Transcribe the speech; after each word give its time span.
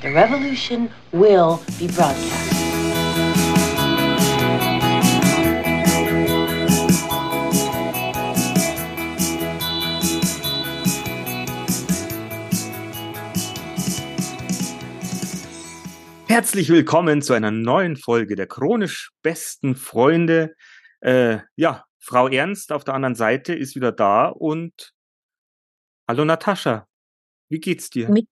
The 0.00 0.14
revolution 0.14 0.90
will 1.10 1.58
be 1.76 1.88
broadcast. 1.88 2.54
Herzlich 16.28 16.68
willkommen 16.68 17.20
zu 17.20 17.32
einer 17.32 17.50
neuen 17.50 17.96
Folge 17.96 18.36
der 18.36 18.46
chronisch 18.46 19.10
besten 19.22 19.74
Freunde. 19.74 20.54
Äh, 21.00 21.38
ja, 21.56 21.86
Frau 21.98 22.28
Ernst 22.28 22.70
auf 22.70 22.84
der 22.84 22.94
anderen 22.94 23.16
Seite 23.16 23.52
ist 23.52 23.74
wieder 23.74 23.90
da 23.90 24.28
und 24.28 24.92
hallo 26.06 26.24
Natascha, 26.24 26.86
wie 27.48 27.58
geht's 27.58 27.90
dir? 27.90 28.08
Mit 28.08 28.28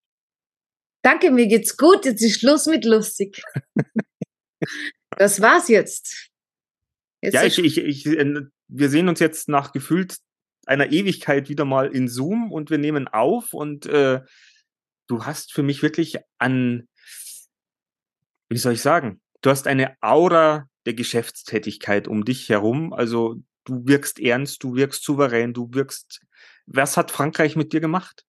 Danke, 1.06 1.30
mir 1.30 1.46
geht's 1.46 1.76
gut. 1.76 2.04
Jetzt 2.04 2.20
ist 2.20 2.40
Schluss 2.40 2.66
mit 2.66 2.84
lustig. 2.84 3.40
das 5.10 5.40
war's 5.40 5.68
jetzt. 5.68 6.30
jetzt 7.22 7.34
ja, 7.34 7.44
ich, 7.44 7.58
ich, 7.58 7.78
ich, 7.78 8.06
äh, 8.06 8.40
wir 8.66 8.88
sehen 8.90 9.08
uns 9.08 9.20
jetzt 9.20 9.48
nach 9.48 9.70
gefühlt 9.70 10.16
einer 10.66 10.90
Ewigkeit 10.90 11.48
wieder 11.48 11.64
mal 11.64 11.94
in 11.94 12.08
Zoom 12.08 12.50
und 12.50 12.70
wir 12.70 12.78
nehmen 12.78 13.06
auf 13.06 13.52
und 13.52 13.86
äh, 13.86 14.20
du 15.06 15.24
hast 15.24 15.52
für 15.52 15.62
mich 15.62 15.80
wirklich 15.84 16.16
an 16.38 16.88
wie 18.48 18.58
soll 18.58 18.72
ich 18.72 18.82
sagen, 18.82 19.20
du 19.42 19.50
hast 19.50 19.68
eine 19.68 19.96
Aura 20.00 20.68
der 20.86 20.94
Geschäftstätigkeit 20.94 22.08
um 22.08 22.24
dich 22.24 22.48
herum. 22.48 22.92
Also 22.92 23.36
du 23.64 23.86
wirkst 23.86 24.18
ernst, 24.18 24.64
du 24.64 24.74
wirkst 24.74 25.04
souverän, 25.04 25.52
du 25.52 25.68
wirkst. 25.72 26.20
Was 26.66 26.96
hat 26.96 27.12
Frankreich 27.12 27.54
mit 27.54 27.72
dir 27.72 27.80
gemacht? 27.80 28.24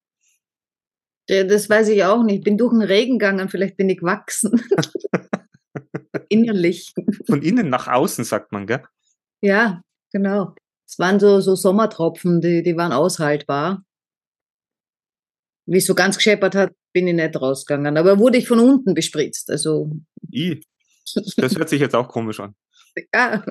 Das 1.28 1.70
weiß 1.70 1.90
ich 1.90 2.04
auch 2.06 2.24
nicht. 2.24 2.40
Ich 2.40 2.44
bin 2.44 2.58
durch 2.58 2.72
den 2.72 2.82
Regen 2.82 3.20
gegangen, 3.20 3.50
vielleicht 3.50 3.78
bin 3.78 3.90
ich 3.90 4.00
gewachsen. 4.00 4.62
Innerlich. 6.30 6.94
Von 7.26 7.42
innen 7.42 7.70
nach 7.70 7.88
außen, 7.88 8.24
sagt 8.24 8.52
man, 8.52 8.66
gell? 8.66 8.84
Ja, 9.42 9.82
genau. 10.12 10.56
Es 10.88 10.98
waren 11.00 11.20
so, 11.20 11.42
so 11.42 11.56
Sommertropfen, 11.56 12.42
die, 12.42 12.64
die 12.64 12.78
waren 12.78 12.94
aushaltbar. 12.94 13.84
Wie 15.66 15.78
es 15.78 15.86
so 15.86 15.96
ganz 15.96 16.16
gescheppert 16.16 16.56
hat, 16.56 16.74
bin 16.94 17.08
ich 17.08 17.14
nicht 17.14 17.40
rausgegangen. 17.40 17.98
Aber 17.98 18.20
wurde 18.20 18.38
ich 18.38 18.48
von 18.48 18.60
unten 18.60 18.94
bespritzt. 18.94 19.52
Also. 19.52 19.92
I. 20.32 20.62
Das 21.36 21.58
hört 21.58 21.70
sich 21.70 21.82
jetzt 21.82 21.96
auch 21.96 22.08
komisch 22.08 22.40
an. 22.40 22.56
Ja. 23.14 23.44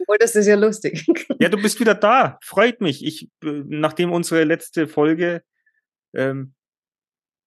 Obwohl, 0.00 0.18
das 0.18 0.34
ist 0.34 0.46
ja 0.46 0.56
lustig. 0.56 1.06
Ja, 1.38 1.48
du 1.48 1.56
bist 1.60 1.78
wieder 1.80 1.94
da. 1.94 2.38
Freut 2.42 2.80
mich. 2.80 3.04
Ich, 3.04 3.28
äh, 3.44 3.62
nachdem 3.66 4.12
unsere 4.12 4.44
letzte 4.44 4.88
Folge 4.88 5.42
ähm, 6.14 6.54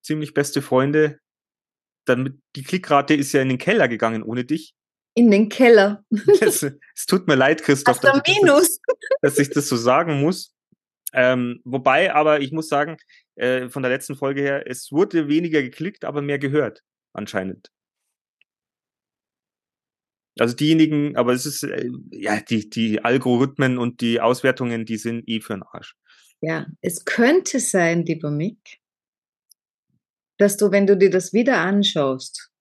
ziemlich 0.04 0.34
beste 0.34 0.62
Freunde, 0.62 1.20
dann 2.06 2.42
die 2.56 2.64
Klickrate 2.64 3.14
ist 3.14 3.34
ja 3.34 3.42
in 3.42 3.50
den 3.50 3.58
Keller 3.58 3.88
gegangen 3.88 4.24
ohne 4.24 4.46
dich. 4.46 4.74
In 5.16 5.32
den 5.32 5.50
Keller. 5.50 6.04
Es, 6.42 6.64
es 6.64 7.06
tut 7.08 7.28
mir 7.28 7.36
leid, 7.36 7.64
Christoph, 7.64 8.00
dass, 8.00 8.22
Minus. 8.28 8.80
dass 9.22 9.40
ich 9.40 9.50
das 9.50 9.68
so 9.68 9.76
sagen 9.76 10.22
muss. 10.22 10.54
Ähm, 11.14 11.62
wobei, 11.64 12.14
aber 12.14 12.42
ich 12.42 12.52
muss 12.52 12.68
sagen, 12.68 12.98
äh, 13.36 13.70
von 13.70 13.82
der 13.82 13.92
letzten 13.92 14.16
Folge 14.16 14.42
her, 14.42 14.70
es 14.70 14.92
wurde 14.92 15.28
weniger 15.28 15.62
geklickt, 15.62 16.06
aber 16.06 16.22
mehr 16.22 16.38
gehört, 16.38 16.84
anscheinend. 17.14 17.72
Also 20.40 20.56
diejenigen, 20.56 21.16
aber 21.16 21.34
es 21.34 21.46
ist, 21.46 21.64
äh, 21.64 21.90
ja, 22.12 22.40
die, 22.40 22.70
die 22.70 23.04
Algorithmen 23.04 23.78
und 23.78 24.02
die 24.02 24.22
Auswertungen, 24.22 24.86
die 24.86 24.98
sind 24.98 25.28
eh 25.28 25.42
für 25.42 25.54
den 25.54 25.64
Arsch. 25.64 25.96
Ja, 26.42 26.68
es 26.82 27.06
könnte 27.06 27.60
sein, 27.60 28.04
lieber 28.04 28.30
Mick, 28.30 28.80
dass 30.38 30.58
du, 30.58 30.72
wenn 30.72 30.86
du 30.86 30.96
dir 30.96 31.10
das 31.10 31.34
wieder 31.34 31.58
anschaust, 31.60 32.52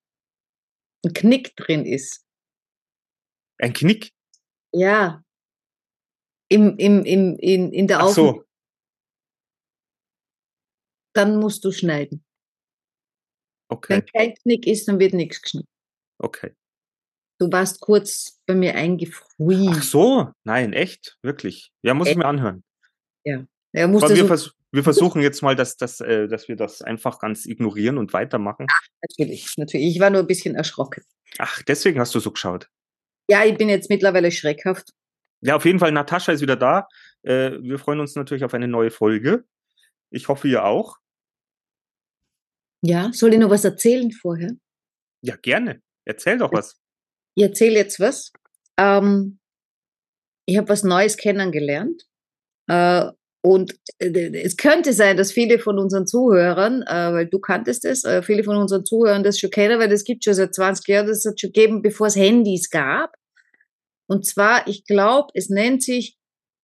ein 1.04 1.12
Knick 1.12 1.54
drin 1.56 1.84
ist. 1.84 2.24
Ein 3.58 3.72
Knick? 3.72 4.12
Ja. 4.72 5.22
Im, 6.48 6.76
im, 6.78 7.04
im, 7.04 7.36
in, 7.38 7.72
in 7.72 7.86
der 7.86 8.00
Ach 8.00 8.08
so 8.08 8.46
dann 11.16 11.38
musst 11.38 11.64
du 11.64 11.72
schneiden. 11.72 12.24
Okay. 13.68 13.94
Wenn 13.94 14.06
kein 14.06 14.34
Knick 14.34 14.66
ist, 14.66 14.86
dann 14.86 15.00
wird 15.00 15.14
nichts 15.14 15.42
geschnitten. 15.42 15.68
Okay. 16.18 16.54
Du 17.38 17.50
warst 17.50 17.80
kurz 17.80 18.40
bei 18.46 18.54
mir 18.54 18.74
eingefroren. 18.74 19.68
Ach 19.70 19.82
so, 19.82 20.32
nein, 20.44 20.72
echt, 20.72 21.18
wirklich. 21.22 21.72
Ja, 21.82 21.94
muss 21.94 22.06
echt? 22.06 22.14
ich 22.14 22.18
mir 22.18 22.26
anhören. 22.26 22.64
Ja. 23.24 23.46
Ja 23.76 23.86
muss 23.86 24.02
Aber 24.02 24.14
wir, 24.14 24.22
so 24.22 24.26
vers 24.26 24.56
wir 24.72 24.82
versuchen 24.82 25.22
jetzt 25.22 25.42
mal, 25.42 25.56
dass, 25.56 25.76
dass, 25.76 26.00
äh, 26.00 26.28
dass 26.28 26.48
wir 26.48 26.56
das 26.56 26.82
einfach 26.82 27.18
ganz 27.18 27.46
ignorieren 27.46 27.98
und 27.98 28.12
weitermachen. 28.12 28.66
Ach, 28.70 28.86
natürlich, 29.02 29.54
natürlich. 29.56 29.86
Ich 29.86 30.00
war 30.00 30.10
nur 30.10 30.20
ein 30.20 30.26
bisschen 30.26 30.54
erschrocken. 30.54 31.02
Ach, 31.38 31.62
deswegen 31.62 32.00
hast 32.00 32.14
du 32.14 32.20
so 32.20 32.30
geschaut. 32.30 32.68
Ja, 33.28 33.44
ich 33.44 33.56
bin 33.56 33.68
jetzt 33.68 33.90
mittlerweile 33.90 34.30
schreckhaft. 34.30 34.92
Ja, 35.40 35.56
auf 35.56 35.64
jeden 35.64 35.78
Fall, 35.78 35.92
Natascha 35.92 36.32
ist 36.32 36.40
wieder 36.40 36.56
da. 36.56 36.88
Äh, 37.22 37.52
wir 37.60 37.78
freuen 37.78 38.00
uns 38.00 38.14
natürlich 38.14 38.44
auf 38.44 38.54
eine 38.54 38.68
neue 38.68 38.90
Folge. 38.90 39.44
Ich 40.10 40.28
hoffe, 40.28 40.48
ihr 40.48 40.64
auch. 40.64 40.96
Ja, 42.82 43.10
soll 43.12 43.32
ich 43.32 43.40
noch 43.40 43.50
was 43.50 43.64
erzählen 43.64 44.10
vorher? 44.12 44.52
Ja, 45.22 45.36
gerne. 45.36 45.82
Erzähl 46.04 46.38
doch 46.38 46.52
was. 46.52 46.80
Ich 47.34 47.42
erzähle 47.42 47.74
jetzt 47.74 47.98
was. 47.98 48.32
Ähm, 48.78 49.38
ich 50.46 50.56
habe 50.56 50.68
was 50.68 50.84
Neues 50.84 51.16
kennengelernt. 51.16 52.06
Äh, 52.68 53.10
und 53.46 53.78
äh, 54.00 54.42
es 54.42 54.56
könnte 54.56 54.92
sein, 54.92 55.16
dass 55.16 55.30
viele 55.30 55.60
von 55.60 55.78
unseren 55.78 56.04
Zuhörern, 56.04 56.82
äh, 56.82 57.12
weil 57.12 57.26
du 57.28 57.38
kanntest 57.38 57.84
es, 57.84 58.02
äh, 58.02 58.20
viele 58.20 58.42
von 58.42 58.56
unseren 58.56 58.84
Zuhörern 58.84 59.22
das 59.22 59.38
schon 59.38 59.52
kennen, 59.52 59.78
weil 59.78 59.88
das 59.88 60.02
gibt 60.02 60.24
schon 60.24 60.34
seit 60.34 60.52
20 60.52 60.88
Jahren, 60.88 61.06
das 61.06 61.24
hat 61.24 61.40
schon 61.40 61.52
gegeben, 61.52 61.80
bevor 61.80 62.08
es 62.08 62.16
Handys 62.16 62.70
gab. 62.70 63.14
Und 64.08 64.26
zwar, 64.26 64.66
ich 64.66 64.84
glaube, 64.84 65.28
es 65.34 65.48
nennt 65.48 65.84
sich 65.84 66.18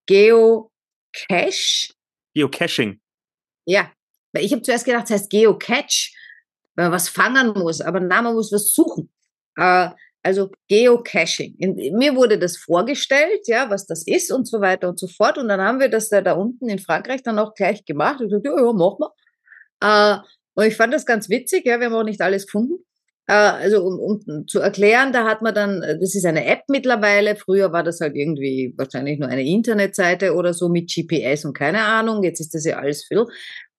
Geocache. 0.06 0.72
Geocaching. 2.34 3.00
Ja, 3.64 3.92
weil 4.32 4.44
ich 4.44 4.50
habe 4.50 4.62
zuerst 4.62 4.84
gedacht, 4.84 5.04
es 5.04 5.10
heißt 5.12 5.30
Geocache, 5.30 6.10
wenn 6.74 6.86
man 6.86 6.92
was 6.92 7.08
fangen 7.08 7.52
muss, 7.56 7.80
aber 7.80 8.00
nein, 8.00 8.24
man 8.24 8.34
muss 8.34 8.50
was 8.50 8.74
suchen. 8.74 9.08
Äh, 9.56 9.90
also 10.22 10.50
Geocaching. 10.68 11.56
In, 11.58 11.96
mir 11.96 12.14
wurde 12.14 12.38
das 12.38 12.56
vorgestellt, 12.56 13.46
ja, 13.46 13.70
was 13.70 13.86
das 13.86 14.06
ist 14.06 14.32
und 14.32 14.46
so 14.46 14.60
weiter 14.60 14.88
und 14.88 14.98
so 14.98 15.08
fort. 15.08 15.38
Und 15.38 15.48
dann 15.48 15.60
haben 15.60 15.80
wir 15.80 15.88
das 15.88 16.08
da, 16.08 16.20
da 16.20 16.32
unten 16.32 16.68
in 16.68 16.78
Frankreich 16.78 17.22
dann 17.22 17.38
auch 17.38 17.54
gleich 17.54 17.84
gemacht. 17.84 18.20
Ich 18.20 18.30
dachte, 18.30 18.48
ja, 18.48 18.64
ja, 18.64 18.72
machen 18.72 18.98
wir. 19.00 19.12
Äh, 19.82 20.18
und 20.54 20.66
ich 20.66 20.76
fand 20.76 20.94
das 20.94 21.06
ganz 21.06 21.28
witzig, 21.28 21.64
ja, 21.66 21.80
wir 21.80 21.86
haben 21.86 21.94
auch 21.94 22.04
nicht 22.04 22.20
alles 22.20 22.46
gefunden. 22.46 22.84
Äh, 23.26 23.32
also 23.32 23.84
um, 23.84 23.98
um 23.98 24.46
zu 24.46 24.60
erklären, 24.60 25.12
da 25.12 25.24
hat 25.24 25.42
man 25.42 25.54
dann, 25.54 25.80
das 25.80 26.14
ist 26.14 26.24
eine 26.24 26.44
App 26.46 26.62
mittlerweile. 26.68 27.36
Früher 27.36 27.72
war 27.72 27.82
das 27.82 28.00
halt 28.00 28.14
irgendwie 28.14 28.74
wahrscheinlich 28.76 29.18
nur 29.18 29.28
eine 29.28 29.44
Internetseite 29.44 30.34
oder 30.34 30.54
so 30.54 30.68
mit 30.68 30.92
GPS 30.92 31.44
und 31.44 31.54
keine 31.54 31.82
Ahnung. 31.84 32.22
Jetzt 32.22 32.40
ist 32.40 32.54
das 32.54 32.64
ja 32.64 32.78
alles 32.78 33.04
viel. 33.04 33.24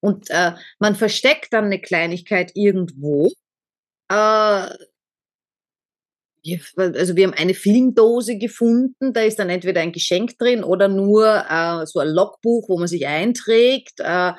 Und 0.00 0.28
äh, 0.30 0.52
man 0.78 0.94
versteckt 0.94 1.52
dann 1.52 1.66
eine 1.66 1.80
Kleinigkeit 1.80 2.52
irgendwo. 2.54 3.30
Äh, 4.10 4.68
also 6.76 7.16
wir 7.16 7.26
haben 7.26 7.34
eine 7.34 7.54
Filmdose 7.54 8.36
gefunden, 8.36 9.12
da 9.12 9.22
ist 9.22 9.38
dann 9.38 9.48
entweder 9.48 9.80
ein 9.80 9.92
Geschenk 9.92 10.36
drin 10.38 10.62
oder 10.62 10.88
nur 10.88 11.26
äh, 11.48 11.86
so 11.86 12.00
ein 12.00 12.08
Logbuch, 12.08 12.68
wo 12.68 12.78
man 12.78 12.88
sich 12.88 13.06
einträgt. 13.06 14.00
Äh, 14.00 14.32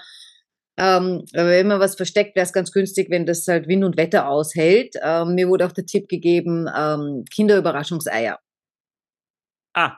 ähm, 0.77 1.23
wenn 1.31 1.67
man 1.67 1.79
was 1.79 1.95
versteckt, 1.95 2.35
wäre 2.35 2.45
es 2.45 2.53
ganz 2.53 2.71
günstig, 2.71 3.09
wenn 3.09 3.25
das 3.25 3.47
halt 3.47 3.67
Wind 3.67 3.83
und 3.83 3.97
Wetter 3.97 4.27
aushält. 4.27 4.95
Ähm, 5.01 5.35
mir 5.35 5.47
wurde 5.47 5.65
auch 5.65 5.71
der 5.71 5.85
Tipp 5.85 6.07
gegeben, 6.09 6.67
ähm, 6.75 7.23
Kinderüberraschungseier. 7.33 8.39
Ah, 9.73 9.97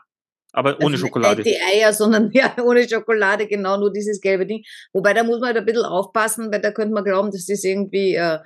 aber 0.53 0.77
ohne 0.77 0.95
also 0.95 1.05
Schokolade. 1.05 1.41
Nicht 1.41 1.55
die 1.55 1.61
Eier, 1.61 1.93
sondern 1.93 2.31
ja, 2.33 2.55
ohne 2.63 2.87
Schokolade, 2.87 3.47
genau, 3.47 3.77
nur 3.77 3.91
dieses 3.91 4.21
gelbe 4.21 4.45
Ding. 4.45 4.63
Wobei 4.93 5.13
da 5.13 5.23
muss 5.23 5.39
man 5.39 5.47
halt 5.47 5.57
ein 5.57 5.65
bisschen 5.65 5.85
aufpassen, 5.85 6.51
weil 6.51 6.61
da 6.61 6.71
könnte 6.71 6.93
man 6.93 7.03
glauben, 7.03 7.31
das 7.31 7.49
ist 7.49 7.65
irgendwie 7.65 8.15
äh, 8.15 8.39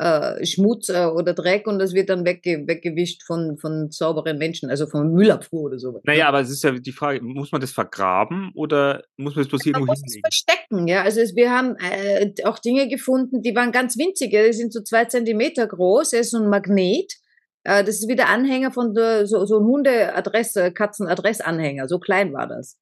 äh, 0.00 0.46
Schmutz 0.46 0.88
äh, 0.88 1.04
oder 1.04 1.34
Dreck 1.34 1.66
und 1.66 1.78
das 1.78 1.92
wird 1.92 2.08
dann 2.08 2.24
wegge 2.24 2.66
weggewischt 2.66 3.22
von, 3.22 3.58
von 3.58 3.90
sauberen 3.90 4.38
Menschen, 4.38 4.70
also 4.70 4.86
vom 4.86 5.12
Müllabfuhr 5.12 5.64
oder 5.64 5.78
sowas. 5.78 6.00
Naja, 6.04 6.26
aber 6.28 6.40
es 6.40 6.48
ist 6.48 6.64
ja 6.64 6.72
die 6.72 6.92
Frage, 6.92 7.20
muss 7.22 7.52
man 7.52 7.60
das 7.60 7.72
vergraben 7.72 8.50
oder 8.54 9.02
muss 9.18 9.36
man 9.36 9.44
das 9.44 9.48
bloß 9.48 9.66
irgendwo 9.66 9.86
man 9.86 9.98
muss 9.98 10.02
Es 10.06 10.20
verstecken, 10.20 10.88
ja. 10.88 11.02
Also 11.02 11.20
es, 11.20 11.36
wir 11.36 11.50
haben 11.50 11.76
äh, 11.76 12.32
auch 12.44 12.58
Dinge 12.58 12.88
gefunden, 12.88 13.42
die 13.42 13.54
waren 13.54 13.72
ganz 13.72 13.98
winzig, 13.98 14.32
ja. 14.32 14.42
die 14.46 14.54
sind 14.54 14.72
so 14.72 14.80
zwei 14.80 15.04
Zentimeter 15.04 15.66
groß, 15.66 16.14
er 16.14 16.20
ist 16.20 16.30
so 16.30 16.38
ein 16.38 16.48
Magnet 16.48 17.12
äh, 17.64 17.84
das 17.84 17.96
ist 17.96 18.08
wie 18.08 18.16
der 18.16 18.30
Anhänger 18.30 18.72
von 18.72 18.94
der, 18.94 19.26
so, 19.26 19.44
so 19.44 19.58
ein 19.58 19.66
Hundeadresse, 19.66 20.72
Katzenadressanhänger. 20.72 21.88
So 21.88 21.98
klein 21.98 22.32
war 22.32 22.46
das. 22.46 22.78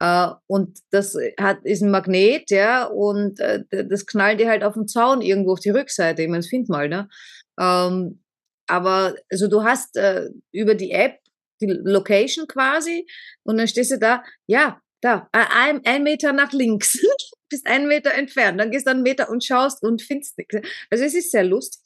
Uh, 0.00 0.34
und 0.46 0.78
das 0.90 1.16
hat, 1.40 1.58
ist 1.64 1.82
ein 1.82 1.90
Magnet, 1.90 2.50
ja, 2.50 2.84
und 2.84 3.40
uh, 3.40 3.64
das 3.70 4.06
knallt 4.06 4.38
dir 4.38 4.48
halt 4.48 4.62
auf 4.62 4.74
den 4.74 4.86
Zaun 4.86 5.22
irgendwo 5.22 5.54
auf 5.54 5.60
die 5.60 5.70
Rückseite. 5.70 6.22
Ich 6.22 6.28
meine, 6.28 6.38
das 6.38 6.48
find 6.48 6.68
mal, 6.68 6.88
ne? 6.88 7.08
Um, 7.56 7.64
ähm, 7.66 8.22
aber, 8.68 9.16
also 9.28 9.48
du 9.48 9.64
hast 9.64 9.96
uh, 9.96 10.28
über 10.52 10.76
die 10.76 10.92
App 10.92 11.18
die 11.60 11.66
Location 11.66 12.46
quasi 12.46 13.08
und 13.42 13.58
dann 13.58 13.66
stehst 13.66 13.90
du 13.90 13.98
da, 13.98 14.22
ja, 14.46 14.80
da, 15.00 15.28
ein, 15.32 15.80
ein 15.84 16.02
Meter 16.04 16.32
nach 16.32 16.52
links. 16.52 16.98
bist 17.50 17.66
einen 17.66 17.88
Meter 17.88 18.12
entfernt, 18.12 18.60
dann 18.60 18.70
gehst 18.70 18.86
du 18.86 18.90
einen 18.90 19.02
Meter 19.02 19.30
und 19.30 19.44
schaust 19.44 19.82
und 19.82 20.02
findest 20.02 20.36
nichts. 20.38 20.56
Also 20.90 21.04
es 21.04 21.14
ist 21.14 21.30
sehr 21.30 21.44
lustig. 21.44 21.82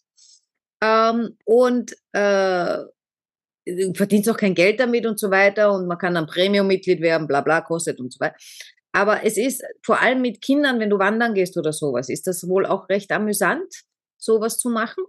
Ähm, 0.83 1.39
und 1.45 1.97
äh, 2.13 2.79
du 3.67 3.95
verdienst 3.95 4.29
auch 4.29 4.37
kein 4.37 4.55
Geld 4.55 4.81
damit 4.81 5.07
und 5.07 5.19
so 5.19 5.31
weiter 5.31 5.73
und 5.73 5.87
man 5.87 5.99
kann 5.99 6.15
dann 6.15 6.27
Premium-Mitglied 6.27 7.01
werden, 7.01 7.27
bla 7.27 7.41
bla, 7.41 7.61
kostet 7.61 8.01
und 8.01 8.13
so 8.13 8.21
weiter. 8.21 8.37
Aber 8.93 9.25
es 9.25 9.37
ist 9.37 9.63
vor 9.83 10.01
allem 10.01 10.21
mit 10.21 10.43
Kindern, 10.43 10.79
wenn 10.79 10.91
du 10.91 10.99
wandern 10.99 11.35
gehst 11.35 11.57
oder 11.57 11.73
sowas, 11.73 12.09
ist 12.09 12.27
das 12.27 12.47
wohl 12.49 12.67
auch 12.67 12.89
recht 12.89 13.11
amüsant, 13.11 13.85
sowas 14.19 14.59
zu 14.59 14.69
machen. 14.69 15.05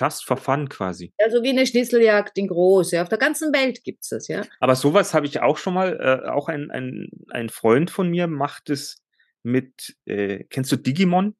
Just 0.00 0.24
for 0.24 0.38
fun 0.38 0.70
quasi. 0.70 1.12
Also 1.18 1.42
wie 1.42 1.50
eine 1.50 1.66
Schnitzeljagd 1.66 2.38
in 2.38 2.48
groß. 2.48 2.92
Ja. 2.92 3.02
Auf 3.02 3.10
der 3.10 3.18
ganzen 3.18 3.52
Welt 3.52 3.84
gibt's 3.84 4.08
das, 4.08 4.28
ja. 4.28 4.42
Aber 4.58 4.74
sowas 4.74 5.12
habe 5.12 5.26
ich 5.26 5.42
auch 5.42 5.58
schon 5.58 5.74
mal, 5.74 5.98
äh, 6.00 6.30
auch 6.30 6.48
ein, 6.48 6.70
ein, 6.70 7.10
ein 7.28 7.50
Freund 7.50 7.90
von 7.90 8.08
mir 8.08 8.26
macht 8.26 8.70
es 8.70 9.02
mit, 9.42 9.96
äh, 10.06 10.44
kennst 10.44 10.72
du 10.72 10.76
Digimon? 10.76 11.36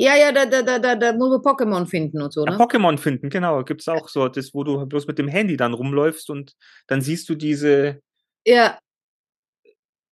Ja, 0.00 0.14
ja, 0.14 0.30
da, 0.30 0.46
da, 0.46 0.62
da, 0.62 0.78
da, 0.78 0.94
da 0.94 1.12
muss 1.12 1.28
man 1.28 1.40
Pokémon 1.40 1.84
finden 1.84 2.22
und 2.22 2.32
so, 2.32 2.44
ne? 2.44 2.52
Ja, 2.52 2.56
Pokémon 2.56 2.98
finden, 2.98 3.30
genau. 3.30 3.64
Gibt's 3.64 3.88
auch 3.88 4.08
so, 4.08 4.28
das, 4.28 4.54
wo 4.54 4.62
du 4.62 4.86
bloß 4.86 5.08
mit 5.08 5.18
dem 5.18 5.26
Handy 5.26 5.56
dann 5.56 5.74
rumläufst 5.74 6.30
und 6.30 6.54
dann 6.86 7.00
siehst 7.00 7.28
du 7.28 7.34
diese. 7.34 8.00
Ja. 8.46 8.78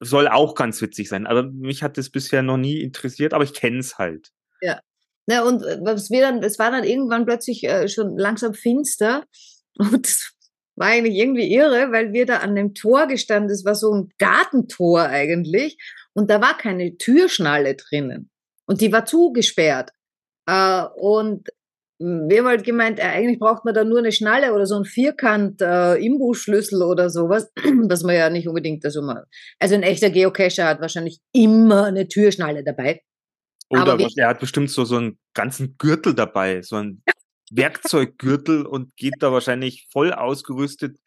Soll 0.01 0.27
auch 0.27 0.57
ganz 0.57 0.83
witzig 0.83 1.09
sein. 1.09 1.29
Aber 1.29 1.45
mich 1.45 1.85
hat 1.85 1.99
das 1.99 2.11
bisher 2.11 2.43
noch 2.43 2.57
nie 2.57 2.81
interessiert, 2.81 3.33
aber 3.33 3.45
ich 3.45 3.55
kenn's 3.55 3.97
halt. 3.97 4.33
Ja. 4.61 4.81
Na, 5.27 5.45
und 5.45 5.63
äh, 5.63 5.79
was 5.81 6.11
wir 6.11 6.21
dann, 6.21 6.43
es 6.43 6.59
war 6.59 6.73
dann 6.73 6.83
irgendwann 6.83 7.25
plötzlich 7.25 7.63
äh, 7.63 7.89
schon 7.89 8.19
langsam 8.19 8.55
finster. 8.55 9.25
Und 9.79 10.05
das 10.05 10.33
war 10.75 10.89
eigentlich 10.89 11.17
irgendwie 11.17 11.53
irre, 11.55 11.93
weil 11.93 12.13
wir 12.13 12.27
da 12.27 12.39
an 12.39 12.57
dem 12.57 12.75
Tor 12.75 13.07
gestanden, 13.07 13.49
das 13.49 13.65
war 13.65 13.77
so 13.77 13.95
ein 13.95 14.09
Gartentor 14.19 15.03
eigentlich. 15.03 15.79
Und 16.13 16.29
da 16.29 16.41
war 16.41 16.57
keine 16.57 16.97
Türschnalle 16.97 17.77
drinnen. 17.77 18.31
Und 18.67 18.81
die 18.81 18.93
war 18.93 19.07
zugesperrt. 19.07 19.91
Äh, 20.47 20.83
und 20.97 21.49
wir 21.99 22.39
haben 22.39 22.47
halt 22.47 22.65
gemeint, 22.65 22.99
äh, 22.99 23.03
eigentlich 23.03 23.39
braucht 23.39 23.65
man 23.65 23.75
da 23.75 23.85
nur 23.85 23.99
eine 23.99 24.13
Schnalle 24.13 24.53
oder 24.53 24.67
so 24.67 24.77
ein 24.77 24.85
Vierkant 24.85 25.63
äh, 25.63 25.95
Imbusschlüssel 25.95 26.83
oder 26.83 27.09
sowas, 27.09 27.51
dass 27.89 28.03
man 28.03 28.15
ja 28.15 28.29
nicht 28.29 28.49
unbedingt, 28.49 28.85
also, 28.85 29.03
man, 29.03 29.23
also 29.59 29.75
ein 29.75 29.83
echter 29.83 30.11
Geocacher 30.11 30.67
hat 30.67 30.81
wahrscheinlich 30.81 31.21
immer 31.33 31.85
eine 31.85 32.07
Türschnalle 32.09 32.65
dabei. 32.65 33.03
Oder 33.71 33.99
was, 33.99 34.17
er 34.17 34.29
hat 34.29 34.41
bestimmt 34.41 34.71
so, 34.71 34.85
so 34.85 34.97
einen 34.97 35.19
ganzen 35.35 35.77
Gürtel 35.79 36.15
dabei, 36.15 36.63
so 36.63 36.77
ein 36.77 37.03
Werkzeuggürtel 37.51 38.67
und 38.67 38.95
geht 38.97 39.15
da 39.21 39.33
wahrscheinlich 39.33 39.89
voll 39.91 40.13
ausgerüstet 40.13 40.99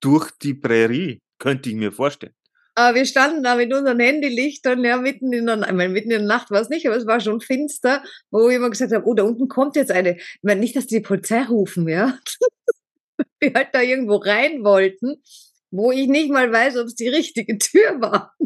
durch 0.00 0.30
die 0.42 0.54
Prärie, 0.54 1.20
könnte 1.38 1.68
ich 1.68 1.76
mir 1.76 1.92
vorstellen. 1.92 2.34
Aber 2.78 2.94
wir 2.94 3.06
standen 3.06 3.42
da 3.42 3.56
mit 3.56 3.74
unseren 3.74 3.98
Handylichtern, 3.98 4.84
ja, 4.84 4.98
mitten 4.98 5.32
in 5.32 5.46
der, 5.46 5.56
ich 5.58 5.72
meine, 5.72 5.88
mitten 5.88 6.12
in 6.12 6.20
der 6.20 6.28
Nacht 6.28 6.52
war 6.52 6.60
es 6.60 6.68
nicht, 6.68 6.86
aber 6.86 6.96
es 6.96 7.08
war 7.08 7.18
schon 7.18 7.40
finster, 7.40 8.04
wo 8.30 8.48
jemand 8.50 8.70
gesagt 8.70 8.92
hat, 8.92 9.02
oh, 9.04 9.14
da 9.14 9.24
unten 9.24 9.48
kommt 9.48 9.74
jetzt 9.74 9.90
eine, 9.90 10.16
ich 10.16 10.38
meine, 10.42 10.60
nicht, 10.60 10.76
dass 10.76 10.86
die 10.86 11.00
Polizei 11.00 11.42
rufen, 11.42 11.88
ja. 11.88 12.16
wir 13.40 13.52
halt 13.52 13.70
da 13.72 13.82
irgendwo 13.82 14.14
rein 14.14 14.62
wollten, 14.62 15.20
wo 15.72 15.90
ich 15.90 16.06
nicht 16.06 16.30
mal 16.30 16.52
weiß, 16.52 16.76
ob 16.76 16.86
es 16.86 16.94
die 16.94 17.08
richtige 17.08 17.58
Tür 17.58 18.00
war. 18.00 18.36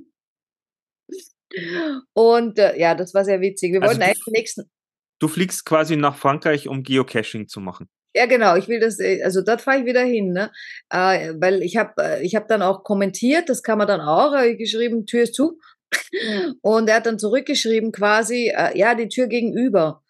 Und 2.14 2.58
äh, 2.58 2.78
ja, 2.80 2.94
das 2.94 3.12
war 3.12 3.26
sehr 3.26 3.42
witzig. 3.42 3.74
Wir 3.74 3.82
also 3.82 3.90
wollten 3.90 4.02
eigentlich 4.02 4.26
nächsten. 4.28 4.70
Du 5.18 5.28
fliegst 5.28 5.66
quasi 5.66 5.96
nach 5.96 6.16
Frankreich, 6.16 6.68
um 6.68 6.82
Geocaching 6.82 7.48
zu 7.48 7.60
machen. 7.60 7.86
Ja, 8.14 8.26
genau. 8.26 8.56
Ich 8.56 8.68
will 8.68 8.80
das, 8.80 8.98
äh, 8.98 9.22
also 9.22 9.42
dort 9.42 9.62
fahre 9.62 9.80
ich 9.80 9.84
wieder 9.86 10.02
hin, 10.02 10.32
ne? 10.32 10.50
Äh, 10.90 11.34
weil 11.38 11.62
ich 11.62 11.76
habe, 11.76 11.92
äh, 12.02 12.22
ich 12.22 12.34
habe 12.34 12.46
dann 12.48 12.62
auch 12.62 12.84
kommentiert, 12.84 13.48
das 13.48 13.62
kann 13.62 13.78
man 13.78 13.86
dann 13.86 14.00
auch, 14.00 14.34
äh, 14.34 14.56
geschrieben, 14.56 15.06
Tür 15.06 15.22
ist 15.22 15.34
zu. 15.34 15.58
Und 16.62 16.88
er 16.88 16.96
hat 16.96 17.06
dann 17.06 17.18
zurückgeschrieben, 17.18 17.92
quasi, 17.92 18.52
äh, 18.54 18.76
ja, 18.78 18.94
die 18.94 19.08
Tür 19.08 19.26
gegenüber. 19.26 20.02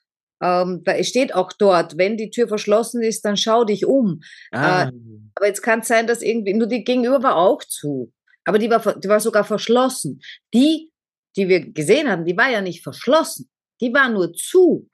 Ähm, 0.42 0.82
da 0.84 1.02
steht 1.04 1.34
auch 1.34 1.52
dort, 1.52 1.96
wenn 1.98 2.16
die 2.16 2.30
Tür 2.30 2.48
verschlossen 2.48 3.02
ist, 3.02 3.24
dann 3.24 3.36
schau 3.36 3.64
dich 3.64 3.86
um. 3.86 4.20
Ah. 4.50 4.84
Äh, 4.84 4.92
aber 5.36 5.46
jetzt 5.46 5.62
kann 5.62 5.80
es 5.80 5.88
sein, 5.88 6.06
dass 6.06 6.22
irgendwie, 6.22 6.54
nur 6.54 6.66
die 6.66 6.82
gegenüber 6.84 7.22
war 7.22 7.36
auch 7.36 7.62
zu. 7.62 8.12
Aber 8.44 8.58
die 8.58 8.68
war, 8.68 8.98
die 8.98 9.08
war 9.08 9.20
sogar 9.20 9.44
verschlossen. 9.44 10.20
Die 10.52 10.92
die 11.36 11.48
wir 11.48 11.72
gesehen 11.72 12.08
hatten, 12.08 12.24
die 12.24 12.36
war 12.36 12.50
ja 12.50 12.60
nicht 12.60 12.82
verschlossen. 12.82 13.48
Die 13.80 13.92
war 13.92 14.08
nur 14.08 14.32
zu 14.32 14.88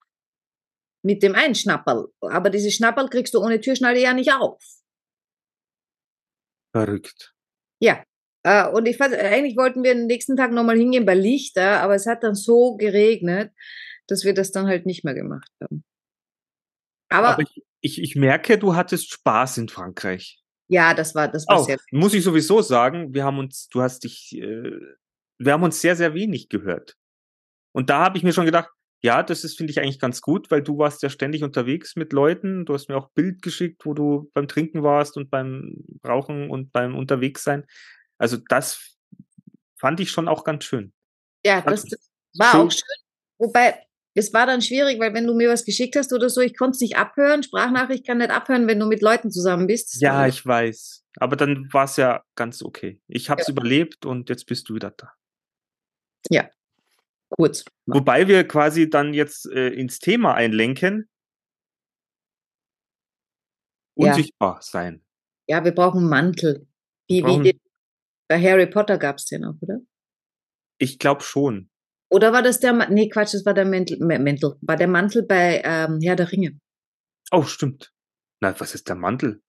mit 1.03 1.23
dem 1.23 1.35
Einschnapperl. 1.35 2.09
Aber 2.21 2.51
diese 2.51 2.71
Schnapperl 2.71 3.09
kriegst 3.09 3.35
du 3.35 3.41
ohne 3.41 3.61
Türschnalle 3.61 4.01
ja 4.01 4.13
nicht 4.13 4.33
auf. 4.33 4.63
Verrückt. 6.73 7.35
Ja. 7.81 8.05
Äh, 8.45 8.69
und 8.69 8.87
ich 8.87 8.97
fand, 8.97 9.15
eigentlich 9.15 9.57
wollten 9.57 9.83
wir 9.83 9.95
den 9.95 10.07
nächsten 10.07 10.37
Tag 10.37 10.53
nochmal 10.53 10.77
hingehen 10.77 11.07
bei 11.07 11.15
Lichter, 11.15 11.81
aber 11.81 11.95
es 11.95 12.07
hat 12.07 12.23
dann 12.23 12.35
so 12.35 12.77
geregnet, 12.77 13.53
dass 14.07 14.25
wir 14.25 14.35
das 14.35 14.53
dann 14.53 14.67
halt 14.67 14.87
nicht 14.87 15.05
mehr 15.05 15.15
gemacht 15.15 15.51
haben. 15.63 15.85
Aber, 17.11 17.29
aber 17.31 17.43
ich, 17.43 17.63
ich, 17.81 18.03
ich 18.03 18.17
merke, 18.17 18.59
du 18.59 18.75
hattest 18.75 19.11
Spaß 19.11 19.59
in 19.59 19.69
Frankreich. 19.69 20.43
Ja, 20.69 20.93
das 20.93 21.15
war, 21.15 21.29
das 21.29 21.47
war 21.49 21.61
oh, 21.61 21.65
sehr. 21.65 21.79
Muss 21.91 22.13
ich 22.13 22.23
sowieso 22.23 22.61
sagen, 22.61 23.15
wir 23.15 23.25
haben 23.25 23.39
uns, 23.39 23.69
du 23.69 23.81
hast 23.81 24.05
dich 24.05 24.37
äh, 24.37 24.79
wir 25.39 25.53
haben 25.53 25.63
uns 25.63 25.81
sehr, 25.81 25.97
sehr 25.97 26.15
wenig 26.15 26.49
gehört. 26.49 26.97
Und 27.73 27.91
da 27.91 28.01
habe 28.01 28.19
ich 28.19 28.25
mir 28.25 28.33
schon 28.33 28.45
gedacht, 28.45 28.69
ja, 29.01 29.23
das 29.23 29.45
ist, 29.45 29.57
finde 29.57 29.71
ich, 29.71 29.81
eigentlich 29.81 30.01
ganz 30.01 30.21
gut, 30.21 30.51
weil 30.51 30.63
du 30.63 30.79
warst 30.79 31.03
ja 31.03 31.11
ständig 31.11 31.45
unterwegs 31.45 31.95
mit 31.95 32.13
Leuten. 32.13 32.65
Du 32.65 32.75
hast 32.75 32.89
mir 32.89 32.97
auch 32.97 33.11
Bild 33.11 33.43
geschickt, 33.43 33.85
wo 33.85 33.95
du 33.95 34.31
beim 34.35 34.49
Trinken 34.49 34.83
warst 34.83 35.17
und 35.17 35.31
beim 35.31 35.77
Rauchen 36.05 36.51
und 36.51 36.73
beim 36.73 36.97
Unterwegssein. 36.97 37.65
Also 38.19 38.39
das 38.49 38.97
fand 39.79 40.01
ich 40.01 40.11
schon 40.11 40.27
auch 40.27 40.43
ganz 40.43 40.65
schön. 40.65 40.93
Ja, 41.47 41.61
das, 41.61 41.85
das 41.85 42.11
war 42.37 42.51
schön. 42.51 42.61
auch 42.61 42.71
schön. 42.73 42.83
Wobei, 43.39 43.81
es 44.15 44.33
war 44.33 44.47
dann 44.47 44.63
schwierig, 44.63 44.99
weil 44.99 45.15
wenn 45.15 45.29
du 45.29 45.35
mir 45.35 45.49
was 45.49 45.65
geschickt 45.65 45.95
hast 45.95 46.13
oder 46.13 46.29
so, 46.29 46.41
ich 46.41 46.57
konnte 46.57 46.75
es 46.75 46.81
nicht 46.81 46.97
abhören. 46.97 47.45
Sprachnachricht 47.45 48.05
kann 48.05 48.19
nicht 48.19 48.31
abhören, 48.31 48.67
wenn 48.67 48.81
du 48.81 48.87
mit 48.87 49.01
Leuten 49.01 49.31
zusammen 49.31 49.69
bist. 49.69 50.01
Ja, 50.01 50.27
ich 50.27 50.45
weiß. 50.45 51.05
Aber 51.19 51.37
dann 51.37 51.73
war 51.73 51.85
es 51.85 51.97
ja 51.97 52.25
ganz 52.35 52.63
okay. 52.63 53.01
Ich 53.07 53.31
habe 53.31 53.41
es 53.41 53.47
ja. 53.47 53.53
überlebt 53.53 54.07
und 54.07 54.29
jetzt 54.29 54.47
bist 54.47 54.69
du 54.69 54.75
wieder 54.75 54.91
da. 54.91 55.13
Ja, 56.31 56.51
kurz. 57.31 57.65
Wobei 57.87 58.29
wir 58.29 58.47
quasi 58.47 58.89
dann 58.89 59.15
jetzt 59.15 59.47
äh, 59.47 59.69
ins 59.69 59.99
Thema 59.99 60.35
einlenken. 60.35 61.09
Unsichtbar 63.97 64.57
ja. 64.57 64.63
sein. 64.63 65.05
Ja, 65.49 65.65
wir 65.65 65.73
brauchen 65.73 66.09
Mantel. 66.09 66.67
Wie, 67.09 67.23
brauchen... 67.23 67.45
wie 67.45 67.53
den, 67.53 67.61
bei 68.29 68.41
Harry 68.41 68.67
Potter 68.67 68.99
gab 68.99 69.17
es 69.17 69.25
den 69.25 69.45
auch, 69.45 69.55
oder? 69.61 69.81
Ich 70.79 70.99
glaube 70.99 71.23
schon. 71.23 71.71
Oder 72.11 72.33
war 72.33 72.43
das 72.43 72.61
der, 72.61 72.73
nee, 72.91 73.09
Quatsch, 73.09 73.35
das 73.35 73.45
war 73.45 73.55
der 73.55 73.67
Mantel, 73.67 73.99
Mantel 73.99 74.57
war 74.63 74.77
der 74.77 74.89
Mantel 74.89 75.25
bei 75.25 75.61
ähm, 75.65 75.99
Herr 76.03 76.17
der 76.17 76.31
Ringe. 76.31 76.59
Oh, 77.31 77.43
stimmt. 77.43 77.93
Na, 78.41 78.59
was 78.59 78.75
ist 78.75 78.89
der 78.89 78.97
Mantel? 78.97 79.43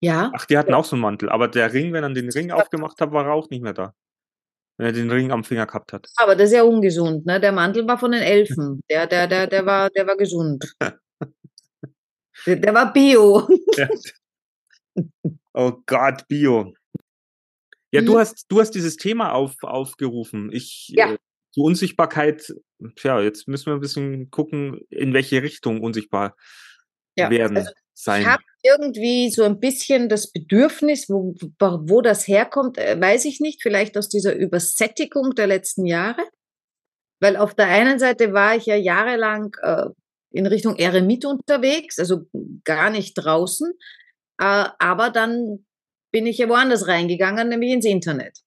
Ja. 0.00 0.30
Ach, 0.34 0.46
die 0.46 0.56
hatten 0.56 0.70
ja. 0.70 0.76
auch 0.76 0.84
so 0.84 0.94
einen 0.96 1.02
Mantel, 1.02 1.28
aber 1.30 1.48
der 1.48 1.72
Ring, 1.72 1.92
wenn 1.92 2.04
er 2.04 2.10
den 2.10 2.30
Ring 2.30 2.52
aufgemacht 2.52 3.00
hat, 3.00 3.12
war 3.12 3.26
er 3.26 3.32
auch 3.32 3.50
nicht 3.50 3.62
mehr 3.62 3.72
da 3.72 3.94
wenn 4.80 4.86
er 4.86 4.92
den 4.92 5.10
Ring 5.10 5.30
am 5.30 5.44
Finger 5.44 5.66
gehabt 5.66 5.92
hat. 5.92 6.08
Aber 6.16 6.34
das 6.34 6.48
ist 6.48 6.56
ja 6.56 6.62
ungesund, 6.62 7.26
ne? 7.26 7.38
Der 7.38 7.52
Mantel 7.52 7.86
war 7.86 7.98
von 7.98 8.12
den 8.12 8.22
Elfen. 8.22 8.82
Der, 8.88 9.06
der, 9.06 9.26
der, 9.26 9.46
der 9.46 9.66
war, 9.66 9.90
der 9.90 10.06
war 10.06 10.16
gesund. 10.16 10.74
der, 12.46 12.56
der 12.56 12.72
war 12.72 12.90
Bio. 12.90 13.46
oh 15.52 15.72
Gott, 15.84 16.26
Bio. 16.28 16.72
Ja, 17.92 18.00
du 18.00 18.14
mhm. 18.14 18.18
hast, 18.18 18.46
du 18.48 18.58
hast 18.58 18.70
dieses 18.70 18.96
Thema 18.96 19.32
auf, 19.32 19.54
aufgerufen. 19.62 20.50
Ich, 20.50 20.88
ja. 20.88 21.12
äh, 21.12 21.18
die 21.54 21.60
Unsichtbarkeit, 21.60 22.54
tja, 22.96 23.20
jetzt 23.20 23.48
müssen 23.48 23.66
wir 23.66 23.74
ein 23.74 23.80
bisschen 23.80 24.30
gucken, 24.30 24.80
in 24.88 25.12
welche 25.12 25.42
Richtung 25.42 25.82
unsichtbar 25.82 26.36
ja. 27.16 27.28
werden 27.28 27.58
also, 27.58 27.70
sein. 28.02 28.22
Ich 28.22 28.28
habe 28.28 28.42
irgendwie 28.62 29.30
so 29.30 29.44
ein 29.44 29.60
bisschen 29.60 30.08
das 30.08 30.30
Bedürfnis, 30.30 31.08
wo, 31.08 31.34
wo 31.58 32.00
das 32.00 32.26
herkommt, 32.26 32.78
äh, 32.78 33.00
weiß 33.00 33.24
ich 33.24 33.40
nicht, 33.40 33.62
vielleicht 33.62 33.96
aus 33.96 34.08
dieser 34.08 34.34
Übersättigung 34.34 35.34
der 35.34 35.46
letzten 35.46 35.86
Jahre. 35.86 36.22
Weil 37.20 37.36
auf 37.36 37.54
der 37.54 37.66
einen 37.66 37.98
Seite 37.98 38.32
war 38.32 38.56
ich 38.56 38.66
ja 38.66 38.76
jahrelang 38.76 39.54
äh, 39.62 39.86
in 40.32 40.46
Richtung 40.46 40.76
Eremit 40.76 41.24
unterwegs, 41.24 41.98
also 41.98 42.26
gar 42.64 42.90
nicht 42.90 43.14
draußen, 43.14 43.72
äh, 44.40 44.68
aber 44.78 45.10
dann 45.10 45.66
bin 46.12 46.26
ich 46.26 46.38
ja 46.38 46.48
woanders 46.48 46.88
reingegangen, 46.88 47.48
nämlich 47.48 47.72
ins 47.72 47.84
Internet 47.84 48.38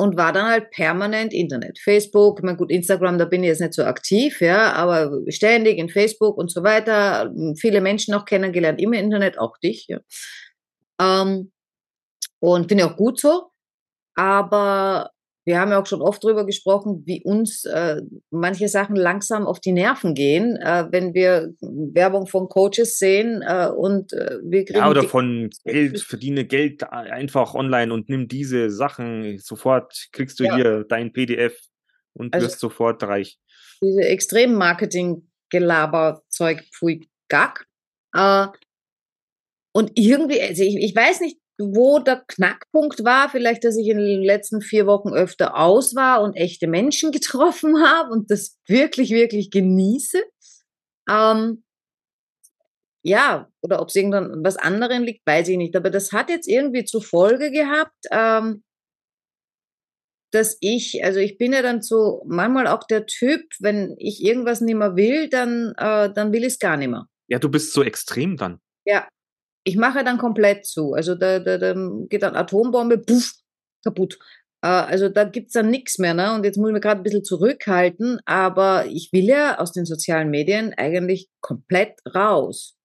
und 0.00 0.16
war 0.16 0.32
dann 0.32 0.46
halt 0.46 0.70
permanent 0.70 1.34
Internet. 1.34 1.78
Facebook, 1.78 2.38
ich 2.38 2.44
meine, 2.44 2.56
gut, 2.56 2.70
Instagram, 2.70 3.18
da 3.18 3.26
bin 3.26 3.42
ich 3.42 3.48
jetzt 3.48 3.60
nicht 3.60 3.74
so 3.74 3.84
aktiv, 3.84 4.40
ja, 4.40 4.72
aber 4.72 5.20
ständig 5.28 5.76
in 5.76 5.90
Facebook 5.90 6.38
und 6.38 6.50
so 6.50 6.62
weiter. 6.62 7.30
Viele 7.60 7.82
Menschen 7.82 8.14
auch 8.14 8.24
kennengelernt 8.24 8.80
im 8.80 8.94
Internet, 8.94 9.38
auch 9.38 9.58
dich, 9.58 9.86
ja. 9.88 9.98
Ähm, 11.00 11.52
und 12.40 12.68
finde 12.68 12.84
ich 12.84 12.90
auch 12.90 12.96
gut 12.96 13.20
so. 13.20 13.50
Aber 14.14 15.10
wir 15.44 15.58
haben 15.58 15.70
ja 15.70 15.80
auch 15.80 15.86
schon 15.86 16.02
oft 16.02 16.22
darüber 16.22 16.44
gesprochen, 16.44 17.02
wie 17.06 17.24
uns 17.24 17.64
äh, 17.64 18.02
manche 18.30 18.68
Sachen 18.68 18.94
langsam 18.94 19.46
auf 19.46 19.58
die 19.58 19.72
Nerven 19.72 20.12
gehen, 20.14 20.56
äh, 20.56 20.88
wenn 20.90 21.14
wir 21.14 21.54
Werbung 21.60 22.26
von 22.26 22.48
Coaches 22.48 22.98
sehen 22.98 23.42
äh, 23.46 23.68
und 23.68 24.12
äh, 24.12 24.36
wir 24.42 24.66
kriegen. 24.66 24.80
Ja, 24.80 24.90
oder 24.90 25.04
von 25.04 25.48
Geld, 25.64 26.00
verdiene 26.00 26.44
Geld 26.44 26.82
einfach 26.84 27.54
online 27.54 27.90
und 27.92 28.08
nimm 28.08 28.28
diese 28.28 28.70
Sachen. 28.70 29.38
Sofort 29.38 30.08
kriegst 30.12 30.38
du 30.40 30.44
ja. 30.44 30.56
hier 30.56 30.84
dein 30.88 31.12
PDF. 31.12 31.58
und 32.12 32.34
also, 32.34 32.46
wirst 32.46 32.60
sofort 32.60 33.02
reich. 33.02 33.38
Diese 33.82 34.02
Extrem-Marketing-Gelaber-Zeug, 34.02 36.62
pfui, 36.72 37.08
gack. 37.28 37.66
Äh, 38.14 38.46
und 39.72 39.92
irgendwie, 39.94 40.42
also 40.42 40.62
ich, 40.62 40.76
ich 40.76 40.94
weiß 40.94 41.20
nicht, 41.20 41.38
wo 41.60 41.98
der 41.98 42.24
Knackpunkt 42.26 43.04
war, 43.04 43.28
vielleicht, 43.28 43.64
dass 43.64 43.76
ich 43.76 43.88
in 43.88 43.98
den 43.98 44.22
letzten 44.22 44.60
vier 44.60 44.86
Wochen 44.86 45.12
öfter 45.12 45.56
aus 45.56 45.94
war 45.94 46.22
und 46.22 46.34
echte 46.34 46.66
Menschen 46.66 47.12
getroffen 47.12 47.82
habe 47.84 48.10
und 48.10 48.30
das 48.30 48.58
wirklich, 48.66 49.10
wirklich 49.10 49.50
genieße. 49.50 50.22
Ähm, 51.08 51.64
ja, 53.02 53.48
oder 53.62 53.80
ob 53.80 53.88
es 53.88 53.96
irgendwann 53.96 54.44
was 54.44 54.56
anderem 54.56 55.04
liegt, 55.04 55.26
weiß 55.26 55.48
ich 55.48 55.56
nicht. 55.56 55.74
Aber 55.76 55.90
das 55.90 56.12
hat 56.12 56.28
jetzt 56.28 56.48
irgendwie 56.48 56.84
zur 56.84 57.02
Folge 57.02 57.50
gehabt, 57.50 57.96
ähm, 58.10 58.62
dass 60.32 60.56
ich, 60.60 61.02
also 61.02 61.18
ich 61.18 61.38
bin 61.38 61.52
ja 61.52 61.62
dann 61.62 61.82
so 61.82 62.22
manchmal 62.26 62.66
auch 62.66 62.84
der 62.84 63.06
Typ, 63.06 63.42
wenn 63.58 63.94
ich 63.98 64.22
irgendwas 64.22 64.60
nicht 64.60 64.76
mehr 64.76 64.96
will, 64.96 65.28
dann, 65.28 65.74
äh, 65.76 66.12
dann 66.12 66.32
will 66.32 66.42
ich 66.42 66.54
es 66.54 66.58
gar 66.58 66.76
nicht 66.76 66.88
mehr. 66.88 67.06
Ja, 67.28 67.38
du 67.38 67.48
bist 67.48 67.72
so 67.72 67.82
extrem 67.82 68.36
dann. 68.36 68.60
Ja, 68.84 69.08
ich 69.64 69.76
mache 69.76 70.04
dann 70.04 70.18
komplett 70.18 70.66
zu. 70.66 70.94
Also 70.94 71.14
da, 71.14 71.38
da, 71.38 71.58
da 71.58 71.74
geht 72.08 72.22
dann 72.22 72.36
Atombombe, 72.36 72.98
puff, 72.98 73.34
kaputt. 73.84 74.18
Äh, 74.62 74.68
also 74.68 75.08
da 75.08 75.24
gibt's 75.24 75.52
dann 75.52 75.70
nichts 75.70 75.98
mehr. 75.98 76.14
Ne? 76.14 76.34
Und 76.34 76.44
jetzt 76.44 76.56
muss 76.56 76.68
ich 76.68 76.74
mich 76.74 76.82
gerade 76.82 77.00
ein 77.00 77.04
bisschen 77.04 77.24
zurückhalten, 77.24 78.20
aber 78.24 78.86
ich 78.86 79.12
will 79.12 79.24
ja 79.24 79.58
aus 79.58 79.72
den 79.72 79.84
sozialen 79.84 80.30
Medien 80.30 80.74
eigentlich 80.74 81.28
komplett 81.40 82.00
raus. 82.14 82.76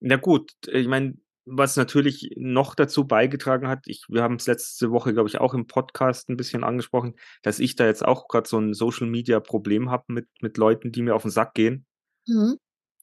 Na 0.00 0.16
gut, 0.16 0.52
ich 0.66 0.86
meine, 0.86 1.14
was 1.46 1.76
natürlich 1.76 2.30
noch 2.36 2.74
dazu 2.74 3.06
beigetragen 3.06 3.68
hat, 3.68 3.86
ich, 3.86 4.04
wir 4.08 4.22
haben 4.22 4.36
es 4.36 4.46
letzte 4.46 4.90
Woche, 4.90 5.12
glaube 5.12 5.28
ich, 5.28 5.38
auch 5.38 5.52
im 5.52 5.66
Podcast 5.66 6.28
ein 6.30 6.38
bisschen 6.38 6.64
angesprochen, 6.64 7.16
dass 7.42 7.58
ich 7.58 7.76
da 7.76 7.86
jetzt 7.86 8.04
auch 8.04 8.28
gerade 8.28 8.48
so 8.48 8.58
ein 8.58 8.72
Social 8.72 9.06
Media 9.06 9.40
Problem 9.40 9.90
habe 9.90 10.04
mit, 10.08 10.26
mit 10.40 10.56
Leuten, 10.56 10.90
die 10.90 11.02
mir 11.02 11.14
auf 11.14 11.22
den 11.22 11.30
Sack 11.30 11.54
gehen. 11.54 11.86
Mhm 12.26 12.58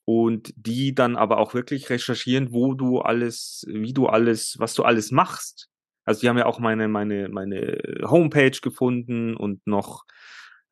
und 0.05 0.53
die 0.55 0.96
dann 0.96 1.15
aber 1.15 1.38
auch 1.38 1.53
wirklich 1.53 1.89
recherchieren, 1.89 2.51
wo 2.51 2.74
du 2.74 3.00
alles, 3.00 3.65
wie 3.67 3.93
du 3.93 4.08
alles, 4.08 4.55
was 4.60 4.74
du 4.74 4.84
alles 4.84 5.12
machst. 5.12 5.70
Also 6.05 6.22
die 6.22 6.29
haben 6.29 6.38
ja 6.38 6.46
auch 6.46 6.60
meine, 6.60 6.88
meine, 6.88 7.29
meine 7.29 7.77
Homepage 8.03 8.60
gefunden 8.62 9.36
und 9.36 9.65
noch 9.67 10.05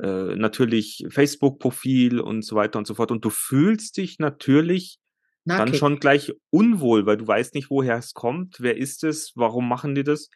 äh, 0.01 0.35
natürlich 0.35 1.05
Facebook-Profil 1.09 2.19
und 2.19 2.43
so 2.43 2.55
weiter 2.55 2.79
und 2.79 2.87
so 2.87 2.95
fort. 2.95 3.11
Und 3.11 3.23
du 3.23 3.29
fühlst 3.29 3.97
dich 3.97 4.17
natürlich 4.17 4.99
Nackig. 5.45 5.65
dann 5.65 5.75
schon 5.75 5.99
gleich 5.99 6.33
unwohl, 6.49 7.05
weil 7.05 7.17
du 7.17 7.27
weißt 7.27 7.53
nicht, 7.53 7.69
woher 7.69 7.97
es 7.97 8.13
kommt, 8.13 8.59
wer 8.59 8.77
ist 8.77 9.03
es, 9.03 9.33
warum 9.35 9.67
machen 9.67 9.93
die 9.95 10.03
das? 10.03 10.29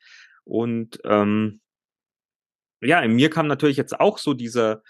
Und 0.44 1.00
ähm, 1.06 1.62
ja, 2.82 3.00
in 3.00 3.14
mir 3.14 3.30
kam 3.30 3.48
natürlich 3.48 3.78
jetzt 3.78 4.00
auch 4.00 4.18
so 4.18 4.34
dieser, 4.34 4.84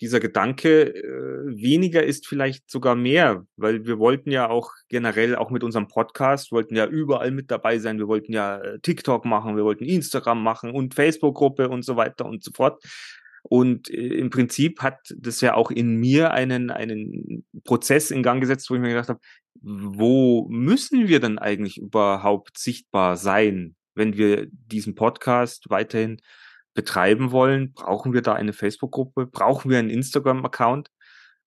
dieser 0.00 0.20
Gedanke, 0.20 0.94
äh, 0.94 1.62
weniger 1.62 2.02
ist 2.02 2.26
vielleicht 2.26 2.70
sogar 2.70 2.94
mehr, 2.94 3.44
weil 3.56 3.84
wir 3.86 3.98
wollten 3.98 4.30
ja 4.30 4.48
auch 4.48 4.72
generell, 4.88 5.36
auch 5.36 5.50
mit 5.50 5.62
unserem 5.62 5.88
Podcast, 5.88 6.52
wollten 6.52 6.74
ja 6.74 6.86
überall 6.86 7.30
mit 7.30 7.50
dabei 7.50 7.78
sein. 7.78 7.98
Wir 7.98 8.08
wollten 8.08 8.32
ja 8.32 8.58
äh, 8.58 8.78
TikTok 8.80 9.24
machen, 9.24 9.56
wir 9.56 9.64
wollten 9.64 9.84
Instagram 9.84 10.42
machen 10.42 10.70
und 10.70 10.94
Facebook-Gruppe 10.94 11.68
und 11.68 11.84
so 11.84 11.96
weiter 11.96 12.24
und 12.24 12.42
so 12.42 12.50
fort. 12.52 12.82
Und 13.42 13.90
äh, 13.90 14.18
im 14.18 14.30
Prinzip 14.30 14.80
hat 14.80 14.98
das 15.16 15.40
ja 15.42 15.54
auch 15.54 15.70
in 15.70 15.96
mir 15.96 16.32
einen, 16.32 16.70
einen 16.70 17.44
Prozess 17.64 18.10
in 18.10 18.22
Gang 18.22 18.40
gesetzt, 18.40 18.70
wo 18.70 18.74
ich 18.74 18.80
mir 18.80 18.88
gedacht 18.88 19.10
habe, 19.10 19.20
wo 19.62 20.46
müssen 20.48 21.08
wir 21.08 21.20
denn 21.20 21.38
eigentlich 21.38 21.76
überhaupt 21.76 22.58
sichtbar 22.58 23.16
sein, 23.16 23.76
wenn 23.94 24.16
wir 24.16 24.46
diesen 24.50 24.94
Podcast 24.94 25.68
weiterhin 25.68 26.20
betreiben 26.74 27.32
wollen, 27.32 27.72
brauchen 27.72 28.12
wir 28.12 28.22
da 28.22 28.34
eine 28.34 28.52
Facebook-Gruppe, 28.52 29.26
brauchen 29.26 29.70
wir 29.70 29.78
einen 29.78 29.90
Instagram-Account. 29.90 30.90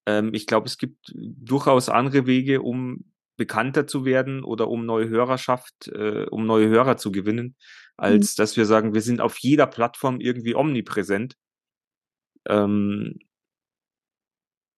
Ähm, 0.05 0.33
ich 0.33 0.47
glaube, 0.47 0.67
es 0.67 0.77
gibt 0.77 1.13
durchaus 1.15 1.89
andere 1.89 2.25
Wege, 2.25 2.61
um 2.61 3.05
bekannter 3.37 3.87
zu 3.87 4.05
werden 4.05 4.43
oder 4.43 4.67
um 4.67 4.85
neue 4.85 5.09
Hörerschaft, 5.09 5.87
äh, 5.87 6.25
um 6.29 6.45
neue 6.45 6.67
Hörer 6.67 6.97
zu 6.97 7.11
gewinnen, 7.11 7.55
als 7.97 8.33
mhm. 8.33 8.41
dass 8.41 8.57
wir 8.57 8.65
sagen, 8.65 8.93
wir 8.93 9.01
sind 9.01 9.21
auf 9.21 9.37
jeder 9.39 9.67
Plattform 9.67 10.19
irgendwie 10.19 10.55
omnipräsent. 10.55 11.35
Ähm, 12.47 13.19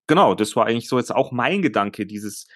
genau, 0.07 0.35
das 0.35 0.55
war 0.55 0.67
eigentlich 0.67 0.87
so 0.87 0.97
jetzt 0.97 1.13
auch 1.13 1.31
mein 1.31 1.61
Gedanke, 1.61 2.05
dieses 2.05 2.47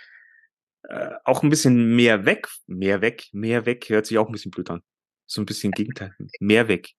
äh, 0.83 1.11
auch 1.25 1.43
ein 1.43 1.49
bisschen 1.49 1.95
mehr 1.95 2.25
weg, 2.25 2.47
mehr 2.67 3.01
weg, 3.01 3.27
mehr 3.33 3.65
weg, 3.65 3.89
hört 3.89 4.05
sich 4.05 4.17
auch 4.17 4.27
ein 4.27 4.31
bisschen 4.31 4.51
blöd 4.51 4.69
an. 4.69 4.81
So 5.25 5.41
ein 5.41 5.45
bisschen 5.45 5.71
Gegenteil, 5.71 6.15
mehr 6.39 6.67
weg. 6.67 6.95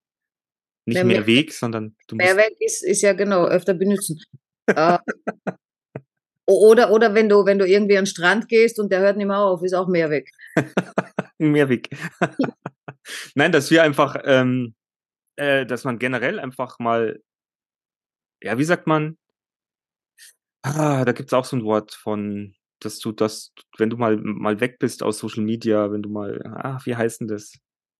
Nicht 0.85 0.95
mehr, 0.95 1.05
mehr 1.05 1.27
Weg, 1.27 1.53
sondern 1.53 1.95
du 2.07 2.15
musst. 2.15 2.27
Mehrweg 2.27 2.55
ist, 2.59 2.83
ist 2.83 3.01
ja 3.01 3.13
genau, 3.13 3.45
öfter 3.45 3.73
benutzen. 3.73 4.19
äh, 4.67 4.97
oder, 6.47 6.91
oder 6.91 7.13
wenn 7.13 7.29
du, 7.29 7.45
wenn 7.45 7.59
du 7.59 7.67
irgendwie 7.67 7.97
an 7.97 8.03
den 8.03 8.09
Strand 8.09 8.47
gehst 8.47 8.79
und 8.79 8.91
der 8.91 8.99
hört 8.99 9.17
nicht 9.17 9.27
mehr 9.27 9.37
auf, 9.37 9.63
ist 9.63 9.73
auch 9.73 9.87
Mehrweg. 9.87 10.29
Mehrweg. 11.37 11.89
Nein, 13.35 13.51
dass 13.51 13.71
wir 13.71 13.83
einfach, 13.83 14.17
ähm, 14.25 14.75
äh, 15.35 15.65
dass 15.65 15.83
man 15.83 15.99
generell 15.99 16.39
einfach 16.39 16.79
mal, 16.79 17.21
ja, 18.41 18.57
wie 18.57 18.63
sagt 18.63 18.87
man? 18.87 19.17
Ah, 20.63 21.05
da 21.05 21.11
gibt's 21.11 21.33
auch 21.33 21.45
so 21.45 21.55
ein 21.55 21.63
Wort 21.63 21.93
von, 21.93 22.55
dass 22.79 22.99
du 22.99 23.11
das, 23.11 23.53
wenn 23.77 23.89
du 23.89 23.97
mal, 23.97 24.17
mal 24.17 24.59
weg 24.59 24.77
bist 24.79 25.03
aus 25.03 25.19
Social 25.19 25.43
Media, 25.43 25.91
wenn 25.91 26.01
du 26.01 26.09
mal, 26.09 26.41
ah, 26.45 26.79
wie 26.83 26.95
heißt 26.95 27.21
denn 27.21 27.27
das? 27.27 27.53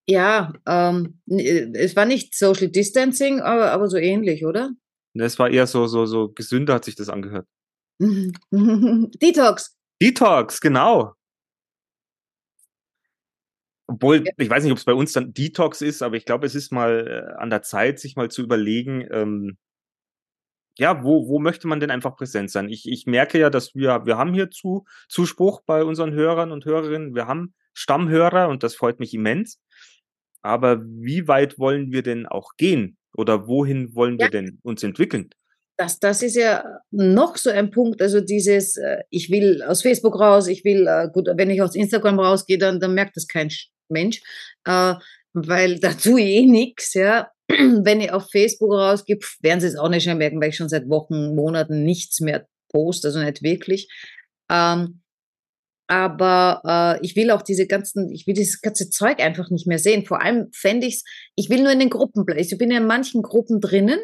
Ja, 0.07 0.53
ähm, 0.67 1.19
äh, 1.27 1.71
es 1.73 1.95
war 1.95 2.05
nicht 2.05 2.35
Social 2.35 2.69
Distancing, 2.69 3.39
aber, 3.39 3.71
aber 3.71 3.87
so 3.87 3.97
ähnlich, 3.97 4.45
oder? 4.45 4.71
Ne, 5.13 5.25
es 5.25 5.37
war 5.39 5.49
eher 5.49 5.67
so, 5.67 5.87
so, 5.87 6.05
so 6.05 6.29
gesünder 6.29 6.75
hat 6.75 6.85
sich 6.85 6.95
das 6.95 7.09
angehört. 7.09 7.47
Detox. 7.99 9.77
Detox, 10.01 10.59
genau. 10.59 11.13
Obwohl, 13.87 14.23
ich 14.37 14.49
weiß 14.49 14.63
nicht, 14.63 14.71
ob 14.71 14.77
es 14.77 14.85
bei 14.85 14.93
uns 14.93 15.11
dann 15.11 15.33
Detox 15.33 15.81
ist, 15.81 16.01
aber 16.01 16.15
ich 16.15 16.25
glaube, 16.25 16.45
es 16.45 16.55
ist 16.55 16.71
mal 16.71 17.07
äh, 17.07 17.41
an 17.41 17.49
der 17.49 17.61
Zeit, 17.61 17.99
sich 17.99 18.15
mal 18.15 18.31
zu 18.31 18.41
überlegen, 18.41 19.05
ähm, 19.11 19.57
ja, 20.77 21.03
wo, 21.03 21.27
wo 21.27 21.39
möchte 21.39 21.67
man 21.67 21.79
denn 21.81 21.91
einfach 21.91 22.15
präsent 22.15 22.49
sein? 22.49 22.69
Ich, 22.69 22.87
ich 22.87 23.05
merke 23.05 23.37
ja, 23.37 23.49
dass 23.49 23.75
wir, 23.75 24.05
wir 24.05 24.17
haben 24.17 24.33
hier 24.33 24.49
zu, 24.49 24.85
Zuspruch 25.09 25.61
bei 25.65 25.83
unseren 25.83 26.13
Hörern 26.13 26.51
und 26.51 26.65
Hörerinnen. 26.65 27.13
Wir 27.13 27.27
haben 27.27 27.53
Stammhörer 27.73 28.49
und 28.49 28.63
das 28.63 28.75
freut 28.75 28.99
mich 28.99 29.13
immens. 29.13 29.59
Aber 30.41 30.81
wie 30.83 31.27
weit 31.27 31.59
wollen 31.59 31.91
wir 31.91 32.03
denn 32.03 32.25
auch 32.25 32.51
gehen? 32.57 32.97
Oder 33.15 33.47
wohin 33.47 33.93
wollen 33.95 34.17
wir 34.17 34.25
ja. 34.25 34.31
denn 34.31 34.59
uns 34.63 34.83
entwickeln? 34.83 35.29
Das, 35.77 35.99
das 35.99 36.21
ist 36.21 36.35
ja 36.35 36.63
noch 36.91 37.37
so 37.37 37.49
ein 37.49 37.71
Punkt, 37.71 38.01
also 38.01 38.21
dieses, 38.21 38.77
äh, 38.77 38.99
ich 39.09 39.31
will 39.31 39.63
aus 39.63 39.81
Facebook 39.81 40.19
raus, 40.19 40.47
ich 40.47 40.63
will, 40.63 40.85
äh, 40.87 41.09
gut, 41.11 41.27
wenn 41.35 41.49
ich 41.49 41.61
aus 41.61 41.75
Instagram 41.75 42.19
rausgehe, 42.19 42.57
dann, 42.57 42.79
dann 42.79 42.93
merkt 42.93 43.17
das 43.17 43.27
kein 43.27 43.49
Mensch, 43.89 44.21
äh, 44.65 44.93
weil 45.33 45.79
da 45.79 45.93
tue 45.93 46.21
ich 46.21 46.27
eh 46.27 46.45
nichts, 46.45 46.93
ja. 46.93 47.31
Wenn 47.49 47.99
ich 47.99 48.11
auf 48.11 48.29
Facebook 48.31 48.71
rausgehe, 48.71 49.19
werden 49.41 49.59
sie 49.59 49.67
es 49.67 49.75
auch 49.75 49.89
nicht 49.89 50.03
schon 50.03 50.17
merken, 50.17 50.39
weil 50.39 50.49
ich 50.49 50.55
schon 50.55 50.69
seit 50.69 50.87
Wochen, 50.87 51.35
Monaten 51.35 51.83
nichts 51.83 52.21
mehr 52.21 52.47
poste, 52.69 53.07
also 53.07 53.19
nicht 53.19 53.41
wirklich. 53.41 53.89
Ähm, 54.49 55.01
aber 55.91 56.61
äh, 57.01 57.05
ich 57.05 57.17
will 57.17 57.31
auch 57.31 57.41
diese 57.41 57.67
ganzen, 57.67 58.09
ich 58.13 58.25
will 58.25 58.33
dieses 58.33 58.61
ganze 58.61 58.89
Zeug 58.89 59.19
einfach 59.19 59.49
nicht 59.49 59.67
mehr 59.67 59.77
sehen. 59.77 60.05
Vor 60.05 60.21
allem 60.21 60.47
fände 60.53 60.87
ich 60.87 60.95
es, 60.95 61.03
ich 61.35 61.49
will 61.49 61.61
nur 61.61 61.73
in 61.73 61.79
den 61.79 61.89
Gruppen 61.89 62.23
bleiben. 62.23 62.39
Ich 62.39 62.57
bin 62.57 62.71
ja 62.71 62.77
in 62.77 62.87
manchen 62.87 63.21
Gruppen 63.21 63.59
drinnen, 63.59 63.99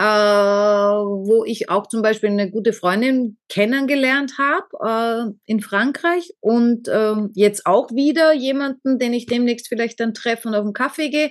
äh, 0.00 0.04
wo 0.04 1.44
ich 1.46 1.70
auch 1.70 1.86
zum 1.86 2.02
Beispiel 2.02 2.30
eine 2.30 2.50
gute 2.50 2.72
Freundin 2.72 3.38
kennengelernt 3.48 4.38
habe 4.38 5.30
äh, 5.30 5.32
in 5.46 5.60
Frankreich 5.60 6.32
und 6.40 6.88
äh, 6.88 7.14
jetzt 7.34 7.64
auch 7.64 7.92
wieder 7.92 8.34
jemanden, 8.34 8.98
den 8.98 9.12
ich 9.12 9.26
demnächst 9.26 9.68
vielleicht 9.68 10.00
dann 10.00 10.14
treffe 10.14 10.48
und 10.48 10.56
auf 10.56 10.64
einen 10.64 10.72
Kaffee 10.72 11.10
gehe. 11.10 11.30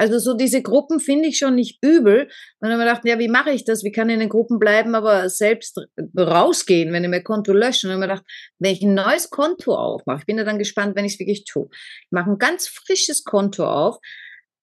Also 0.00 0.18
so 0.18 0.32
diese 0.32 0.62
Gruppen 0.62 0.98
finde 0.98 1.28
ich 1.28 1.36
schon 1.36 1.56
nicht 1.56 1.78
übel. 1.82 2.22
Und 2.22 2.30
dann 2.60 2.72
haben 2.72 2.78
wir 2.78 2.86
gedacht, 2.86 3.04
ja, 3.04 3.18
wie 3.18 3.28
mache 3.28 3.50
ich 3.50 3.66
das? 3.66 3.84
Wie 3.84 3.92
kann 3.92 4.08
ich 4.08 4.14
in 4.14 4.20
den 4.20 4.30
Gruppen 4.30 4.58
bleiben, 4.58 4.94
aber 4.94 5.28
selbst 5.28 5.78
rausgehen, 6.18 6.90
wenn 6.94 7.04
ich 7.04 7.10
mein 7.10 7.22
Konto 7.22 7.52
lösche? 7.52 7.86
Und 7.86 7.90
dann 7.90 8.00
haben 8.00 8.08
wir 8.08 8.14
gedacht, 8.14 8.24
wenn 8.58 8.72
ich 8.72 8.80
ein 8.80 8.94
neues 8.94 9.28
Konto 9.28 9.74
aufmache, 9.74 10.20
ich 10.20 10.24
bin 10.26 10.38
ja 10.38 10.44
dann 10.44 10.58
gespannt, 10.58 10.96
wenn 10.96 11.04
ich 11.04 11.12
es 11.12 11.18
wirklich 11.18 11.44
tue. 11.44 11.68
Ich 11.70 12.12
mache 12.12 12.30
ein 12.30 12.38
ganz 12.38 12.66
frisches 12.66 13.24
Konto 13.24 13.66
auf, 13.66 13.98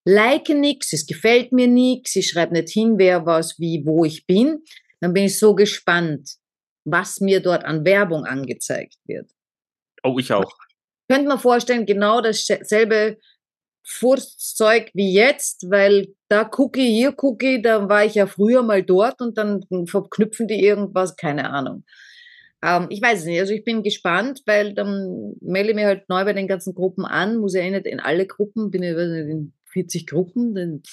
like 0.06 0.50
nichts, 0.50 0.91
es 0.91 1.06
gefällt 1.06 1.51
mir 1.51 1.67
nichts, 1.67 2.15
ich 2.15 2.29
schreibe 2.29 2.53
nicht 2.53 2.70
hin, 2.70 2.96
wer 2.98 3.27
was, 3.27 3.60
wie, 3.60 3.84
wo 3.86 4.06
ich 4.06 4.25
bin. 4.25 4.63
Dann 5.01 5.13
bin 5.13 5.25
ich 5.25 5.38
so 5.38 5.53
gespannt, 5.53 6.32
was 6.84 7.20
mir 7.20 7.41
dort 7.41 7.63
an 7.63 7.86
Werbung 7.86 8.25
angezeigt 8.25 8.96
wird. 9.06 9.29
Oh, 10.03 10.17
ich 10.17 10.34
auch. 10.34 10.51
Könnte 11.08 11.27
man 11.27 11.38
vorstellen, 11.38 11.86
genau 11.86 12.22
dasselbe 12.22 13.20
Furchtzeug 13.89 14.91
wie 14.94 15.13
jetzt, 15.13 15.70
weil 15.72 16.10
da 16.27 16.50
Cookie, 16.58 16.91
hier 16.91 17.15
Cookie, 17.17 17.62
da 17.62 17.88
war 17.88 18.03
ich 18.03 18.15
ja 18.15 18.27
früher 18.27 18.62
mal 18.62 18.84
dort 18.84 19.22
und 19.22 19.38
dann 19.38 19.65
verknüpfen 19.88 20.48
die 20.48 20.62
irgendwas, 20.62 21.15
keine 21.15 21.51
Ahnung. 21.51 21.86
Ähm, 22.62 22.88
ich 22.89 23.01
weiß 23.01 23.20
es 23.20 23.25
nicht, 23.25 23.39
also 23.39 23.53
ich 23.53 23.63
bin 23.63 23.84
gespannt, 23.84 24.41
weil 24.46 24.74
dann 24.74 25.36
melde 25.39 25.70
ich 25.70 25.75
mich 25.75 25.86
halt 25.86 26.10
neu 26.10 26.25
bei 26.25 26.34
den 26.34 26.50
ganzen 26.50 26.75
Gruppen 26.75 27.06
an, 27.06 27.38
muss 27.38 27.56
ja 27.56 27.62
eh 27.62 27.72
nicht 27.72 27.86
in 27.86 28.01
alle 28.01 28.27
Gruppen, 28.27 28.72
bin 28.72 28.84
ja 28.84 28.91
in 28.91 29.53
40 29.72 30.06
Gruppen 30.06 30.84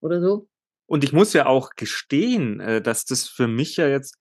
oder 0.00 0.20
so. 0.20 0.48
Und 0.86 1.04
ich 1.04 1.12
muss 1.12 1.32
ja 1.34 1.46
auch 1.46 1.70
gestehen, 1.76 2.58
äh, 2.58 2.82
dass 2.82 3.04
das 3.04 3.28
für 3.28 3.46
mich 3.46 3.76
ja 3.76 3.86
jetzt, 3.86 4.18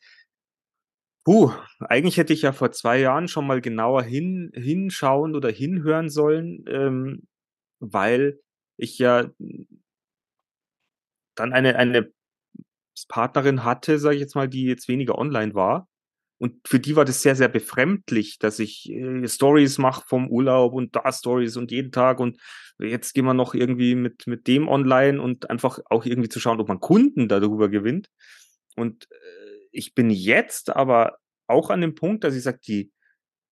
puh, 1.25 1.51
eigentlich 1.79 2.17
hätte 2.17 2.33
ich 2.33 2.43
ja 2.43 2.51
vor 2.51 2.71
zwei 2.71 2.99
Jahren 2.99 3.27
schon 3.27 3.47
mal 3.47 3.59
genauer 3.59 4.03
hin, 4.03 4.51
hinschauen 4.53 5.35
oder 5.35 5.49
hinhören 5.49 6.09
sollen, 6.09 6.63
ähm, 6.67 7.23
weil 7.91 8.39
ich 8.77 8.97
ja 8.99 9.29
dann 11.35 11.53
eine, 11.53 11.75
eine 11.75 12.11
Partnerin 13.07 13.63
hatte, 13.63 13.99
sage 13.99 14.15
ich 14.15 14.21
jetzt 14.21 14.35
mal, 14.35 14.47
die 14.47 14.65
jetzt 14.65 14.87
weniger 14.87 15.17
online 15.17 15.53
war. 15.53 15.87
Und 16.39 16.67
für 16.67 16.79
die 16.79 16.95
war 16.95 17.05
das 17.05 17.21
sehr, 17.21 17.35
sehr 17.35 17.47
befremdlich, 17.47 18.37
dass 18.37 18.59
ich 18.59 18.89
äh, 18.89 19.27
Stories 19.27 19.77
mache 19.77 20.03
vom 20.07 20.29
Urlaub 20.29 20.73
und 20.73 20.95
da 20.95 21.11
Stories 21.11 21.57
und 21.57 21.71
jeden 21.71 21.91
Tag 21.91 22.19
und 22.19 22.39
jetzt 22.79 23.13
gehen 23.13 23.25
wir 23.25 23.33
noch 23.33 23.53
irgendwie 23.53 23.95
mit, 23.95 24.27
mit 24.27 24.47
dem 24.47 24.67
online 24.67 25.21
und 25.21 25.49
einfach 25.49 25.79
auch 25.89 26.05
irgendwie 26.05 26.29
zu 26.29 26.39
schauen, 26.39 26.59
ob 26.59 26.67
man 26.67 26.79
Kunden 26.79 27.27
darüber 27.27 27.69
gewinnt. 27.69 28.09
Und 28.75 29.07
äh, 29.11 29.67
ich 29.71 29.93
bin 29.93 30.09
jetzt 30.09 30.75
aber 30.75 31.17
auch 31.47 31.69
an 31.69 31.81
dem 31.81 31.95
Punkt, 31.95 32.23
dass 32.23 32.35
ich 32.35 32.43
sage, 32.43 32.59
die, 32.65 32.91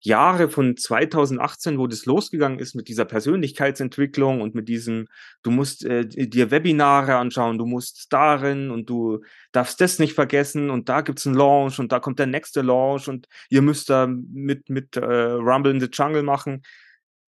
Jahre 0.02 0.50
von 0.50 0.76
2018, 0.76 1.78
wo 1.78 1.88
das 1.88 2.06
losgegangen 2.06 2.60
ist 2.60 2.76
mit 2.76 2.88
dieser 2.88 3.06
Persönlichkeitsentwicklung 3.06 4.42
und 4.42 4.56
mit 4.56 4.68
diesem, 4.68 5.08
du 5.44 5.52
musst 5.52 5.86
äh, 5.86 6.06
dir 6.06 6.50
Webinare 6.50 7.16
anschauen, 7.18 7.58
du 7.58 7.66
musst 7.66 8.12
darin 8.12 8.72
und 8.72 8.90
du 8.90 9.24
darfst 9.52 9.80
das 9.80 10.00
nicht 10.00 10.14
vergessen 10.14 10.72
und 10.72 10.90
da 10.90 11.02
gibt's 11.02 11.28
einen 11.28 11.36
Launch 11.36 11.80
und 11.80 11.92
da 11.92 12.00
kommt 12.00 12.20
der 12.20 12.26
nächste 12.26 12.62
Launch 12.62 13.08
und 13.08 13.28
ihr 13.50 13.62
müsst 13.62 13.90
da 13.90 14.08
mit, 14.08 14.70
mit 14.70 14.98
äh, 14.98 15.04
Rumble 15.04 15.72
in 15.72 15.80
the 15.80 15.90
Jungle 15.92 16.24
machen. 16.24 16.64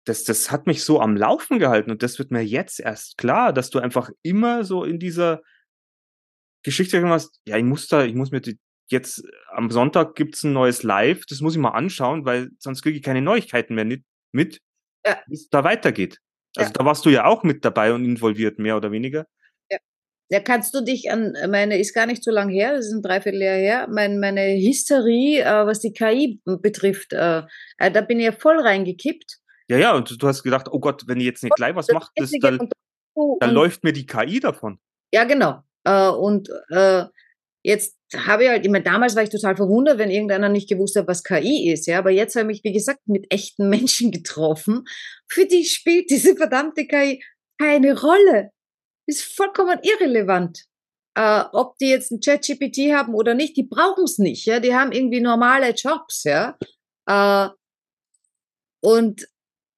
Das, 0.05 0.25
das 0.25 0.51
hat 0.51 0.67
mich 0.67 0.85
so 0.85 1.01
am 1.01 1.17
Laufen 1.17 1.59
gehalten 1.59 1.91
und 1.91 2.03
das 2.03 2.19
wird 2.19 2.31
mir 2.31 2.43
jetzt 2.43 2.81
erst 2.81 3.19
klar, 3.19 3.53
dass 3.53 3.71
du 3.71 3.81
einfach 3.81 4.11
immer 4.23 4.65
so 4.65 4.85
in 4.85 4.99
dieser 4.99 5.43
Geschichte 6.63 7.05
hast, 7.09 7.41
ja, 7.45 7.57
ich 7.57 7.65
muss 7.65 7.89
da, 7.89 8.05
ich 8.05 8.15
muss 8.15 8.31
mir 8.31 8.41
die, 8.41 8.59
jetzt 8.93 9.25
am 9.49 9.71
Sonntag 9.71 10.15
gibt's 10.15 10.45
ein 10.45 10.53
neues 10.53 10.83
Live, 10.83 11.27
das 11.27 11.41
muss 11.41 11.55
ich 11.55 11.61
mal 11.61 11.71
anschauen, 11.71 12.25
weil 12.25 12.51
sonst 12.59 12.83
kriege 12.83 12.97
ich 12.97 13.03
keine 13.03 13.23
Neuigkeiten 13.23 13.75
mehr 13.75 13.85
mit, 13.85 14.61
ja. 15.05 15.19
wie 15.27 15.35
es 15.35 15.49
da 15.49 15.65
weitergeht. 15.65 16.19
Also 16.57 16.69
ja. 16.69 16.73
da 16.75 16.85
warst 16.85 17.05
du 17.05 17.11
ja 17.11 17.25
auch 17.25 17.43
mit 17.43 17.65
dabei 17.65 17.93
und 17.93 18.05
involviert, 18.05 18.59
mehr 18.59 18.77
oder 18.77 18.93
weniger. 18.93 19.27
Ja. 19.71 19.79
Ja, 20.31 20.41
kannst 20.41 20.75
du 20.75 20.83
dich 20.83 21.11
an 21.11 21.35
meine, 21.51 21.79
ist 21.79 21.95
gar 21.95 22.07
nicht 22.07 22.23
so 22.23 22.31
lang 22.31 22.49
her, 22.51 22.75
das 22.75 22.87
ist 22.87 22.93
ein 22.93 23.03
Dreivierteljahr 23.03 23.57
her, 23.57 23.89
mein, 23.91 24.21
meine 24.21 24.55
Hysterie, 24.57 25.41
äh, 25.41 25.67
was 25.67 25.81
die 25.81 25.93
KI 25.93 26.41
betrifft, 26.45 27.13
äh, 27.13 27.43
äh, 27.79 27.91
da 27.91 28.03
bin 28.03 28.21
ich 28.21 28.27
ja 28.27 28.33
voll 28.33 28.61
reingekippt. 28.61 29.39
Ja, 29.69 29.79
ja, 29.79 29.95
und 29.95 30.23
du 30.23 30.29
hast 30.29 30.43
gedacht, 30.43 30.69
oh 30.71 30.81
Gott, 30.81 31.05
wenn 31.07 31.19
ich 31.19 31.25
jetzt 31.25 31.43
nicht 31.43 31.57
gleich 31.57 31.75
was 31.75 31.89
mache, 31.89 32.11
dann, 32.41 32.69
dann 33.41 33.51
läuft 33.51 33.85
mir 33.85 33.93
die 33.93 34.07
KI 34.07 34.39
davon. 34.39 34.79
Ja, 35.15 35.25
genau. 35.25 35.63
Äh, 35.85 36.09
und 36.09 36.51
äh, 36.71 37.07
Jetzt 37.63 37.97
habe 38.15 38.45
ich 38.45 38.51
halt 38.51 38.67
immer, 38.67 38.81
damals 38.81 39.17
war 39.17 39.23
ich 39.23 39.31
total 39.31 39.57
verwundert, 39.57 39.99
wenn 39.99 40.11
irgendeiner 40.11 40.49
nicht 40.49 40.69
gewusst 40.69 40.97
hat, 40.97 41.09
was 41.09 41.25
KI 41.25 41.71
ist, 41.73 41.87
ja. 41.87 41.99
Aber 41.99 42.11
jetzt 42.11 42.37
habe 42.37 42.51
ich 42.53 42.63
mich, 42.63 42.65
wie 42.65 42.77
gesagt, 42.77 43.01
mit 43.07 43.33
echten 43.33 43.69
Menschen 43.69 44.11
getroffen. 44.11 44.85
Für 45.29 45.47
die 45.47 45.65
spielt 45.65 46.11
diese 46.11 46.37
verdammte 46.37 46.87
KI 46.87 47.23
keine 47.59 48.01
Rolle. 48.01 48.51
Ist 49.07 49.23
vollkommen 49.23 49.79
irrelevant. 49.83 50.65
Äh, 51.15 51.45
ob 51.53 51.77
die 51.79 51.91
jetzt 51.91 52.11
ein 52.11 52.21
Chat-GPT 52.21 52.95
haben 52.95 53.15
oder 53.15 53.35
nicht, 53.35 53.57
die 53.57 53.65
brauchen 53.65 54.05
es 54.05 54.19
nicht, 54.19 54.47
ja. 54.47 54.61
Die 54.61 54.75
haben 54.75 54.93
irgendwie 54.93 55.21
normale 55.21 55.71
Jobs, 55.71 56.25
ja. 56.25 56.57
Äh, 57.07 57.49
und 58.83 59.27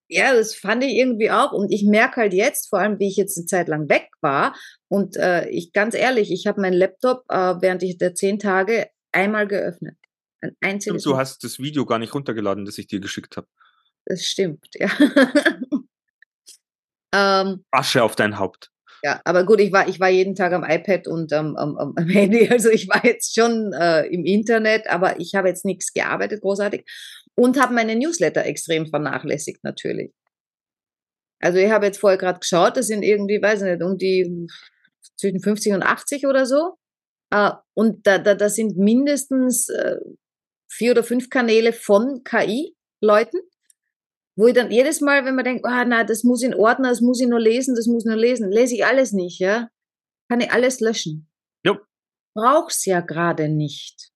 ja, 0.08 0.34
das 0.34 0.54
fand 0.54 0.84
ich 0.84 0.92
irgendwie 0.94 1.30
auch. 1.30 1.52
Und 1.52 1.72
ich 1.72 1.84
merke 1.84 2.22
halt 2.22 2.34
jetzt, 2.34 2.68
vor 2.68 2.78
allem 2.78 2.98
wie 2.98 3.08
ich 3.08 3.16
jetzt 3.16 3.36
eine 3.36 3.46
Zeit 3.46 3.68
lang 3.68 3.88
weg 3.88 4.10
war, 4.20 4.54
und 4.88 5.16
äh, 5.16 5.48
ich 5.48 5.72
ganz 5.72 5.94
ehrlich, 5.94 6.30
ich 6.30 6.46
habe 6.46 6.60
meinen 6.60 6.74
Laptop 6.74 7.24
äh, 7.28 7.54
während 7.60 7.82
ich 7.82 7.98
der 7.98 8.14
zehn 8.14 8.38
Tage 8.38 8.88
einmal 9.12 9.48
geöffnet. 9.48 9.96
Ein 10.40 10.56
einziges. 10.60 11.04
Und 11.04 11.12
du 11.12 11.16
hast 11.16 11.42
das 11.42 11.58
Video 11.58 11.86
gar 11.86 11.98
nicht 11.98 12.14
runtergeladen, 12.14 12.64
das 12.64 12.78
ich 12.78 12.86
dir 12.86 13.00
geschickt 13.00 13.36
habe. 13.36 13.48
Das 14.04 14.24
stimmt, 14.24 14.68
ja. 14.74 14.90
ähm, 17.14 17.64
Asche 17.70 18.02
auf 18.02 18.14
dein 18.16 18.38
Haupt. 18.38 18.70
Ja, 19.04 19.20
aber 19.26 19.44
gut, 19.44 19.60
ich 19.60 19.70
war, 19.70 19.86
ich 19.86 20.00
war 20.00 20.08
jeden 20.08 20.34
Tag 20.34 20.54
am 20.54 20.64
iPad 20.64 21.06
und 21.08 21.30
am, 21.34 21.56
am, 21.56 21.76
am 21.76 21.94
Handy. 22.08 22.48
Also 22.48 22.70
ich 22.70 22.88
war 22.88 23.04
jetzt 23.04 23.34
schon 23.34 23.74
äh, 23.74 24.06
im 24.06 24.24
Internet, 24.24 24.86
aber 24.88 25.20
ich 25.20 25.34
habe 25.34 25.48
jetzt 25.48 25.66
nichts 25.66 25.92
gearbeitet, 25.92 26.40
großartig 26.40 26.86
und 27.34 27.60
habe 27.60 27.74
meine 27.74 27.96
Newsletter 27.96 28.46
extrem 28.46 28.86
vernachlässigt 28.86 29.62
natürlich. 29.62 30.10
Also 31.38 31.58
ich 31.58 31.70
habe 31.70 31.84
jetzt 31.84 31.98
vorher 31.98 32.16
gerade 32.16 32.40
geschaut, 32.40 32.78
das 32.78 32.86
sind 32.86 33.02
irgendwie, 33.02 33.42
weiß 33.42 33.60
ich 33.60 33.72
nicht, 33.72 33.82
um 33.82 33.98
die 33.98 34.46
zwischen 35.18 35.40
50 35.40 35.74
und 35.74 35.82
80 35.82 36.26
oder 36.26 36.46
so. 36.46 36.78
Äh, 37.30 37.50
und 37.74 38.06
da, 38.06 38.16
da, 38.16 38.34
da 38.34 38.48
sind 38.48 38.78
mindestens 38.78 39.68
äh, 39.68 39.96
vier 40.70 40.92
oder 40.92 41.04
fünf 41.04 41.28
Kanäle 41.28 41.74
von 41.74 42.22
KI-Leuten, 42.24 43.38
wo 44.36 44.46
ich 44.46 44.54
dann 44.54 44.70
jedes 44.70 45.00
Mal, 45.00 45.24
wenn 45.24 45.34
man 45.34 45.44
denkt, 45.44 45.64
ah, 45.64 45.84
na, 45.84 46.04
das 46.04 46.24
muss 46.24 46.42
in 46.42 46.54
Ordner, 46.54 46.88
das 46.88 47.00
muss 47.00 47.20
ich 47.20 47.28
nur 47.28 47.40
lesen, 47.40 47.74
das 47.74 47.86
muss 47.86 48.04
ich 48.04 48.08
nur 48.08 48.18
lesen, 48.18 48.50
lese 48.50 48.74
ich 48.74 48.84
alles 48.84 49.12
nicht, 49.12 49.38
ja, 49.38 49.68
kann 50.28 50.40
ich 50.40 50.50
alles 50.50 50.80
löschen. 50.80 51.28
Jo. 51.64 51.78
Brauch's 52.34 52.84
ja 52.84 53.00
gerade 53.00 53.48
nicht. 53.48 54.10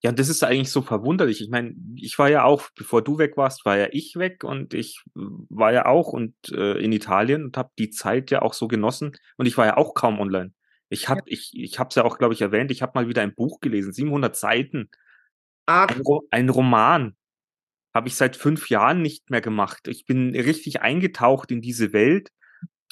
Ja, 0.00 0.12
das 0.12 0.28
ist 0.28 0.44
eigentlich 0.44 0.70
so 0.70 0.80
verwunderlich. 0.80 1.40
Ich 1.40 1.50
meine, 1.50 1.74
ich 1.96 2.18
war 2.20 2.30
ja 2.30 2.44
auch, 2.44 2.68
bevor 2.76 3.02
du 3.02 3.18
weg 3.18 3.36
warst, 3.36 3.64
war 3.64 3.76
ja 3.76 3.88
ich 3.90 4.14
weg 4.16 4.44
und 4.44 4.72
ich 4.72 5.02
war 5.14 5.72
ja 5.72 5.86
auch 5.86 6.12
und 6.12 6.34
äh, 6.52 6.78
in 6.78 6.92
Italien 6.92 7.44
und 7.44 7.56
habe 7.56 7.70
die 7.78 7.90
Zeit 7.90 8.30
ja 8.30 8.42
auch 8.42 8.54
so 8.54 8.68
genossen 8.68 9.16
und 9.36 9.46
ich 9.46 9.58
war 9.58 9.66
ja 9.66 9.76
auch 9.76 9.94
kaum 9.94 10.20
online. 10.20 10.52
Ich 10.88 11.08
hab, 11.08 11.18
ja. 11.18 11.24
ich, 11.26 11.50
ich 11.52 11.78
habe 11.80 11.88
es 11.88 11.96
ja 11.96 12.04
auch, 12.04 12.18
glaube 12.18 12.32
ich, 12.32 12.40
erwähnt. 12.40 12.70
Ich 12.70 12.80
habe 12.80 12.92
mal 12.94 13.08
wieder 13.08 13.22
ein 13.22 13.34
Buch 13.34 13.60
gelesen, 13.60 13.92
700 13.92 14.36
Seiten, 14.36 14.88
ein, 15.66 16.02
ein 16.30 16.48
Roman. 16.48 17.17
Habe 17.98 18.06
ich 18.06 18.14
seit 18.14 18.36
fünf 18.36 18.70
Jahren 18.70 19.02
nicht 19.02 19.28
mehr 19.28 19.40
gemacht. 19.40 19.88
Ich 19.88 20.06
bin 20.06 20.30
richtig 20.30 20.82
eingetaucht 20.82 21.50
in 21.50 21.60
diese 21.60 21.92
Welt 21.92 22.28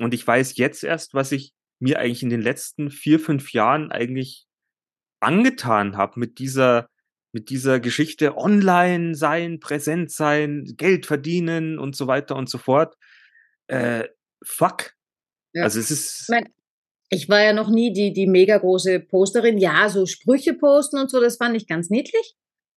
und 0.00 0.12
ich 0.12 0.26
weiß 0.26 0.56
jetzt 0.56 0.82
erst, 0.82 1.14
was 1.14 1.30
ich 1.30 1.52
mir 1.78 2.00
eigentlich 2.00 2.24
in 2.24 2.28
den 2.28 2.42
letzten 2.42 2.90
vier, 2.90 3.20
fünf 3.20 3.52
Jahren 3.52 3.92
eigentlich 3.92 4.46
angetan 5.20 5.96
habe 5.96 6.18
mit 6.18 6.40
dieser 6.40 6.88
mit 7.30 7.50
dieser 7.50 7.78
Geschichte 7.78 8.36
online 8.36 9.14
sein, 9.14 9.60
präsent 9.60 10.10
sein, 10.10 10.64
Geld 10.76 11.06
verdienen 11.06 11.78
und 11.78 11.94
so 11.94 12.08
weiter 12.08 12.34
und 12.34 12.50
so 12.50 12.58
fort. 12.58 12.96
Äh, 13.68 14.08
fuck. 14.42 14.90
Ja. 15.52 15.62
Also 15.62 15.78
es 15.78 15.92
ist. 15.92 16.22
Ich, 16.22 16.28
mein, 16.30 16.48
ich 17.10 17.28
war 17.28 17.40
ja 17.44 17.52
noch 17.52 17.70
nie 17.70 17.92
die, 17.92 18.12
die 18.12 18.26
mega 18.26 18.58
große 18.58 18.98
Posterin. 18.98 19.58
Ja, 19.58 19.88
so 19.88 20.04
Sprüche 20.04 20.54
posten 20.54 20.98
und 20.98 21.12
so, 21.12 21.20
das 21.20 21.36
fand 21.36 21.56
ich 21.56 21.68
ganz 21.68 21.90
niedlich. 21.90 22.34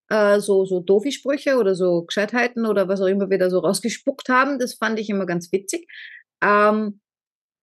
Äh, 0.09 0.39
so, 0.39 0.65
so 0.65 0.79
Dofi-Sprüche 0.79 1.57
oder 1.57 1.75
so 1.75 2.03
Gescheitheiten 2.03 2.65
oder 2.65 2.87
was 2.87 3.01
auch 3.01 3.07
immer 3.07 3.29
wir 3.29 3.37
da 3.37 3.49
so 3.49 3.59
rausgespuckt 3.59 4.29
haben, 4.29 4.59
das 4.59 4.73
fand 4.73 4.99
ich 4.99 5.09
immer 5.09 5.25
ganz 5.25 5.51
witzig. 5.51 5.87
Ähm, 6.43 7.01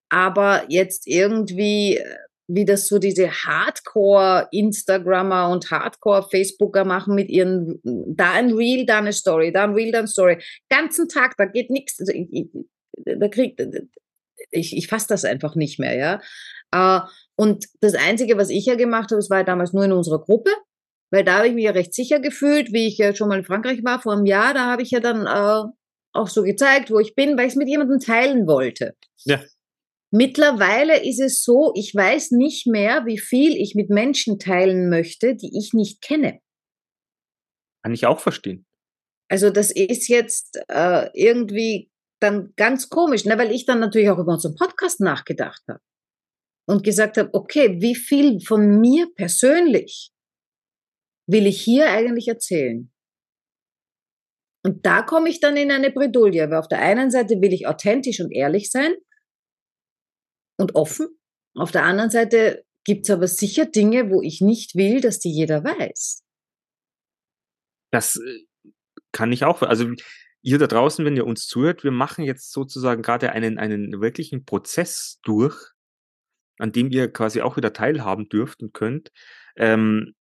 aber 0.09 0.63
jetzt 0.69 1.07
irgendwie 1.07 1.97
äh, 1.97 2.15
wie 2.47 2.65
das 2.65 2.87
so 2.87 2.97
diese 2.97 3.29
Hardcore-Instagrammer 3.29 5.49
und 5.49 5.69
Hardcore-Facebooker 5.69 6.85
machen 6.85 7.13
mit 7.13 7.29
ihren, 7.29 7.81
da 7.83 8.31
ein 8.31 8.53
Reel, 8.53 8.85
da 8.85 8.99
eine 8.99 9.11
Story, 9.11 9.51
da 9.51 9.65
ein 9.65 9.73
Reel, 9.73 9.91
da 9.91 9.99
eine 9.99 10.07
Story. 10.07 10.41
Ganzen 10.69 11.09
Tag, 11.09 11.35
da 11.37 11.43
geht 11.45 11.69
nichts, 11.69 11.99
also 11.99 12.13
da 12.93 13.27
kriegt, 13.27 13.61
ich, 14.51 14.77
ich 14.77 14.87
fasse 14.87 15.07
das 15.09 15.25
einfach 15.25 15.55
nicht 15.55 15.77
mehr, 15.77 15.97
ja. 15.97 16.21
Äh, 16.71 17.01
und 17.35 17.65
das 17.81 17.95
Einzige, 17.95 18.37
was 18.37 18.49
ich 18.49 18.65
ja 18.65 18.75
gemacht 18.75 19.11
habe, 19.11 19.17
das 19.17 19.29
war 19.29 19.39
ja 19.39 19.43
damals 19.43 19.73
nur 19.73 19.83
in 19.83 19.91
unserer 19.91 20.21
Gruppe, 20.21 20.51
weil 21.11 21.23
da 21.23 21.37
habe 21.37 21.47
ich 21.47 21.53
mich 21.53 21.65
ja 21.65 21.71
recht 21.71 21.93
sicher 21.93 22.19
gefühlt, 22.19 22.73
wie 22.73 22.87
ich 22.87 22.97
ja 22.97 23.15
schon 23.15 23.29
mal 23.29 23.39
in 23.39 23.45
Frankreich 23.45 23.83
war 23.83 24.01
vor 24.01 24.13
einem 24.13 24.25
Jahr, 24.25 24.53
da 24.53 24.65
habe 24.65 24.81
ich 24.81 24.91
ja 24.91 24.99
dann 24.99 25.25
äh, 25.25 25.71
auch 26.13 26.27
so 26.27 26.43
gezeigt, 26.43 26.91
wo 26.91 26.99
ich 26.99 27.15
bin, 27.15 27.37
weil 27.37 27.47
ich 27.47 27.53
es 27.53 27.57
mit 27.57 27.69
jemandem 27.69 27.99
teilen 27.99 28.47
wollte. 28.47 28.95
Ja. 29.25 29.41
Mittlerweile 30.11 31.03
ist 31.03 31.19
es 31.19 31.43
so, 31.43 31.73
ich 31.75 31.93
weiß 31.93 32.31
nicht 32.31 32.65
mehr, 32.65 33.05
wie 33.05 33.19
viel 33.19 33.55
ich 33.57 33.75
mit 33.75 33.89
Menschen 33.89 34.39
teilen 34.39 34.89
möchte, 34.89 35.35
die 35.35 35.57
ich 35.57 35.73
nicht 35.73 36.01
kenne. 36.01 36.39
Kann 37.83 37.93
ich 37.93 38.05
auch 38.05 38.19
verstehen. 38.19 38.65
Also 39.29 39.49
das 39.49 39.71
ist 39.71 40.07
jetzt 40.07 40.59
äh, 40.69 41.09
irgendwie 41.13 41.91
dann 42.21 42.53
ganz 42.55 42.89
komisch, 42.89 43.25
ne? 43.25 43.37
weil 43.37 43.51
ich 43.51 43.65
dann 43.65 43.79
natürlich 43.79 44.09
auch 44.09 44.17
über 44.17 44.33
unseren 44.33 44.55
Podcast 44.55 45.01
nachgedacht 45.01 45.61
habe 45.67 45.81
und 46.67 46.83
gesagt 46.83 47.17
habe, 47.17 47.29
okay, 47.33 47.81
wie 47.81 47.95
viel 47.95 48.39
von 48.41 48.79
mir 48.79 49.07
persönlich 49.13 50.11
will 51.27 51.45
ich 51.45 51.61
hier 51.61 51.91
eigentlich 51.91 52.27
erzählen? 52.27 52.91
Und 54.63 54.85
da 54.85 55.01
komme 55.01 55.29
ich 55.29 55.39
dann 55.39 55.55
in 55.55 55.71
eine 55.71 55.91
Bredouille, 55.91 56.49
weil 56.49 56.57
auf 56.57 56.67
der 56.67 56.81
einen 56.81 57.11
Seite 57.11 57.41
will 57.41 57.53
ich 57.53 57.67
authentisch 57.67 58.19
und 58.19 58.31
ehrlich 58.31 58.71
sein 58.71 58.95
und 60.57 60.75
offen. 60.75 61.07
Auf 61.55 61.71
der 61.71 61.83
anderen 61.83 62.09
Seite 62.09 62.65
gibt 62.83 63.05
es 63.05 63.09
aber 63.09 63.27
sicher 63.27 63.65
Dinge, 63.65 64.09
wo 64.09 64.21
ich 64.21 64.41
nicht 64.41 64.75
will, 64.75 65.01
dass 65.01 65.19
die 65.19 65.31
jeder 65.31 65.63
weiß. 65.63 66.23
Das 67.91 68.17
äh, 68.17 68.71
kann 69.11 69.31
ich 69.31 69.43
auch. 69.45 69.61
Also 69.61 69.93
ihr 70.41 70.57
da 70.57 70.67
draußen, 70.67 71.05
wenn 71.05 71.15
ihr 71.15 71.25
uns 71.25 71.47
zuhört, 71.47 71.83
wir 71.83 71.91
machen 71.91 72.23
jetzt 72.23 72.51
sozusagen 72.51 73.01
gerade 73.01 73.31
einen, 73.31 73.57
einen 73.57 74.01
wirklichen 74.01 74.45
Prozess 74.45 75.19
durch, 75.23 75.55
an 76.57 76.71
dem 76.71 76.89
ihr 76.89 77.11
quasi 77.11 77.41
auch 77.41 77.57
wieder 77.57 77.73
teilhaben 77.73 78.29
dürft 78.29 78.61
und 78.61 78.73
könnt. 78.73 79.11
Ähm, 79.55 80.13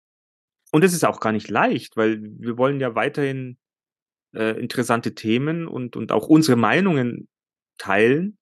und 0.74 0.82
es 0.82 0.92
ist 0.92 1.04
auch 1.04 1.20
gar 1.20 1.30
nicht 1.30 1.48
leicht, 1.50 1.96
weil 1.96 2.20
wir 2.20 2.58
wollen 2.58 2.80
ja 2.80 2.96
weiterhin 2.96 3.58
äh, 4.34 4.58
interessante 4.58 5.14
Themen 5.14 5.68
und, 5.68 5.94
und 5.94 6.10
auch 6.10 6.26
unsere 6.26 6.56
Meinungen 6.56 7.28
teilen. 7.78 8.38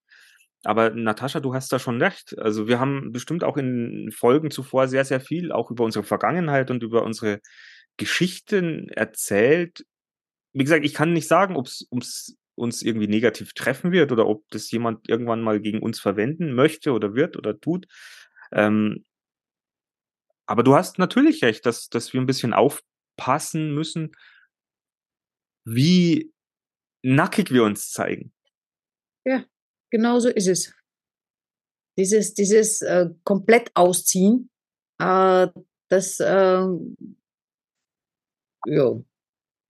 Aber 0.64 0.88
Natascha, 0.88 1.40
du 1.40 1.53
hast 1.53 1.71
da 1.75 1.79
schon 1.79 2.01
recht. 2.01 2.38
Also 2.38 2.68
wir 2.68 2.81
haben 2.81 3.12
bestimmt 3.12 3.45
auch 3.45 3.59
in 3.59 4.11
Folgen 4.12 4.51
zuvor 4.51 4.88
sehr, 4.88 5.05
sehr 5.05 5.21
viel 5.21 5.53
auch 5.53 5.71
über 5.71 5.85
unsere 5.85 6.05
Vergangenheit 6.05 6.71
und 6.71 6.83
über 6.83 7.03
unsere 7.03 7.40
Geschichten 7.99 8.88
erzählt. 8.88 9.85
Wie 10.55 10.64
gesagt, 10.64 10.87
ich 10.87 10.95
kann 10.95 11.12
nicht 11.12 11.29
sagen, 11.29 11.55
ob 11.55 11.66
es 11.66 11.87
uns 12.55 12.81
irgendwie 12.81 13.09
negativ 13.09 13.53
treffen 13.53 13.92
wird 13.92 14.11
oder 14.11 14.27
ob 14.27 14.49
das 14.49 14.71
jemand 14.71 15.07
irgendwann 15.07 15.42
mal 15.42 15.61
gegen 15.61 15.83
uns 15.83 16.01
verwenden 16.01 16.55
möchte 16.55 16.92
oder 16.92 17.14
wird 17.14 17.37
oder 17.37 17.61
tut. 17.61 17.88
Ähm, 18.53 19.05
aber 20.46 20.62
du 20.62 20.74
hast 20.74 20.98
natürlich 20.98 21.42
recht, 21.42 21.66
dass, 21.66 21.88
dass 21.88 22.12
wir 22.12 22.20
ein 22.20 22.26
bisschen 22.26 22.52
aufpassen 22.52 23.74
müssen, 23.74 24.12
wie 25.64 26.33
nackig 27.02 27.52
wir 27.52 27.64
uns 27.64 27.90
zeigen. 27.90 28.33
Ja, 29.24 29.44
genau 29.90 30.18
so 30.18 30.28
ist 30.28 30.48
es. 30.48 30.74
Dieses, 31.98 32.35
dieses 32.35 32.83
äh, 32.83 33.11
komplett 33.24 33.70
ausziehen, 33.74 34.50
äh, 34.98 35.48
das 35.88 36.20
äh, 36.20 36.66
jo, 38.66 39.05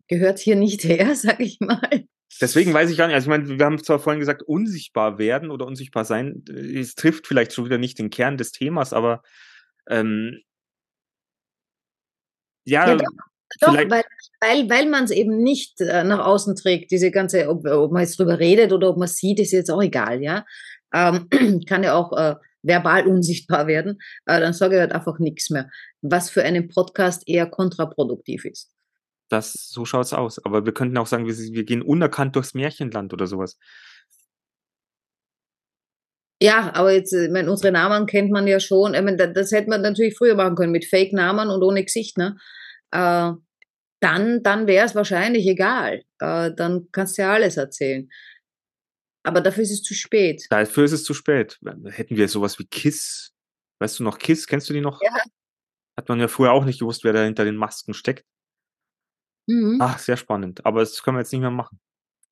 gehört 0.09 0.39
hier 0.39 0.57
nicht 0.57 0.85
her, 0.85 1.15
sag 1.15 1.41
ich 1.41 1.61
mal. 1.61 2.07
Deswegen 2.41 2.73
weiß 2.73 2.91
ich 2.91 2.97
gar 2.97 3.07
nicht, 3.07 3.15
also 3.15 3.27
ich 3.27 3.29
meine, 3.29 3.59
wir 3.59 3.65
haben 3.65 3.83
zwar 3.83 3.99
vorhin 3.99 4.21
gesagt, 4.21 4.43
unsichtbar 4.43 5.19
werden 5.19 5.51
oder 5.51 5.67
unsichtbar 5.67 6.05
sein, 6.05 6.43
es 6.49 6.95
trifft 6.95 7.27
vielleicht 7.27 7.53
schon 7.53 7.67
wieder 7.67 7.79
nicht 7.79 7.99
den 7.99 8.11
Kern 8.11 8.39
des 8.39 8.53
Themas, 8.53 8.93
aber 8.93 9.23
ähm, 9.87 10.41
ja, 12.65 12.89
ja 12.89 12.99
doch, 13.61 13.75
weil, 13.75 14.05
weil, 14.41 14.71
weil 14.71 14.89
man 14.89 15.05
es 15.05 15.11
eben 15.11 15.43
nicht 15.43 15.81
äh, 15.81 16.05
nach 16.05 16.25
außen 16.25 16.57
trägt, 16.57 16.91
diese 16.91 17.11
ganze, 17.11 17.49
ob, 17.49 17.67
ob, 17.67 17.93
man 17.93 18.03
jetzt 18.03 18.19
drüber 18.19 18.39
redet 18.39 18.73
oder 18.73 18.89
ob 18.89 18.97
man 18.97 19.09
sieht, 19.09 19.41
ist 19.41 19.53
jetzt 19.53 19.71
auch 19.71 19.83
egal, 19.83 20.23
ja. 20.23 20.45
Ähm, 20.95 21.29
kann 21.69 21.83
ja 21.83 21.95
auch 21.95 22.17
äh, 22.17 22.37
verbal 22.63 23.07
unsichtbar 23.07 23.67
werden, 23.67 23.99
äh, 24.27 24.41
dann 24.41 24.53
sage 24.53 24.77
ich 24.77 24.81
halt 24.81 24.93
einfach 24.93 25.19
nichts 25.19 25.51
mehr, 25.51 25.71
was 26.01 26.31
für 26.31 26.43
einen 26.45 26.69
Podcast 26.69 27.29
eher 27.29 27.47
kontraproduktiv 27.47 28.45
ist. 28.45 28.71
Das, 29.29 29.53
so 29.53 29.85
schaut's 29.85 30.13
aus. 30.13 30.45
Aber 30.45 30.67
wir 30.67 30.75
könnten 30.75 30.99
auch 30.99 31.07
sagen, 31.07 31.27
wir, 31.27 31.35
wir 31.35 31.65
gehen 31.65 31.83
unerkannt 31.83 32.37
durchs 32.37 32.55
Märchenland 32.55 33.13
oder 33.15 33.27
sowas. 33.27 33.59
Ja, 36.43 36.75
aber 36.75 36.93
jetzt, 36.93 37.13
ich 37.13 37.31
meine, 37.31 37.49
unsere 37.49 37.71
Namen 37.71 38.07
kennt 38.07 38.33
man 38.33 38.49
ja 38.49 38.59
schon. 38.59 38.95
Ich 38.95 39.03
meine, 39.03 39.33
das 39.33 39.53
hätte 39.53 39.71
man 39.71 39.81
natürlich 39.81 40.17
früher 40.19 40.35
machen 40.35 40.57
können 40.57 40.73
mit 40.73 40.85
Fake-Namen 40.85 41.49
und 41.51 41.63
ohne 41.63 41.85
Gesicht, 41.85 42.19
ne? 42.19 42.37
Äh, 42.91 43.31
dann, 44.01 44.43
dann 44.43 44.67
wäre 44.67 44.85
es 44.85 44.97
wahrscheinlich 44.97 45.47
egal. 45.47 46.03
Äh, 46.19 46.51
dann 46.57 46.89
kannst 46.91 47.17
du 47.17 47.23
ja 47.23 47.33
alles 47.33 47.59
erzählen. 47.59 48.11
Aber 49.23 49.41
dafür 49.41 49.63
ist 49.63 49.71
es 49.71 49.83
zu 49.83 49.95
spät. 49.95 50.47
Dafür 50.51 50.83
ist 50.83 50.91
es 50.91 51.05
zu 51.05 51.15
spät. 51.15 51.61
Hätten 51.85 52.17
wir 52.17 52.27
sowas 52.27 52.59
wie 52.59 52.67
Kiss. 52.67 53.33
Weißt 53.79 54.01
du 54.01 54.03
noch 54.03 54.19
Kiss? 54.19 54.49
Kennst 54.49 54.69
du 54.69 54.73
die 54.73 54.81
noch? 54.81 55.01
Ja. 55.01 55.17
Hat 55.97 56.09
man 56.09 56.19
ja 56.19 56.27
früher 56.27 56.51
auch 56.51 56.65
nicht 56.65 56.81
gewusst, 56.81 57.05
wer 57.05 57.13
da 57.13 57.23
hinter 57.23 57.45
den 57.45 57.55
Masken 57.55 57.95
steckt. 57.95 58.25
Mhm. 59.47 59.79
Ach, 59.81 60.01
sehr 60.01 60.17
spannend. 60.17 60.67
Aber 60.67 60.81
das 60.81 61.01
können 61.05 61.19
wir 61.19 61.21
jetzt 61.21 61.33
nicht 61.33 61.41
mehr 61.41 61.53
machen. 61.53 61.79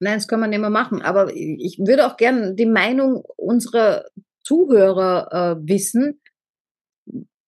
Nein, 0.01 0.15
das 0.15 0.27
können 0.27 0.43
wir 0.43 0.49
nicht 0.49 0.61
mehr 0.61 0.71
machen. 0.71 1.03
Aber 1.03 1.35
ich 1.35 1.79
würde 1.79 2.07
auch 2.07 2.17
gerne 2.17 2.55
die 2.55 2.67
Meinung 2.67 3.23
unserer 3.37 4.07
Zuhörer 4.43 5.59
äh, 5.61 5.69
wissen, 5.69 6.21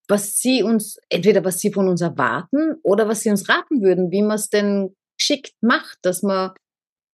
was 0.09 0.37
sie 0.37 0.62
uns, 0.62 0.99
entweder 1.09 1.45
was 1.45 1.61
sie 1.61 1.73
von 1.73 1.88
uns 1.88 2.03
erwarten 2.03 2.77
oder 2.83 3.09
was 3.09 3.23
sie 3.23 3.31
uns 3.31 3.49
raten 3.49 3.83
würden, 3.83 4.11
wie 4.11 4.23
man 4.23 4.37
es 4.37 4.51
denn 4.51 4.95
geschickt 5.19 5.55
macht, 5.62 5.99
dass 6.03 6.23
man 6.23 6.53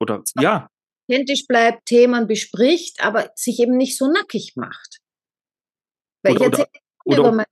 oder 0.01 0.23
ja 0.41 0.69
authentisch 1.09 1.47
bleibt, 1.47 1.87
Themen 1.87 2.27
bespricht, 2.27 3.03
aber 3.03 3.31
sich 3.35 3.61
eben 3.61 3.77
nicht 3.77 3.97
so 3.97 4.11
nackig 4.11 4.55
macht. 4.57 4.99
Weil 6.23 6.37
oder, 6.37 6.47
ich 6.47 6.53
erzähle 6.53 6.69
oder, 7.05 7.19
über 7.19 7.33
meine 7.33 7.47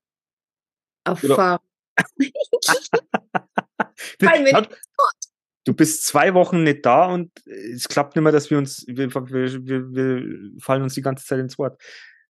Erfahrung. 1.05 1.66
du 5.66 5.74
bist 5.74 6.07
zwei 6.07 6.33
Wochen 6.33 6.62
nicht 6.62 6.87
da 6.87 7.07
und 7.07 7.31
es 7.46 7.88
klappt 7.88 8.16
nicht 8.16 8.22
mehr, 8.22 8.33
dass 8.33 8.50
wir 8.50 8.57
uns, 8.57 8.87
wir, 8.87 9.12
wir, 9.12 9.94
wir, 9.94 10.61
fallen 10.61 10.83
uns 10.83 10.94
die 10.94 11.02
ganze 11.02 11.26
Zeit 11.26 11.40
ins 11.40 11.59
Wort. 11.59 11.83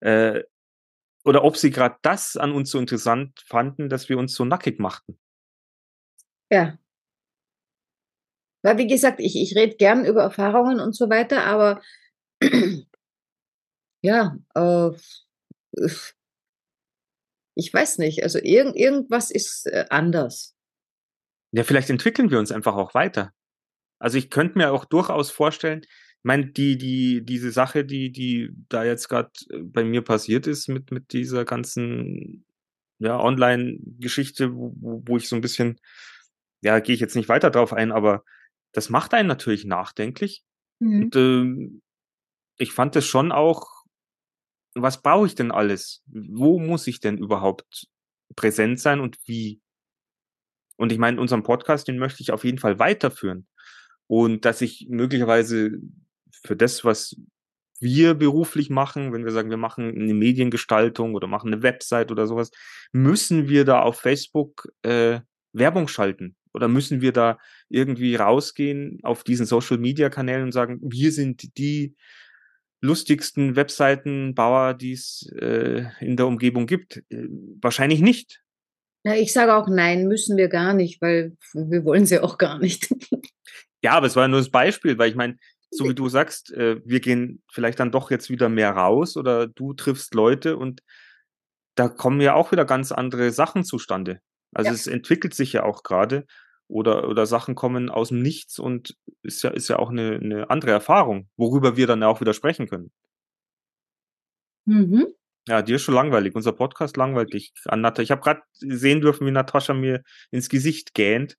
Äh, 0.00 0.44
oder 1.24 1.42
ob 1.44 1.56
sie 1.56 1.70
gerade 1.70 1.96
das 2.02 2.36
an 2.36 2.52
uns 2.52 2.70
so 2.70 2.78
interessant 2.78 3.42
fanden, 3.46 3.88
dass 3.88 4.08
wir 4.08 4.18
uns 4.18 4.34
so 4.34 4.44
nackig 4.44 4.78
machten. 4.78 5.18
Ja. 6.50 6.78
Weil, 8.62 8.78
wie 8.78 8.86
gesagt, 8.86 9.20
ich, 9.20 9.36
ich 9.36 9.56
rede 9.56 9.76
gern 9.76 10.04
über 10.04 10.22
Erfahrungen 10.22 10.80
und 10.80 10.94
so 10.94 11.10
weiter, 11.10 11.44
aber 11.44 11.82
ja, 14.02 14.36
äh, 14.54 14.90
ich 17.56 17.72
weiß 17.72 17.98
nicht, 17.98 18.22
also 18.22 18.38
irgend, 18.38 18.76
irgendwas 18.76 19.30
ist 19.30 19.66
äh, 19.66 19.86
anders. 19.90 20.53
Ja, 21.54 21.62
vielleicht 21.62 21.88
entwickeln 21.88 22.32
wir 22.32 22.40
uns 22.40 22.50
einfach 22.50 22.74
auch 22.74 22.94
weiter. 22.94 23.32
Also 24.00 24.18
ich 24.18 24.28
könnte 24.28 24.58
mir 24.58 24.72
auch 24.72 24.84
durchaus 24.84 25.30
vorstellen, 25.30 25.82
ich 25.82 26.24
meine, 26.24 26.46
die, 26.46 26.76
die, 26.76 27.24
diese 27.24 27.52
Sache, 27.52 27.84
die, 27.84 28.10
die 28.10 28.50
da 28.68 28.82
jetzt 28.82 29.08
gerade 29.08 29.30
äh, 29.50 29.58
bei 29.62 29.84
mir 29.84 30.02
passiert 30.02 30.48
ist 30.48 30.66
mit, 30.68 30.90
mit 30.90 31.12
dieser 31.12 31.44
ganzen 31.44 32.44
ja, 32.98 33.20
Online-Geschichte, 33.20 34.52
wo, 34.52 34.74
wo 35.06 35.16
ich 35.16 35.28
so 35.28 35.36
ein 35.36 35.42
bisschen, 35.42 35.78
ja, 36.60 36.80
gehe 36.80 36.94
ich 36.94 37.00
jetzt 37.00 37.14
nicht 37.14 37.28
weiter 37.28 37.50
drauf 37.50 37.72
ein, 37.72 37.92
aber 37.92 38.24
das 38.72 38.90
macht 38.90 39.14
einen 39.14 39.28
natürlich 39.28 39.64
nachdenklich. 39.64 40.42
Mhm. 40.80 41.04
Und 41.04 41.16
äh, 41.16 41.80
ich 42.58 42.72
fand 42.72 42.96
es 42.96 43.06
schon 43.06 43.30
auch, 43.30 43.84
was 44.74 45.02
brauche 45.02 45.26
ich 45.26 45.36
denn 45.36 45.52
alles? 45.52 46.02
Wo 46.06 46.58
muss 46.58 46.88
ich 46.88 46.98
denn 46.98 47.16
überhaupt 47.16 47.86
präsent 48.34 48.80
sein 48.80 48.98
und 48.98 49.18
wie? 49.24 49.60
Und 50.76 50.92
ich 50.92 50.98
meine, 50.98 51.20
unseren 51.20 51.42
Podcast, 51.42 51.88
den 51.88 51.98
möchte 51.98 52.22
ich 52.22 52.32
auf 52.32 52.44
jeden 52.44 52.58
Fall 52.58 52.78
weiterführen. 52.78 53.46
Und 54.06 54.44
dass 54.44 54.60
ich 54.60 54.86
möglicherweise 54.90 55.78
für 56.42 56.56
das, 56.56 56.84
was 56.84 57.16
wir 57.80 58.14
beruflich 58.14 58.70
machen, 58.70 59.12
wenn 59.12 59.24
wir 59.24 59.32
sagen, 59.32 59.50
wir 59.50 59.56
machen 59.56 59.94
eine 59.94 60.14
Mediengestaltung 60.14 61.14
oder 61.14 61.26
machen 61.26 61.52
eine 61.52 61.62
Website 61.62 62.10
oder 62.10 62.26
sowas, 62.26 62.50
müssen 62.92 63.48
wir 63.48 63.64
da 63.64 63.80
auf 63.80 64.00
Facebook 64.00 64.68
äh, 64.82 65.20
Werbung 65.52 65.88
schalten? 65.88 66.36
Oder 66.52 66.68
müssen 66.68 67.00
wir 67.00 67.12
da 67.12 67.38
irgendwie 67.68 68.14
rausgehen 68.14 69.00
auf 69.02 69.24
diesen 69.24 69.44
Social 69.44 69.78
Media 69.78 70.08
Kanälen 70.08 70.44
und 70.44 70.52
sagen, 70.52 70.78
wir 70.82 71.10
sind 71.10 71.58
die 71.58 71.96
lustigsten 72.80 73.56
Webseitenbauer, 73.56 74.74
die 74.74 74.92
es 74.92 75.28
äh, 75.36 75.86
in 76.00 76.16
der 76.16 76.26
Umgebung 76.26 76.66
gibt? 76.66 77.02
Äh, 77.10 77.26
wahrscheinlich 77.60 78.00
nicht. 78.00 78.43
Ja, 79.04 79.14
ich 79.14 79.32
sage 79.32 79.54
auch 79.54 79.68
nein, 79.68 80.08
müssen 80.08 80.36
wir 80.36 80.48
gar 80.48 80.72
nicht, 80.72 81.00
weil 81.02 81.36
wir 81.52 81.84
wollen 81.84 82.06
sie 82.06 82.20
auch 82.20 82.38
gar 82.38 82.58
nicht. 82.58 82.88
ja, 83.82 83.92
aber 83.92 84.06
es 84.06 84.16
war 84.16 84.26
nur 84.28 84.40
das 84.40 84.50
Beispiel, 84.50 84.98
weil 84.98 85.10
ich 85.10 85.16
meine, 85.16 85.36
so 85.70 85.88
wie 85.88 85.94
du 85.94 86.08
sagst, 86.08 86.52
äh, 86.52 86.80
wir 86.84 87.00
gehen 87.00 87.42
vielleicht 87.50 87.80
dann 87.80 87.90
doch 87.90 88.10
jetzt 88.10 88.30
wieder 88.30 88.48
mehr 88.48 88.70
raus 88.70 89.16
oder 89.16 89.46
du 89.46 89.74
triffst 89.74 90.14
Leute 90.14 90.56
und 90.56 90.82
da 91.74 91.88
kommen 91.88 92.20
ja 92.20 92.34
auch 92.34 92.52
wieder 92.52 92.64
ganz 92.64 92.92
andere 92.92 93.30
Sachen 93.32 93.64
zustande. 93.64 94.20
Also 94.54 94.68
ja. 94.68 94.74
es 94.74 94.86
entwickelt 94.86 95.34
sich 95.34 95.52
ja 95.52 95.64
auch 95.64 95.82
gerade 95.82 96.26
oder, 96.68 97.08
oder 97.08 97.26
Sachen 97.26 97.54
kommen 97.54 97.90
aus 97.90 98.08
dem 98.08 98.22
Nichts 98.22 98.58
und 98.58 98.96
ist 99.22 99.42
ja, 99.42 99.50
ist 99.50 99.68
ja 99.68 99.78
auch 99.78 99.90
eine, 99.90 100.14
eine 100.14 100.50
andere 100.50 100.70
Erfahrung, 100.70 101.28
worüber 101.36 101.76
wir 101.76 101.86
dann 101.86 102.02
auch 102.02 102.20
wieder 102.20 102.34
sprechen 102.34 102.68
können. 102.68 102.90
Mhm. 104.66 105.08
Ja, 105.46 105.60
dir 105.60 105.76
ist 105.76 105.82
schon 105.82 105.94
langweilig. 105.94 106.34
Unser 106.34 106.52
Podcast 106.52 106.96
langweilt 106.96 107.32
dich, 107.34 107.52
Annata. 107.66 108.02
Ich 108.02 108.10
habe 108.10 108.22
gerade 108.22 108.42
sehen 108.54 109.00
dürfen, 109.00 109.26
wie 109.26 109.30
Natascha 109.30 109.74
mir 109.74 110.02
ins 110.30 110.48
Gesicht 110.48 110.94
gähnt. 110.94 111.36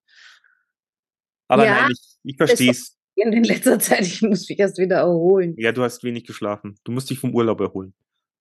Aber 1.47 1.65
ja, 1.65 1.81
nein, 1.81 1.91
ich, 1.91 2.17
ich 2.23 2.37
verstehe 2.37 2.71
es. 2.71 2.97
In 3.15 3.43
letzter 3.43 3.79
Zeit, 3.79 4.01
ich 4.01 4.21
muss 4.21 4.49
mich 4.49 4.59
erst 4.59 4.77
wieder 4.77 4.97
erholen. 4.97 5.55
Ja, 5.57 5.71
du 5.71 5.83
hast 5.83 6.03
wenig 6.03 6.25
geschlafen. 6.25 6.77
Du 6.83 6.91
musst 6.91 7.09
dich 7.09 7.19
vom 7.19 7.33
Urlaub 7.33 7.61
erholen. 7.61 7.93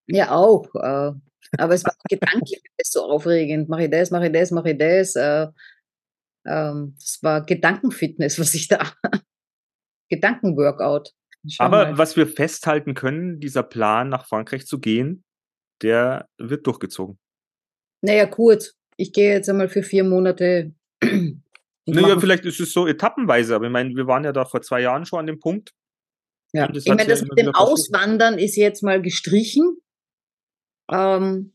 Ja, 0.07 0.33
auch. 0.33 0.66
Äh, 0.74 1.12
aber 1.59 1.74
es 1.74 1.85
war 1.85 1.94
gedanklich 2.09 2.61
so 2.83 3.03
aufregend. 3.05 3.68
Mache 3.68 3.85
ich 3.85 3.90
das, 3.90 4.11
mache 4.11 4.27
ich 4.27 4.33
das, 4.33 4.50
mache 4.50 4.72
ich 4.72 4.79
das. 4.79 5.14
Äh, 5.16 5.46
ähm, 6.46 6.94
das 6.98 7.18
war 7.22 7.44
Gedankenfitness, 7.44 8.38
was 8.38 8.55
ich 8.55 8.68
da. 8.68 8.92
Gedankenworkout. 10.11 11.12
Aber 11.59 11.85
mal. 11.85 11.98
was 11.98 12.16
wir 12.16 12.27
festhalten 12.27 12.94
können, 12.94 13.40
dieser 13.40 13.62
Plan, 13.62 14.09
nach 14.09 14.27
Frankreich 14.27 14.66
zu 14.66 14.81
gehen, 14.81 15.24
der 15.83 16.29
wird 16.39 16.67
durchgezogen. 16.67 17.19
Naja, 18.03 18.27
kurz. 18.27 18.75
Ich 18.97 19.13
gehe 19.13 19.33
jetzt 19.33 19.49
einmal 19.49 19.69
für 19.69 19.83
vier 19.83 20.05
Monate. 20.05 20.73
naja, 21.87 22.19
vielleicht 22.19 22.45
ist 22.45 22.61
es 22.61 22.73
so 22.73 22.87
etappenweise, 22.87 23.55
aber 23.55 23.67
ich 23.67 23.73
meine, 23.73 23.95
wir 23.95 24.07
waren 24.07 24.25
ja 24.25 24.33
da 24.33 24.45
vor 24.45 24.63
zwei 24.63 24.81
Jahren 24.81 25.07
schon 25.07 25.21
an 25.21 25.27
dem 25.27 25.41
Punkt. 25.41 25.73
Ja, 26.53 26.71
ich 26.73 26.87
meine, 26.87 27.07
das 27.07 27.23
mit 27.23 27.37
dem 27.37 27.55
Auswandern 27.55 28.39
ist 28.39 28.57
jetzt 28.57 28.83
mal 28.83 29.03
gestrichen. 29.03 29.79
Ähm, 30.91 31.55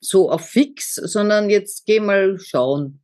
so 0.00 0.30
auf 0.30 0.48
fix, 0.48 0.94
sondern 0.94 1.50
jetzt 1.50 1.86
geh 1.86 2.00
mal 2.00 2.38
schauen. 2.38 3.02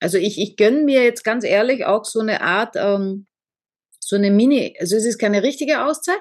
Also 0.00 0.18
ich, 0.18 0.40
ich 0.40 0.56
gönne 0.56 0.82
mir 0.82 1.02
jetzt 1.02 1.24
ganz 1.24 1.44
ehrlich 1.44 1.84
auch 1.84 2.04
so 2.04 2.20
eine 2.20 2.40
Art, 2.40 2.76
ähm, 2.76 3.26
so 3.98 4.16
eine 4.16 4.30
Mini, 4.30 4.76
also 4.78 4.96
es 4.96 5.04
ist 5.04 5.18
keine 5.18 5.42
richtige 5.42 5.84
Auszeit, 5.84 6.20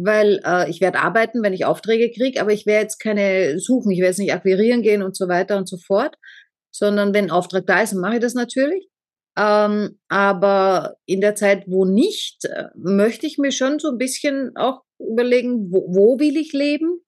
weil 0.00 0.40
äh, 0.44 0.70
ich 0.70 0.80
werde 0.80 1.00
arbeiten, 1.00 1.42
wenn 1.42 1.52
ich 1.52 1.64
Aufträge 1.64 2.10
kriege, 2.10 2.40
aber 2.40 2.52
ich 2.52 2.66
werde 2.66 2.82
jetzt 2.82 2.98
keine 2.98 3.58
suchen, 3.58 3.90
ich 3.90 3.98
werde 3.98 4.10
jetzt 4.10 4.18
nicht 4.18 4.32
akquirieren 4.32 4.82
gehen 4.82 5.02
und 5.02 5.16
so 5.16 5.28
weiter 5.28 5.56
und 5.56 5.68
so 5.68 5.76
fort, 5.76 6.16
sondern 6.70 7.12
wenn 7.14 7.26
ein 7.26 7.30
Auftrag 7.30 7.66
da 7.66 7.82
ist, 7.82 7.92
dann 7.92 8.00
mache 8.00 8.14
ich 8.14 8.20
das 8.20 8.34
natürlich. 8.34 8.88
Ähm, 9.36 9.98
aber 10.08 10.96
in 11.04 11.20
der 11.20 11.34
Zeit, 11.34 11.64
wo 11.66 11.84
nicht, 11.84 12.44
äh, 12.44 12.66
möchte 12.76 13.26
ich 13.26 13.38
mir 13.38 13.50
schon 13.50 13.78
so 13.78 13.88
ein 13.90 13.98
bisschen 13.98 14.52
auch 14.56 14.82
überlegen, 14.98 15.72
wo, 15.72 15.86
wo 15.88 16.18
will 16.20 16.36
ich 16.36 16.52
leben? 16.52 17.00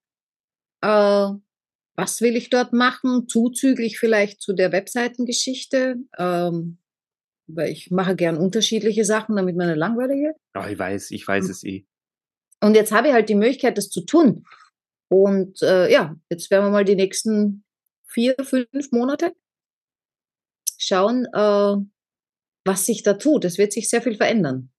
Äh, 0.83 1.29
was 1.97 2.21
will 2.21 2.37
ich 2.37 2.51
dort 2.51 2.73
machen? 2.73 3.29
Zuzüglich 3.29 3.99
vielleicht 3.99 4.41
zu 4.41 4.53
der 4.53 4.73
Webseitengeschichte. 4.73 5.97
Ähm, 6.19 6.79
weil 7.47 7.71
ich 7.71 7.91
mache 7.91 8.15
gern 8.15 8.37
unterschiedliche 8.37 9.05
Sachen, 9.05 9.37
damit 9.37 9.57
man 9.57 9.69
eine 9.69 9.79
langweilige. 9.79 10.35
Ach, 10.53 10.69
ich 10.69 10.79
weiß, 10.79 11.11
ich 11.11 11.27
weiß 11.27 11.45
hm. 11.45 11.51
es 11.51 11.65
eh. 11.65 11.85
Und 12.61 12.75
jetzt 12.75 12.93
habe 12.93 13.09
ich 13.09 13.15
halt 13.15 13.29
die 13.29 13.35
Möglichkeit, 13.35 13.79
das 13.79 13.89
zu 13.89 14.05
tun. 14.05 14.45
Und 15.09 15.63
äh, 15.63 15.91
ja, 15.91 16.15
jetzt 16.31 16.51
werden 16.51 16.67
wir 16.67 16.71
mal 16.71 16.85
die 16.85 16.95
nächsten 16.95 17.65
vier, 18.07 18.35
fünf 18.43 18.93
Monate 18.93 19.35
schauen, 20.79 21.27
äh, 21.33 21.77
was 22.65 22.87
sich 22.87 23.03
da 23.03 23.15
tut. 23.15 23.45
Es 23.45 23.59
wird 23.59 23.73
sich 23.73 23.89
sehr 23.89 24.03
viel 24.03 24.17
verändern. 24.17 24.71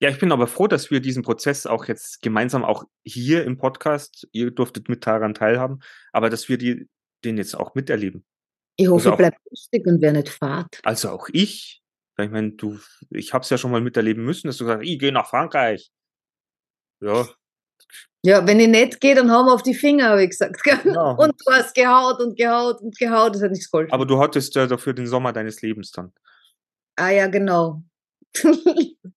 Ja, 0.00 0.10
ich 0.10 0.18
bin 0.18 0.30
aber 0.30 0.46
froh, 0.46 0.68
dass 0.68 0.90
wir 0.90 1.00
diesen 1.00 1.24
Prozess 1.24 1.66
auch 1.66 1.86
jetzt 1.86 2.22
gemeinsam 2.22 2.64
auch 2.64 2.84
hier 3.04 3.44
im 3.44 3.56
Podcast, 3.56 4.28
ihr 4.30 4.52
durftet 4.52 4.88
mit 4.88 5.04
daran 5.04 5.34
teilhaben, 5.34 5.80
aber 6.12 6.30
dass 6.30 6.48
wir 6.48 6.56
die, 6.56 6.88
den 7.24 7.36
jetzt 7.36 7.56
auch 7.56 7.74
miterleben. 7.74 8.24
Ich 8.76 8.86
hoffe, 8.86 9.08
also 9.10 9.16
bleibt 9.16 9.38
lustig 9.50 9.86
und 9.86 10.00
wer 10.00 10.12
nicht 10.12 10.28
fahrt. 10.28 10.78
Also 10.84 11.10
auch 11.10 11.28
ich. 11.32 11.82
Ich 12.16 12.30
meine, 12.30 12.52
du, 12.52 12.78
ich 13.10 13.32
habe 13.32 13.42
es 13.42 13.50
ja 13.50 13.58
schon 13.58 13.72
mal 13.72 13.80
miterleben 13.80 14.24
müssen, 14.24 14.46
dass 14.46 14.56
du 14.58 14.66
sagst, 14.66 14.86
ich 14.86 14.98
gehe 14.98 15.12
nach 15.12 15.28
Frankreich. 15.28 15.90
Ja. 17.00 17.28
Ja, 18.24 18.44
wenn 18.46 18.58
ich 18.58 18.68
nicht 18.68 19.00
gehe, 19.00 19.14
dann 19.14 19.30
hauen 19.30 19.46
wir 19.46 19.54
auf 19.54 19.62
die 19.62 19.74
Finger, 19.74 20.10
habe 20.10 20.24
ich 20.24 20.30
gesagt. 20.30 20.62
Genau. 20.64 21.16
Und 21.16 21.34
du 21.46 21.52
hast 21.52 21.74
gehaut 21.74 22.20
und 22.20 22.36
gehaut 22.36 22.80
und 22.80 22.98
gehaut, 22.98 23.34
das 23.34 23.42
hat 23.42 23.52
nichts 23.52 23.70
geholfen. 23.70 23.92
Aber 23.92 24.06
du 24.06 24.18
hattest 24.18 24.54
ja 24.56 24.66
dafür 24.66 24.92
den 24.92 25.06
Sommer 25.06 25.32
deines 25.32 25.62
Lebens 25.62 25.92
dann. 25.92 26.12
Ah 26.96 27.10
ja, 27.10 27.28
genau. 27.28 27.82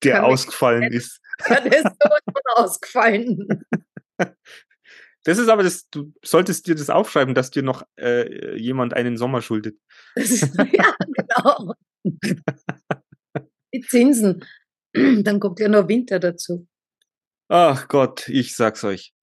Der 0.03 0.23
ausgefallen 0.23 0.91
ist. 0.93 1.19
Ja, 1.49 1.59
der 1.59 1.73
ist 1.73 1.83
so 1.83 2.09
ausgefallen. 2.55 3.65
Das 5.23 5.37
ist 5.37 5.49
aber 5.49 5.61
das, 5.61 5.87
du 5.89 6.11
solltest 6.23 6.65
dir 6.65 6.73
das 6.73 6.89
aufschreiben, 6.89 7.35
dass 7.35 7.51
dir 7.51 7.61
noch 7.61 7.83
äh, 7.95 8.57
jemand 8.57 8.95
einen 8.95 9.17
Sommer 9.17 9.43
schuldet. 9.43 9.77
Ja, 10.15 10.95
genau. 11.13 11.75
Die 13.71 13.81
Zinsen. 13.81 14.43
Dann 14.93 15.39
kommt 15.39 15.59
ja 15.59 15.67
noch 15.67 15.87
Winter 15.87 16.17
dazu. 16.19 16.67
Ach 17.53 17.89
Gott, 17.89 18.29
ich 18.29 18.55
sag's 18.55 18.81
euch. 18.85 19.13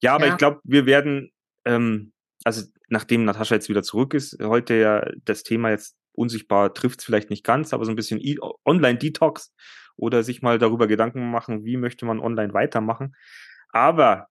Ja, 0.00 0.14
aber 0.14 0.28
ja. 0.28 0.32
ich 0.32 0.38
glaube, 0.38 0.60
wir 0.64 0.86
werden, 0.86 1.30
ähm, 1.66 2.14
also 2.42 2.62
nachdem 2.88 3.26
Natascha 3.26 3.54
jetzt 3.54 3.68
wieder 3.68 3.82
zurück 3.82 4.14
ist, 4.14 4.38
heute 4.42 4.76
ja 4.76 5.06
das 5.26 5.42
Thema 5.42 5.68
jetzt 5.68 5.94
unsichtbar 6.12 6.72
trifft 6.72 7.00
es 7.00 7.04
vielleicht 7.04 7.28
nicht 7.28 7.44
ganz, 7.44 7.74
aber 7.74 7.84
so 7.84 7.90
ein 7.90 7.96
bisschen 7.96 8.18
Online-Detox 8.64 9.52
oder 9.94 10.22
sich 10.22 10.40
mal 10.40 10.58
darüber 10.58 10.86
Gedanken 10.86 11.30
machen, 11.30 11.66
wie 11.66 11.76
möchte 11.76 12.06
man 12.06 12.18
online 12.18 12.54
weitermachen. 12.54 13.14
Aber 13.68 14.28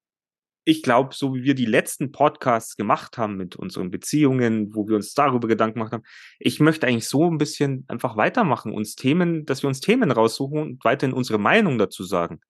ich 0.64 0.82
glaube, 0.82 1.14
so 1.14 1.36
wie 1.36 1.44
wir 1.44 1.54
die 1.54 1.68
letzten 1.68 2.12
Podcasts 2.12 2.76
gemacht 2.78 3.20
haben 3.20 3.38
mit 3.38 3.56
unseren 3.56 3.92
Beziehungen, 3.92 4.74
wo 4.74 4.88
wir 4.88 4.96
uns 4.96 5.14
darüber 5.14 5.48
Gedanken 5.48 5.76
gemacht 5.76 5.94
haben, 5.94 6.04
ich 6.40 6.60
möchte 6.60 6.88
eigentlich 6.88 7.08
so 7.08 7.30
ein 7.30 7.38
bisschen 7.38 7.86
einfach 7.90 8.18
weitermachen, 8.18 8.74
uns 8.74 8.96
Themen, 8.96 9.46
dass 9.46 9.62
wir 9.62 9.68
uns 9.68 9.82
Themen 9.82 10.10
raussuchen 10.10 10.60
und 10.60 10.84
weiterhin 10.84 11.14
unsere 11.14 11.38
Meinung 11.38 11.78
dazu 11.78 12.04
sagen. 12.04 12.42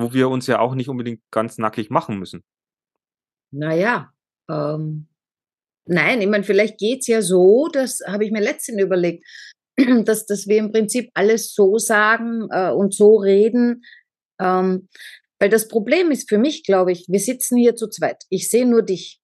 Wo 0.00 0.12
wir 0.14 0.28
uns 0.28 0.46
ja 0.46 0.60
auch 0.60 0.74
nicht 0.74 0.88
unbedingt 0.88 1.22
ganz 1.30 1.58
nackig 1.58 1.90
machen 1.90 2.18
müssen. 2.18 2.42
Naja, 3.52 4.12
ähm, 4.48 5.08
nein, 5.86 6.20
ich 6.20 6.28
meine, 6.28 6.44
vielleicht 6.44 6.78
geht's 6.78 7.06
ja 7.06 7.20
so, 7.20 7.68
das 7.68 8.00
habe 8.06 8.24
ich 8.24 8.30
mir 8.30 8.40
letztens 8.40 8.80
überlegt, 8.80 9.26
dass, 10.04 10.26
dass 10.26 10.46
wir 10.46 10.58
im 10.58 10.72
Prinzip 10.72 11.10
alles 11.14 11.52
so 11.54 11.78
sagen 11.78 12.48
äh, 12.50 12.70
und 12.70 12.94
so 12.94 13.16
reden, 13.16 13.82
ähm, 14.40 14.88
weil 15.38 15.48
das 15.48 15.68
Problem 15.68 16.10
ist 16.10 16.28
für 16.28 16.38
mich, 16.38 16.64
glaube 16.64 16.92
ich, 16.92 17.06
wir 17.08 17.20
sitzen 17.20 17.56
hier 17.56 17.74
zu 17.74 17.88
zweit. 17.88 18.24
Ich 18.28 18.50
sehe 18.50 18.66
nur 18.66 18.82
dich. 18.82 19.20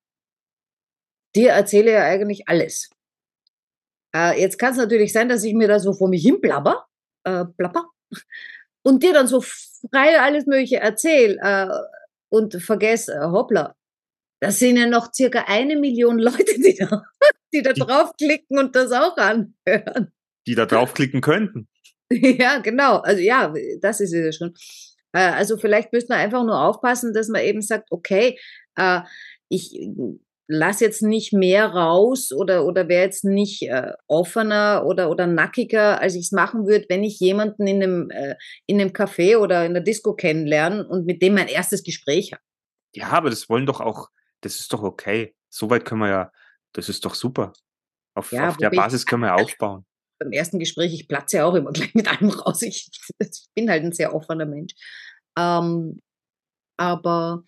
Dir 1.34 1.50
erzähle 1.50 1.92
ja 1.92 2.04
eigentlich 2.04 2.48
alles. 2.48 2.90
Äh, 4.14 4.40
jetzt 4.40 4.58
kann 4.58 4.72
es 4.72 4.78
natürlich 4.78 5.12
sein, 5.12 5.28
dass 5.28 5.44
ich 5.44 5.54
mir 5.54 5.68
da 5.68 5.78
so 5.78 5.92
vor 5.92 6.08
mich 6.08 6.22
hin 6.22 6.40
blabber, 6.40 6.86
äh, 7.24 7.44
plapper, 7.56 7.90
und 8.86 9.02
dir 9.02 9.12
dann 9.12 9.26
so 9.26 9.40
frei 9.40 10.20
alles 10.20 10.46
Mögliche 10.46 10.76
erzähle 10.76 11.38
äh, 11.42 11.68
und 12.28 12.54
vergesse, 12.62 13.14
äh, 13.14 13.26
hoppla, 13.26 13.74
das 14.40 14.60
sind 14.60 14.76
ja 14.76 14.86
noch 14.86 15.12
circa 15.12 15.44
eine 15.48 15.76
Million 15.76 16.18
Leute, 16.20 16.54
die 16.56 16.76
da, 16.78 17.02
die 17.52 17.62
da 17.62 17.72
draufklicken 17.72 18.58
und 18.58 18.76
das 18.76 18.92
auch 18.92 19.16
anhören. 19.16 20.12
Die 20.46 20.54
da 20.54 20.66
draufklicken 20.66 21.20
könnten. 21.20 21.68
Ja, 22.08 22.58
genau. 22.58 22.98
Also 22.98 23.20
ja, 23.20 23.52
das 23.80 23.98
ist 23.98 24.14
es 24.14 24.24
ja 24.24 24.30
schon. 24.30 24.54
Äh, 25.12 25.32
also 25.32 25.56
vielleicht 25.56 25.92
müssen 25.92 26.10
wir 26.10 26.16
einfach 26.16 26.44
nur 26.44 26.62
aufpassen, 26.62 27.12
dass 27.12 27.26
man 27.26 27.42
eben 27.42 27.60
sagt, 27.60 27.90
okay, 27.90 28.38
äh, 28.76 29.00
ich 29.48 29.90
lass 30.48 30.80
jetzt 30.80 31.02
nicht 31.02 31.32
mehr 31.32 31.66
raus 31.66 32.32
oder, 32.32 32.64
oder 32.64 32.88
wäre 32.88 33.04
jetzt 33.04 33.24
nicht 33.24 33.62
äh, 33.62 33.92
offener 34.06 34.84
oder, 34.86 35.10
oder 35.10 35.26
nackiger, 35.26 36.00
als 36.00 36.14
ich 36.14 36.26
es 36.26 36.32
machen 36.32 36.66
würde, 36.66 36.86
wenn 36.88 37.02
ich 37.02 37.18
jemanden 37.18 37.66
in 37.66 37.82
einem, 37.82 38.10
äh, 38.10 38.36
in 38.66 38.80
einem 38.80 38.90
Café 38.90 39.38
oder 39.38 39.64
in 39.66 39.74
der 39.74 39.82
Disco 39.82 40.14
kennenlerne 40.14 40.86
und 40.86 41.06
mit 41.06 41.22
dem 41.22 41.34
mein 41.34 41.48
erstes 41.48 41.82
Gespräch 41.82 42.32
habe. 42.32 42.42
Ja, 42.94 43.08
aber 43.08 43.30
das 43.30 43.48
wollen 43.48 43.66
doch 43.66 43.80
auch, 43.80 44.08
das 44.40 44.60
ist 44.60 44.72
doch 44.72 44.82
okay. 44.82 45.34
Soweit 45.48 45.84
können 45.84 46.02
wir 46.02 46.08
ja, 46.08 46.32
das 46.72 46.88
ist 46.88 47.04
doch 47.04 47.14
super. 47.14 47.52
Auf, 48.14 48.32
ja, 48.32 48.48
auf 48.48 48.56
der 48.56 48.70
Basis 48.70 49.04
können 49.04 49.22
wir 49.22 49.28
ja 49.28 49.34
aufbauen. 49.34 49.84
Beim 50.18 50.32
ersten 50.32 50.58
Gespräch, 50.58 50.94
ich 50.94 51.08
platze 51.08 51.38
ja 51.38 51.44
auch 51.44 51.54
immer 51.54 51.72
gleich 51.72 51.94
mit 51.94 52.08
allem 52.08 52.30
raus. 52.30 52.62
Ich, 52.62 52.88
ich 53.18 53.48
bin 53.54 53.68
halt 53.68 53.84
ein 53.84 53.92
sehr 53.92 54.14
offener 54.14 54.46
Mensch. 54.46 54.74
Ähm, 55.38 56.00
aber 56.78 57.44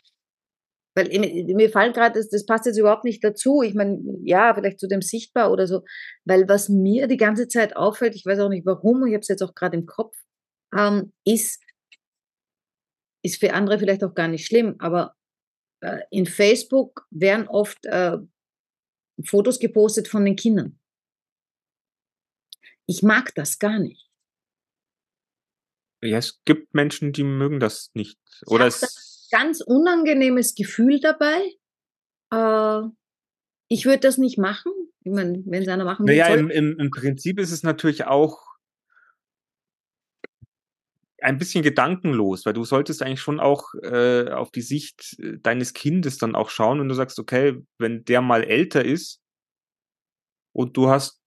weil 0.98 1.54
mir 1.54 1.70
fallen 1.70 1.92
gerade, 1.92 2.18
das, 2.18 2.28
das 2.28 2.44
passt 2.44 2.66
jetzt 2.66 2.76
überhaupt 2.76 3.04
nicht 3.04 3.22
dazu. 3.22 3.62
Ich 3.62 3.74
meine, 3.74 4.00
ja, 4.24 4.52
vielleicht 4.52 4.80
zu 4.80 4.88
dem 4.88 5.00
Sichtbar 5.00 5.52
oder 5.52 5.68
so, 5.68 5.84
weil 6.24 6.48
was 6.48 6.68
mir 6.68 7.06
die 7.06 7.16
ganze 7.16 7.46
Zeit 7.46 7.76
auffällt, 7.76 8.16
ich 8.16 8.26
weiß 8.26 8.40
auch 8.40 8.48
nicht 8.48 8.66
warum, 8.66 9.06
ich 9.06 9.12
habe 9.12 9.20
es 9.20 9.28
jetzt 9.28 9.42
auch 9.42 9.54
gerade 9.54 9.76
im 9.76 9.86
Kopf, 9.86 10.16
ähm, 10.76 11.12
ist, 11.24 11.62
ist 13.22 13.38
für 13.38 13.54
andere 13.54 13.78
vielleicht 13.78 14.02
auch 14.02 14.14
gar 14.14 14.26
nicht 14.26 14.44
schlimm, 14.44 14.74
aber 14.80 15.14
äh, 15.82 16.00
in 16.10 16.26
Facebook 16.26 17.06
werden 17.10 17.46
oft 17.46 17.86
äh, 17.86 18.18
Fotos 19.24 19.60
gepostet 19.60 20.08
von 20.08 20.24
den 20.24 20.34
Kindern. 20.34 20.80
Ich 22.86 23.04
mag 23.04 23.32
das 23.36 23.60
gar 23.60 23.78
nicht. 23.78 24.10
Ja, 26.02 26.18
es 26.18 26.40
gibt 26.44 26.74
Menschen, 26.74 27.12
die 27.12 27.24
mögen 27.24 27.60
das 27.60 27.90
nicht. 27.94 28.18
Oder 28.46 28.66
ich 28.66 28.74
es 28.74 29.07
ganz 29.30 29.60
unangenehmes 29.60 30.54
Gefühl 30.54 31.00
dabei. 31.00 31.40
Äh, 32.32 32.88
ich 33.68 33.84
würde 33.84 34.00
das 34.00 34.18
nicht 34.18 34.38
machen. 34.38 34.72
Ich 35.04 35.12
meine, 35.12 35.42
wenn 35.46 35.62
es 35.62 35.68
einer 35.68 35.84
machen 35.84 36.06
will. 36.06 36.16
Naja, 36.16 36.34
im, 36.34 36.50
im, 36.50 36.78
im 36.78 36.90
Prinzip 36.90 37.38
ist 37.38 37.52
es 37.52 37.62
natürlich 37.62 38.06
auch 38.06 38.48
ein 41.20 41.38
bisschen 41.38 41.62
gedankenlos, 41.62 42.46
weil 42.46 42.52
du 42.52 42.64
solltest 42.64 43.02
eigentlich 43.02 43.20
schon 43.20 43.40
auch 43.40 43.74
äh, 43.82 44.30
auf 44.30 44.50
die 44.50 44.62
Sicht 44.62 45.16
äh, 45.18 45.38
deines 45.38 45.72
Kindes 45.74 46.18
dann 46.18 46.34
auch 46.34 46.50
schauen 46.50 46.80
und 46.80 46.88
du 46.88 46.94
sagst, 46.94 47.18
okay, 47.18 47.60
wenn 47.78 48.04
der 48.04 48.22
mal 48.22 48.44
älter 48.44 48.84
ist 48.84 49.20
und 50.52 50.76
du 50.76 50.88
hast 50.88 51.20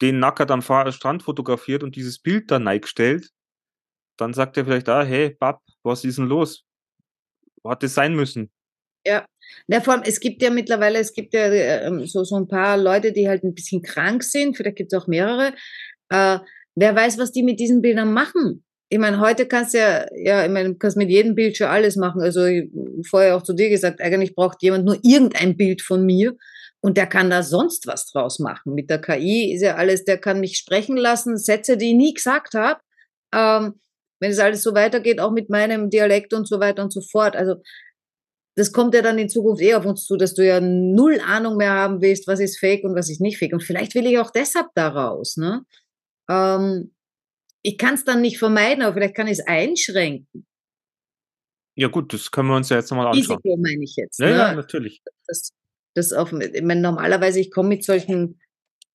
den 0.00 0.20
Nackert 0.20 0.52
am 0.52 0.62
Strand 0.62 1.24
fotografiert 1.24 1.82
und 1.82 1.96
dieses 1.96 2.20
Bild 2.20 2.50
da 2.50 2.58
gestellt, 2.78 3.30
dann 4.16 4.32
sagt 4.32 4.56
er 4.56 4.64
vielleicht, 4.64 4.88
ah, 4.88 5.02
hey, 5.02 5.30
Bab, 5.30 5.60
was 5.82 6.04
ist 6.04 6.18
denn 6.18 6.26
los? 6.26 6.67
Hat 7.64 7.82
das 7.82 7.94
sein 7.94 8.14
müssen? 8.14 8.50
Ja, 9.06 9.24
ja, 9.68 9.80
vor 9.80 9.94
allem, 9.94 10.02
es 10.04 10.20
gibt 10.20 10.42
ja 10.42 10.50
mittlerweile, 10.50 10.98
es 10.98 11.12
gibt 11.12 11.32
ja 11.34 11.46
äh, 11.46 12.06
so, 12.06 12.24
so 12.24 12.36
ein 12.36 12.48
paar 12.48 12.76
Leute, 12.76 13.12
die 13.12 13.28
halt 13.28 13.44
ein 13.44 13.54
bisschen 13.54 13.82
krank 13.82 14.22
sind, 14.22 14.56
vielleicht 14.56 14.76
gibt 14.76 14.92
es 14.92 15.00
auch 15.00 15.06
mehrere. 15.06 15.54
Äh, 16.10 16.38
wer 16.74 16.94
weiß, 16.96 17.18
was 17.18 17.32
die 17.32 17.42
mit 17.42 17.60
diesen 17.60 17.80
Bildern 17.80 18.12
machen? 18.12 18.64
Ich 18.90 18.98
meine, 18.98 19.20
heute 19.20 19.46
kannst 19.46 19.74
du 19.74 19.78
ja, 19.78 20.06
ja, 20.16 20.44
ich 20.44 20.50
meine, 20.50 20.74
kannst 20.76 20.96
mit 20.96 21.10
jedem 21.10 21.34
Bild 21.34 21.56
schon 21.56 21.66
alles 21.66 21.96
machen. 21.96 22.22
Also 22.22 22.44
ich, 22.46 22.70
vorher 23.08 23.36
auch 23.36 23.42
zu 23.42 23.52
dir 23.52 23.68
gesagt, 23.68 24.00
eigentlich 24.00 24.34
braucht 24.34 24.62
jemand 24.62 24.84
nur 24.86 24.98
irgendein 25.02 25.56
Bild 25.56 25.82
von 25.82 26.04
mir 26.04 26.36
und 26.80 26.96
der 26.96 27.06
kann 27.06 27.30
da 27.30 27.42
sonst 27.42 27.86
was 27.86 28.10
draus 28.10 28.38
machen. 28.38 28.74
Mit 28.74 28.88
der 28.88 29.00
KI 29.00 29.52
ist 29.52 29.62
ja 29.62 29.76
alles, 29.76 30.04
der 30.04 30.18
kann 30.18 30.40
mich 30.40 30.56
sprechen 30.56 30.96
lassen, 30.96 31.36
Sätze, 31.36 31.76
die 31.76 31.90
ich 31.90 31.96
nie 31.96 32.14
gesagt 32.14 32.54
habe. 32.54 32.80
Ähm, 33.34 33.74
wenn 34.20 34.30
es 34.30 34.38
alles 34.38 34.62
so 34.62 34.74
weitergeht, 34.74 35.20
auch 35.20 35.30
mit 35.30 35.50
meinem 35.50 35.90
Dialekt 35.90 36.32
und 36.32 36.46
so 36.48 36.60
weiter 36.60 36.82
und 36.82 36.92
so 36.92 37.00
fort. 37.00 37.36
Also 37.36 37.56
das 38.56 38.72
kommt 38.72 38.94
ja 38.94 39.02
dann 39.02 39.18
in 39.18 39.28
Zukunft 39.28 39.62
eh 39.62 39.74
auf 39.74 39.86
uns 39.86 40.04
zu, 40.04 40.16
dass 40.16 40.34
du 40.34 40.44
ja 40.44 40.60
null 40.60 41.20
Ahnung 41.24 41.56
mehr 41.56 41.70
haben 41.70 42.00
willst, 42.00 42.26
was 42.26 42.40
ist 42.40 42.58
fake 42.58 42.82
und 42.84 42.96
was 42.96 43.08
ist 43.08 43.20
nicht 43.20 43.38
fake. 43.38 43.52
Und 43.52 43.62
vielleicht 43.62 43.94
will 43.94 44.06
ich 44.06 44.18
auch 44.18 44.32
deshalb 44.32 44.66
da 44.74 44.88
raus. 44.88 45.36
Ne? 45.36 45.62
Ähm, 46.28 46.92
ich 47.62 47.78
kann 47.78 47.94
es 47.94 48.04
dann 48.04 48.20
nicht 48.20 48.38
vermeiden, 48.38 48.82
aber 48.82 48.94
vielleicht 48.94 49.14
kann 49.14 49.28
ich 49.28 49.38
es 49.38 49.46
einschränken. 49.46 50.46
Ja 51.76 51.86
gut, 51.86 52.12
das 52.12 52.32
können 52.32 52.48
wir 52.48 52.56
uns 52.56 52.70
ja 52.70 52.78
jetzt 52.78 52.90
nochmal 52.90 53.06
anschauen. 53.06 53.38
Risiko 53.44 53.56
meine 53.56 53.84
ich 53.84 53.94
jetzt. 53.96 54.18
Ja, 54.18 54.26
ne? 54.26 54.32
ja, 54.32 54.54
natürlich. 54.54 55.02
Das, 55.28 55.52
das 55.94 56.12
auf, 56.12 56.32
ich 56.32 56.62
meine, 56.62 56.80
normalerweise, 56.80 57.38
ich 57.38 57.52
komme 57.52 57.68
mit 57.68 57.84
solchen 57.84 58.40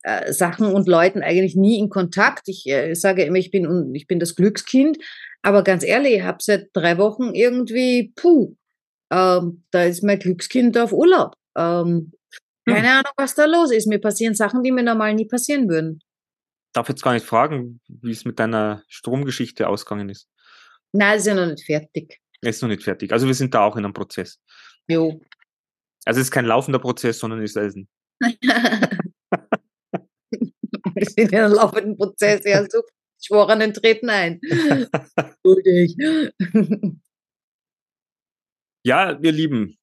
äh, 0.03 0.31
Sachen 0.33 0.67
und 0.67 0.87
Leuten 0.87 1.21
eigentlich 1.21 1.55
nie 1.55 1.79
in 1.79 1.89
Kontakt. 1.89 2.47
Ich 2.47 2.67
äh, 2.67 2.93
sage 2.93 3.23
immer, 3.23 3.37
ich 3.37 3.51
bin, 3.51 3.93
ich 3.95 4.07
bin 4.07 4.19
das 4.19 4.35
Glückskind. 4.35 4.97
Aber 5.41 5.63
ganz 5.63 5.83
ehrlich, 5.83 6.15
ich 6.15 6.23
habe 6.23 6.37
seit 6.41 6.69
drei 6.73 6.97
Wochen 6.97 7.33
irgendwie, 7.33 8.13
puh, 8.15 8.55
ähm, 9.11 9.63
da 9.71 9.83
ist 9.83 10.03
mein 10.03 10.19
Glückskind 10.19 10.77
auf 10.77 10.93
Urlaub. 10.93 11.35
Ähm, 11.55 12.11
hm. 12.65 12.73
keine 12.75 12.87
hm. 12.87 12.97
Ahnung, 12.97 13.13
was 13.17 13.35
da 13.35 13.45
los 13.45 13.71
ist. 13.71 13.87
Mir 13.87 13.99
passieren 13.99 14.35
Sachen, 14.35 14.63
die 14.63 14.71
mir 14.71 14.83
normal 14.83 15.13
nie 15.13 15.25
passieren 15.25 15.69
würden. 15.69 16.01
Darf 16.73 16.89
jetzt 16.89 17.03
gar 17.03 17.13
nicht 17.13 17.25
fragen, 17.25 17.79
wie 17.87 18.11
es 18.11 18.25
mit 18.25 18.39
deiner 18.39 18.83
Stromgeschichte 18.87 19.67
ausgegangen 19.67 20.09
ist. 20.09 20.27
Nein, 20.91 21.17
ist 21.17 21.27
ja 21.27 21.35
noch 21.35 21.45
nicht 21.45 21.65
fertig. 21.65 22.19
Ist 22.41 22.61
noch 22.61 22.69
nicht 22.69 22.83
fertig. 22.83 23.11
Also 23.11 23.27
wir 23.27 23.33
sind 23.33 23.53
da 23.53 23.63
auch 23.63 23.75
in 23.75 23.85
einem 23.85 23.93
Prozess. 23.93 24.39
Jo. 24.87 25.21
Also 26.05 26.19
es 26.19 26.27
ist 26.27 26.31
kein 26.31 26.45
laufender 26.45 26.79
Prozess, 26.79 27.19
sondern 27.19 27.41
ist 27.41 27.57
ein. 27.57 27.87
wir 31.03 31.23
sind 31.23 31.31
in 31.31 31.39
einem 31.39 31.53
laufenden 31.53 31.97
Prozess, 31.97 32.41
ja 32.45 32.63
super. 32.69 32.87
Schworenen 33.25 33.73
treten 33.73 34.09
ein. 34.09 34.41
ja, 38.83 39.17
ihr 39.17 39.31
Lieben, 39.31 39.77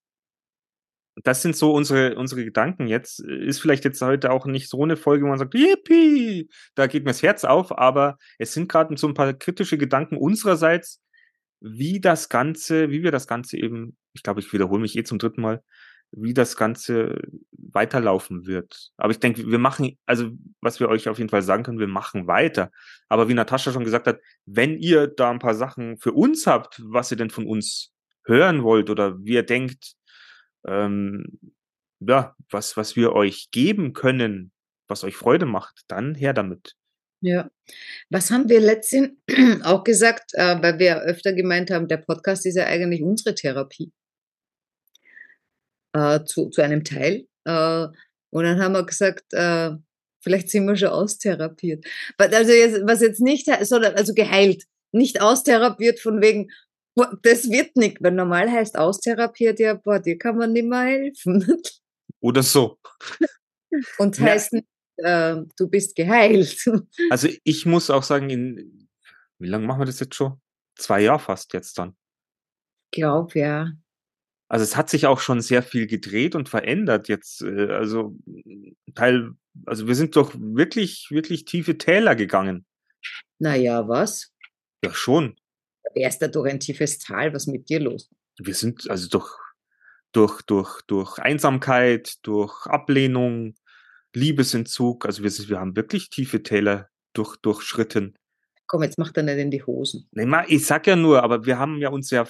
das 1.22 1.40
sind 1.40 1.56
so 1.56 1.72
unsere, 1.72 2.16
unsere 2.16 2.44
Gedanken 2.44 2.86
jetzt. 2.86 3.20
Ist 3.20 3.60
vielleicht 3.60 3.86
jetzt 3.86 4.02
heute 4.02 4.30
auch 4.30 4.44
nicht 4.44 4.68
so 4.68 4.82
eine 4.82 4.98
Folge, 4.98 5.24
wo 5.24 5.28
man 5.28 5.38
sagt, 5.38 5.54
yippie, 5.54 6.50
da 6.74 6.86
geht 6.86 7.04
mir 7.04 7.10
das 7.10 7.22
Herz 7.22 7.44
auf, 7.44 7.76
aber 7.76 8.18
es 8.38 8.52
sind 8.52 8.70
gerade 8.70 8.94
so 8.98 9.08
ein 9.08 9.14
paar 9.14 9.32
kritische 9.32 9.78
Gedanken 9.78 10.18
unsererseits, 10.18 11.00
wie 11.60 12.00
das 12.00 12.28
Ganze, 12.28 12.90
wie 12.90 13.02
wir 13.02 13.10
das 13.10 13.26
Ganze 13.26 13.56
eben, 13.56 13.96
ich 14.12 14.22
glaube, 14.22 14.40
ich 14.40 14.52
wiederhole 14.52 14.80
mich 14.80 14.96
eh 14.96 15.04
zum 15.04 15.18
dritten 15.18 15.40
Mal, 15.40 15.62
wie 16.12 16.34
das 16.34 16.56
Ganze 16.56 17.20
weiterlaufen 17.52 18.46
wird. 18.46 18.90
Aber 18.96 19.12
ich 19.12 19.20
denke, 19.20 19.46
wir 19.46 19.58
machen, 19.58 19.98
also 20.06 20.30
was 20.60 20.80
wir 20.80 20.88
euch 20.88 21.08
auf 21.08 21.18
jeden 21.18 21.30
Fall 21.30 21.42
sagen 21.42 21.62
können, 21.62 21.78
wir 21.78 21.86
machen 21.86 22.26
weiter. 22.26 22.70
Aber 23.08 23.28
wie 23.28 23.34
Natascha 23.34 23.72
schon 23.72 23.84
gesagt 23.84 24.06
hat, 24.06 24.20
wenn 24.46 24.76
ihr 24.78 25.06
da 25.06 25.30
ein 25.30 25.38
paar 25.38 25.54
Sachen 25.54 25.98
für 25.98 26.12
uns 26.12 26.46
habt, 26.46 26.80
was 26.84 27.10
ihr 27.10 27.16
denn 27.16 27.30
von 27.30 27.46
uns 27.46 27.92
hören 28.24 28.62
wollt 28.62 28.90
oder 28.90 29.18
wie 29.22 29.34
ihr 29.34 29.44
denkt, 29.44 29.94
ähm, 30.66 31.38
ja, 32.00 32.34
was, 32.50 32.76
was 32.76 32.96
wir 32.96 33.12
euch 33.12 33.50
geben 33.50 33.92
können, 33.92 34.52
was 34.88 35.04
euch 35.04 35.16
Freude 35.16 35.46
macht, 35.46 35.82
dann 35.88 36.14
her 36.14 36.32
damit. 36.32 36.74
Ja. 37.20 37.50
Was 38.08 38.30
haben 38.30 38.48
wir 38.48 38.60
letztens 38.60 39.10
auch 39.64 39.84
gesagt, 39.84 40.32
äh, 40.34 40.60
weil 40.62 40.78
wir 40.78 41.02
öfter 41.02 41.32
gemeint 41.32 41.70
haben, 41.70 41.86
der 41.86 41.98
Podcast 41.98 42.46
ist 42.46 42.56
ja 42.56 42.64
eigentlich 42.66 43.02
unsere 43.02 43.34
Therapie. 43.34 43.92
Äh, 45.92 46.24
zu, 46.24 46.50
zu 46.50 46.62
einem 46.62 46.84
Teil. 46.84 47.26
Äh, 47.44 47.86
und 48.30 48.44
dann 48.44 48.62
haben 48.62 48.72
wir 48.72 48.86
gesagt, 48.86 49.32
äh, 49.32 49.72
vielleicht 50.20 50.50
sind 50.50 50.66
wir 50.66 50.76
schon 50.76 50.90
austherapiert. 50.90 51.84
Also 52.16 52.52
jetzt, 52.52 52.80
was 52.86 53.00
jetzt 53.00 53.20
nicht, 53.20 53.48
sondern 53.62 53.94
also 53.94 54.14
geheilt, 54.14 54.64
nicht 54.92 55.20
austherapiert 55.20 55.98
von 55.98 56.20
wegen, 56.20 56.50
boah, 56.94 57.18
das 57.22 57.50
wird 57.50 57.76
nicht, 57.76 58.02
weil 58.02 58.12
normal 58.12 58.50
heißt 58.50 58.78
austherapiert, 58.78 59.58
ja, 59.58 59.74
boah, 59.74 59.98
dir 59.98 60.18
kann 60.18 60.36
man 60.36 60.52
nicht 60.52 60.66
mehr 60.66 60.82
helfen. 60.82 61.62
Oder 62.20 62.42
so. 62.42 62.78
Und 63.98 64.18
heißt 64.20 64.52
nicht, 64.52 64.66
äh, 64.96 65.36
du 65.56 65.68
bist 65.68 65.96
geheilt. 65.96 66.56
Also 67.10 67.28
ich 67.44 67.66
muss 67.66 67.90
auch 67.90 68.02
sagen, 68.02 68.30
in, 68.30 68.88
wie 69.38 69.48
lange 69.48 69.66
machen 69.66 69.80
wir 69.80 69.86
das 69.86 70.00
jetzt 70.00 70.14
schon? 70.14 70.40
Zwei 70.76 71.02
Jahre 71.02 71.18
fast 71.18 71.52
jetzt 71.52 71.78
dann. 71.78 71.96
Glaub, 72.92 73.34
ja. 73.34 73.72
Also 74.50 74.64
es 74.64 74.76
hat 74.76 74.90
sich 74.90 75.06
auch 75.06 75.20
schon 75.20 75.40
sehr 75.40 75.62
viel 75.62 75.86
gedreht 75.86 76.34
und 76.34 76.48
verändert 76.48 77.06
jetzt. 77.06 77.40
Äh, 77.40 77.70
also 77.70 78.16
Teil, 78.96 79.30
also 79.64 79.86
wir 79.86 79.94
sind 79.94 80.16
doch 80.16 80.34
wirklich, 80.34 81.06
wirklich 81.10 81.44
tiefe 81.44 81.78
Täler 81.78 82.16
gegangen. 82.16 82.66
Naja, 83.38 83.86
was? 83.86 84.32
Ja, 84.84 84.92
schon. 84.92 85.36
Wer 85.94 86.08
ist 86.08 86.18
da 86.18 86.26
durch 86.26 86.50
ein 86.50 86.58
tiefes 86.58 86.98
Tal? 86.98 87.32
Was 87.32 87.46
ist 87.46 87.52
mit 87.52 87.68
dir 87.68 87.78
los? 87.78 88.10
Wir 88.38 88.54
sind 88.54 88.90
also 88.90 89.08
durch, 89.08 89.30
durch, 90.10 90.42
durch, 90.42 90.82
durch 90.82 91.18
Einsamkeit, 91.20 92.16
durch 92.22 92.66
Ablehnung, 92.66 93.54
Liebesentzug. 94.14 95.06
Also 95.06 95.22
wir, 95.22 95.30
wir 95.30 95.60
haben 95.60 95.76
wirklich 95.76 96.10
tiefe 96.10 96.42
Täler 96.42 96.88
durch, 97.12 97.36
durchschritten. 97.36 98.18
Komm, 98.66 98.82
jetzt 98.82 98.98
macht 98.98 99.16
er 99.16 99.22
nicht 99.22 99.38
in 99.38 99.52
die 99.52 99.62
Hosen. 99.62 100.08
Nee, 100.10 100.26
ich 100.48 100.66
sag 100.66 100.88
ja 100.88 100.96
nur, 100.96 101.22
aber 101.22 101.46
wir 101.46 101.58
haben 101.58 101.78
ja 101.78 101.90
uns 101.90 102.10
ja 102.10 102.26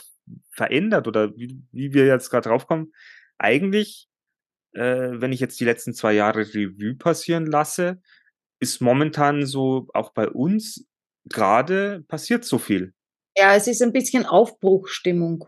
verändert 0.51 1.09
oder 1.09 1.37
wie, 1.37 1.62
wie 1.73 1.93
wir 1.93 2.07
jetzt 2.07 2.31
gerade 2.31 2.49
draufkommen. 2.49 2.93
Eigentlich, 3.38 4.09
äh, 4.73 5.11
wenn 5.12 5.33
ich 5.33 5.40
jetzt 5.40 5.61
die 5.61 5.64
letzten 5.64 5.95
zwei 5.95 6.12
Jahre 6.12 6.40
Revue 6.40 6.95
passieren 6.95 7.47
lasse, 7.47 8.01
ist 8.61 8.81
momentan 8.81 9.47
so 9.47 9.88
auch 9.95 10.12
bei 10.12 10.29
uns 10.29 10.87
gerade 11.25 12.05
passiert 12.09 12.45
so 12.45 12.59
viel. 12.59 12.93
Ja, 13.37 13.55
es 13.55 13.66
ist 13.66 13.83
ein 13.83 13.93
bisschen 13.93 14.27
Aufbruchstimmung. 14.27 15.47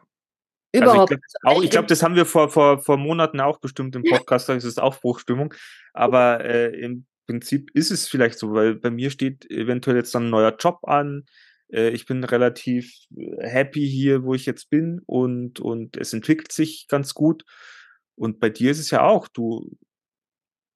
Überhaupt. 0.75 1.13
Also 1.43 1.63
ich 1.63 1.69
glaube, 1.69 1.69
glaub, 1.69 1.87
das 1.89 2.03
haben 2.03 2.17
wir 2.17 2.25
vor, 2.25 2.49
vor, 2.49 2.79
vor 2.79 2.97
Monaten 2.97 3.41
auch 3.41 3.59
bestimmt 3.59 3.95
im 3.95 4.05
Podcast, 4.05 4.49
da 4.49 4.55
ist 4.55 4.65
es 4.65 4.79
Aufbruchstimmung. 4.79 5.53
Aber 5.93 6.43
äh, 6.45 6.69
im 6.81 7.07
Prinzip 7.27 7.71
ist 7.75 7.91
es 7.91 8.09
vielleicht 8.09 8.39
so, 8.39 8.55
weil 8.55 8.77
bei 8.77 8.91
mir 8.91 9.11
steht 9.11 9.51
eventuell 9.51 9.97
jetzt 9.97 10.15
dann 10.15 10.27
ein 10.27 10.31
neuer 10.31 10.57
Job 10.59 10.79
an. 10.85 11.27
Äh, 11.73 11.91
ich 11.91 12.07
bin 12.07 12.25
relativ 12.25 12.95
äh, 13.17 13.49
happy 13.49 13.89
hier, 13.89 14.23
wo 14.23 14.35
ich 14.35 14.47
jetzt 14.47 14.71
bin 14.71 15.01
und, 15.07 15.61
und 15.61 15.97
es 15.97 16.13
entwickelt 16.13 16.53
sich 16.53 16.87
ganz 16.89 17.15
gut. 17.15 17.45
Und 18.15 18.41
bei 18.41 18.51
dir 18.51 18.71
ist 18.71 18.79
es 18.79 18.91
ja 18.91 19.03
auch, 19.03 19.29
du. 19.29 19.77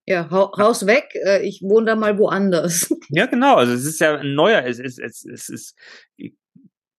Ja, 0.08 0.30
Haus 0.30 0.86
weg, 0.86 1.14
äh, 1.14 1.42
ich 1.46 1.62
wohne 1.62 1.86
da 1.86 1.96
mal 1.96 2.18
woanders. 2.18 2.94
Ja, 3.08 3.26
genau. 3.26 3.56
Also 3.56 3.72
es 3.72 3.84
ist 3.84 4.00
ja 4.00 4.16
ein 4.16 4.34
neuer, 4.34 4.64
es, 4.64 4.78
es, 4.78 4.98
es, 4.98 5.24
es 5.24 5.48
ist, 5.48 5.78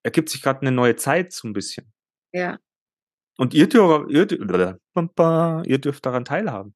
ergibt 0.04 0.30
sich 0.30 0.42
gerade 0.42 0.62
eine 0.62 0.72
neue 0.72 0.96
Zeit 0.96 1.34
so 1.34 1.48
ein 1.48 1.54
bisschen. 1.54 1.92
Ja. 2.34 2.60
Und 3.38 3.54
ihr, 3.54 3.68
dürft, 3.68 4.10
ihr, 4.10 4.28
ihr 4.32 5.78
dürft 5.80 6.06
daran 6.06 6.26
teilhaben. 6.26 6.74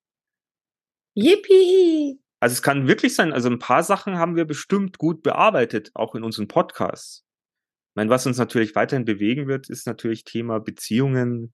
Yippie! 1.15 2.19
Also 2.41 2.53
es 2.53 2.63
kann 2.63 2.87
wirklich 2.87 3.15
sein, 3.15 3.33
also 3.33 3.49
ein 3.49 3.59
paar 3.59 3.83
Sachen 3.83 4.17
haben 4.17 4.35
wir 4.35 4.45
bestimmt 4.45 4.97
gut 4.97 5.21
bearbeitet, 5.21 5.91
auch 5.93 6.15
in 6.15 6.23
unseren 6.23 6.47
Podcasts. 6.47 7.23
Ich 7.91 7.95
meine, 7.95 8.09
was 8.09 8.25
uns 8.25 8.37
natürlich 8.37 8.75
weiterhin 8.75 9.05
bewegen 9.05 9.47
wird, 9.47 9.69
ist 9.69 9.85
natürlich 9.85 10.23
Thema 10.23 10.59
Beziehungen, 10.59 11.53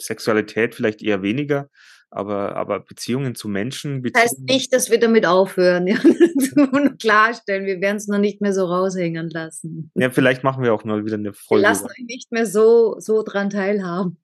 Sexualität 0.00 0.74
vielleicht 0.74 1.02
eher 1.02 1.20
weniger, 1.22 1.68
aber, 2.10 2.56
aber 2.56 2.80
Beziehungen 2.80 3.34
zu 3.34 3.48
Menschen. 3.48 4.00
Beziehungen 4.00 4.24
das 4.24 4.32
heißt 4.32 4.40
nicht, 4.40 4.72
dass 4.72 4.90
wir 4.90 4.98
damit 4.98 5.26
aufhören. 5.26 5.86
Ja. 5.86 5.98
nur 6.56 6.96
klarstellen, 6.96 7.66
wir 7.66 7.80
werden 7.82 7.98
es 7.98 8.08
noch 8.08 8.18
nicht 8.18 8.40
mehr 8.40 8.54
so 8.54 8.64
raushängen 8.64 9.28
lassen. 9.28 9.90
Ja, 9.94 10.10
vielleicht 10.10 10.42
machen 10.42 10.62
wir 10.62 10.72
auch 10.72 10.84
mal 10.84 11.04
wieder 11.04 11.16
eine 11.16 11.34
Folge. 11.34 11.64
Wir 11.64 11.68
lassen 11.68 11.86
euch 11.86 12.06
nicht 12.06 12.32
mehr 12.32 12.46
so, 12.46 12.96
so 12.98 13.22
dran 13.22 13.50
teilhaben. 13.50 14.16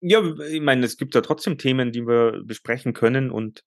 Ja, 0.00 0.22
ich 0.48 0.62
meine, 0.62 0.86
es 0.86 0.96
gibt 0.96 1.14
ja 1.14 1.20
trotzdem 1.20 1.58
Themen, 1.58 1.92
die 1.92 2.06
wir 2.06 2.42
besprechen 2.44 2.92
können 2.94 3.30
und 3.30 3.64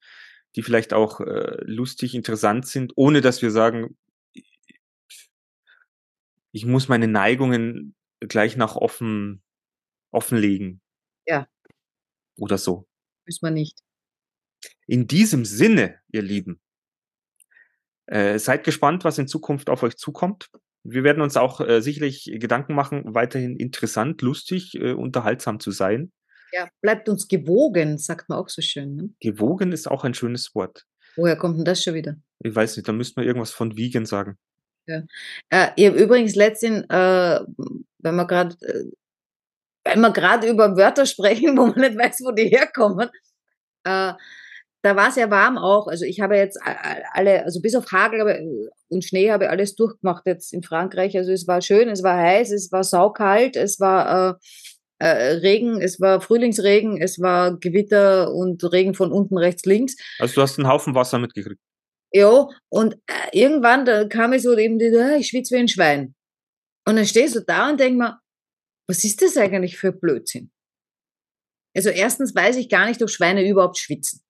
die 0.56 0.64
vielleicht 0.64 0.94
auch 0.94 1.20
äh, 1.20 1.58
lustig, 1.64 2.16
interessant 2.16 2.68
sind, 2.68 2.94
ohne 2.96 3.22
dass 3.22 3.42
wir 3.42 3.52
sagen, 3.52 3.98
ich 6.52 6.66
muss 6.66 6.88
meine 6.88 7.08
Neigungen 7.08 7.96
gleich 8.20 8.56
nach 8.56 8.76
offen 8.76 9.42
offenlegen. 10.12 10.82
Ja. 11.26 11.48
Oder 12.38 12.58
so. 12.58 12.88
Müssen 13.26 13.46
wir 13.46 13.52
nicht. 13.52 13.80
In 14.86 15.08
diesem 15.08 15.46
Sinne, 15.46 16.00
ihr 16.12 16.22
Lieben, 16.22 16.62
äh, 18.06 18.38
seid 18.38 18.64
gespannt, 18.64 19.04
was 19.04 19.18
in 19.18 19.28
Zukunft 19.28 19.70
auf 19.70 19.84
euch 19.84 19.98
zukommt. 19.98 20.50
Wir 20.84 21.04
werden 21.04 21.22
uns 21.22 21.38
auch 21.38 21.62
äh, 21.62 21.82
sicherlich 21.82 22.30
Gedanken 22.34 22.76
machen, 22.76 23.16
weiterhin 23.16 23.56
interessant, 23.56 24.22
lustig, 24.22 24.76
äh, 24.76 24.92
unterhaltsam 24.92 25.60
zu 25.60 25.72
sein. 25.72 26.12
Ja, 26.54 26.70
bleibt 26.82 27.10
uns 27.10 27.28
gewogen, 27.28 27.98
sagt 27.98 28.30
man 28.30 28.38
auch 28.38 28.48
so 28.48 28.62
schön. 28.62 28.96
Ne? 28.96 29.10
Gewogen 29.20 29.72
ist 29.72 29.90
auch 29.90 30.04
ein 30.04 30.14
schönes 30.14 30.54
Wort. 30.54 30.86
Woher 31.16 31.36
kommt 31.36 31.58
denn 31.58 31.66
das 31.66 31.84
schon 31.84 31.96
wieder? 31.96 32.16
Ich 32.44 32.54
weiß 32.56 32.78
nicht, 32.78 32.88
da 32.88 32.92
müsste 32.92 33.20
man 33.20 33.26
irgendwas 33.26 33.52
von 33.52 33.76
Wiegen 33.76 34.06
sagen. 34.06 34.38
Ja. 34.88 35.02
Äh, 35.50 35.70
ich 35.76 35.88
habe 35.88 35.98
übrigens 35.98 36.36
letztens, 36.36 36.86
äh, 36.90 37.40
wenn 38.00 38.16
wir 38.16 38.28
gerade 38.28 38.56
äh, 38.62 38.92
wenn 39.86 40.02
wir 40.02 40.12
gerade 40.12 40.48
über 40.48 40.78
Wörter 40.78 41.06
sprechen, 41.08 41.58
wo 41.58 41.66
man 41.66 41.80
nicht 41.80 41.98
weiß, 41.98 42.22
wo 42.24 42.32
die 42.32 42.50
herkommen, 42.50 43.10
äh, 43.86 44.14
da 44.84 44.98
war 44.98 45.10
es 45.10 45.16
ja 45.16 45.32
warm 45.32 45.58
auch. 45.58 45.88
Also 45.88 46.04
ich 46.06 46.20
habe 46.20 46.36
jetzt 46.36 46.60
alle, 47.14 47.46
also 47.46 47.62
bis 47.62 47.74
auf 47.74 47.90
Hagel 47.92 48.70
und 48.90 49.04
Schnee 49.04 49.32
habe 49.32 49.46
ich 49.46 49.50
alles 49.50 49.76
durchgemacht 49.76 50.26
jetzt 50.26 50.52
in 50.54 50.62
Frankreich. 50.62 51.18
Also 51.18 51.32
es 51.32 51.48
war 51.48 51.62
schön, 51.62 51.88
es 51.88 52.04
war 52.04 52.18
heiß, 52.18 52.52
es 52.52 52.72
war 52.72 52.84
saukalt, 52.84 53.56
es 53.56 53.80
war, 53.80 54.10
äh, 54.10 54.32
äh, 54.32 54.36
Regen, 55.02 55.82
es 55.82 56.00
war 56.00 56.22
Frühlingsregen, 56.22 57.02
es 57.02 57.20
war 57.20 57.58
Gewitter 57.58 58.32
und 58.32 58.64
Regen 58.72 58.94
von 58.94 59.12
unten 59.12 59.38
rechts 59.38 59.66
links. 59.66 59.96
Also 60.20 60.36
du 60.36 60.42
hast 60.42 60.58
einen 60.58 60.68
Haufen 60.68 60.96
Wasser 60.96 61.20
mitgekriegt. 61.20 61.60
Ja, 62.14 62.48
und 62.70 62.94
äh, 63.08 63.30
irgendwann 63.32 63.86
da 63.86 64.08
kam 64.08 64.34
ich 64.34 64.44
so 64.44 64.56
eben, 64.56 64.80
ah, 64.96 65.16
ich 65.18 65.28
schwitze 65.28 65.56
wie 65.56 65.60
ein 65.60 65.68
Schwein. 65.68 66.16
Und 66.88 66.98
dann 66.98 67.06
stehst 67.06 67.36
du 67.36 67.40
da 67.42 67.70
und 67.70 67.80
denk 67.80 67.98
mal, 67.98 68.20
was 68.88 69.04
ist 69.04 69.22
das 69.22 69.36
eigentlich 69.38 69.78
für 69.78 69.92
Blödsinn? 69.92 70.52
Also 71.76 71.90
erstens 71.90 72.36
weiß 72.36 72.58
ich 72.58 72.70
gar 72.70 72.86
nicht, 72.86 73.02
ob 73.02 73.10
Schweine 73.10 73.48
überhaupt 73.48 73.78
schwitzen. 73.78 74.22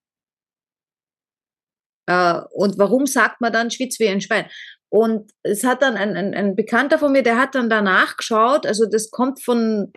Äh, 2.08 2.42
und 2.52 2.78
warum 2.78 3.06
sagt 3.06 3.42
man 3.42 3.52
dann 3.52 3.72
schwitz 3.72 4.00
wie 4.00 4.08
ein 4.08 4.22
Schwein? 4.22 4.50
Und 4.90 5.32
es 5.42 5.64
hat 5.64 5.82
dann 5.82 5.98
ein, 5.98 6.16
ein, 6.16 6.34
ein 6.34 6.56
Bekannter 6.56 7.00
von 7.00 7.12
mir, 7.12 7.24
der 7.24 7.38
hat 7.38 7.56
dann 7.56 7.70
danach 7.70 8.16
geschaut, 8.16 8.66
also 8.66 8.86
das 8.86 9.10
kommt 9.10 9.44
von, 9.44 9.92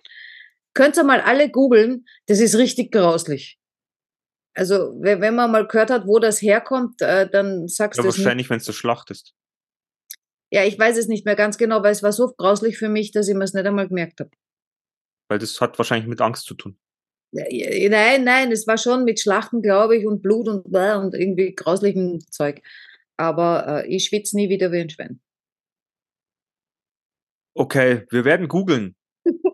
könnt 0.77 0.97
ihr 0.97 1.05
mal 1.05 1.21
alle 1.21 1.51
googeln, 1.51 2.07
das 2.27 2.39
ist 2.39 2.57
richtig 2.57 2.93
grauslich. 2.93 3.59
Also 4.55 4.95
wenn 5.01 5.35
man 5.35 5.51
mal 5.51 5.67
gehört 5.67 5.91
hat, 5.91 6.07
wo 6.07 6.19
das 6.19 6.41
herkommt, 6.41 7.03
äh, 7.03 7.29
dann 7.29 7.67
sagst 7.67 7.99
ja, 7.99 8.03
du 8.03 8.09
es 8.09 8.19
wahrscheinlich, 8.19 8.49
wenn 8.49 8.59
es 8.59 8.65
du 8.65 8.73
schlachtest. 8.73 9.35
Ja, 10.51 10.65
ich 10.65 10.79
weiß 10.79 10.97
es 10.97 11.09
nicht 11.09 11.27
mehr 11.27 11.35
ganz 11.35 11.59
genau, 11.59 11.83
weil 11.83 11.93
es 11.93 12.03
war 12.03 12.13
so 12.13 12.33
grauslich 12.33 12.79
für 12.79 12.89
mich, 12.89 13.11
dass 13.11 13.29
ich 13.29 13.35
mir 13.35 13.45
es 13.45 13.53
nicht 13.53 13.67
einmal 13.67 13.89
gemerkt 13.89 14.21
habe. 14.21 14.31
Weil 15.29 15.39
das 15.39 15.61
hat 15.61 15.77
wahrscheinlich 15.79 16.09
mit 16.09 16.21
Angst 16.21 16.47
zu 16.47 16.55
tun. 16.55 16.79
Nein, 17.33 18.25
nein, 18.25 18.53
es 18.53 18.67
war 18.67 18.79
schon 18.79 19.05
mit 19.05 19.21
Schlachten, 19.21 19.61
glaube 19.61 19.97
ich, 19.97 20.07
und 20.07 20.23
Blut 20.23 20.49
und, 20.49 20.67
und 20.67 21.15
irgendwie 21.15 21.55
grauslichem 21.55 22.21
Zeug. 22.31 22.63
Aber 23.19 23.85
äh, 23.85 23.89
ich 23.89 24.05
schwitze 24.05 24.37
nie 24.37 24.49
wieder 24.49 24.73
wie 24.73 24.81
ein 24.81 24.91
Schwein. 24.91 25.21
Okay, 27.55 28.07
wir 28.11 28.25
werden 28.25 28.49
googeln. 28.49 28.96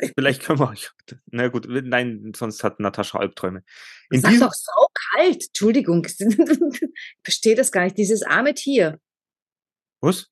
Vielleicht 0.16 0.42
können 0.42 0.58
wir 0.58 0.68
euch. 0.68 0.90
Na 1.26 1.48
gut, 1.48 1.66
nein, 1.68 2.32
sonst 2.34 2.64
hat 2.64 2.80
Natascha 2.80 3.18
Albträume. 3.18 3.64
In 4.10 4.20
Sag 4.20 4.38
doch 4.40 4.52
sau 4.52 4.86
kalt. 5.12 5.46
Entschuldigung. 5.46 6.04
ich 6.18 6.88
verstehe 7.22 7.54
das 7.54 7.70
gar 7.70 7.84
nicht. 7.84 7.98
Dieses 7.98 8.22
arme 8.22 8.54
Tier. 8.54 9.00
Was? 10.00 10.28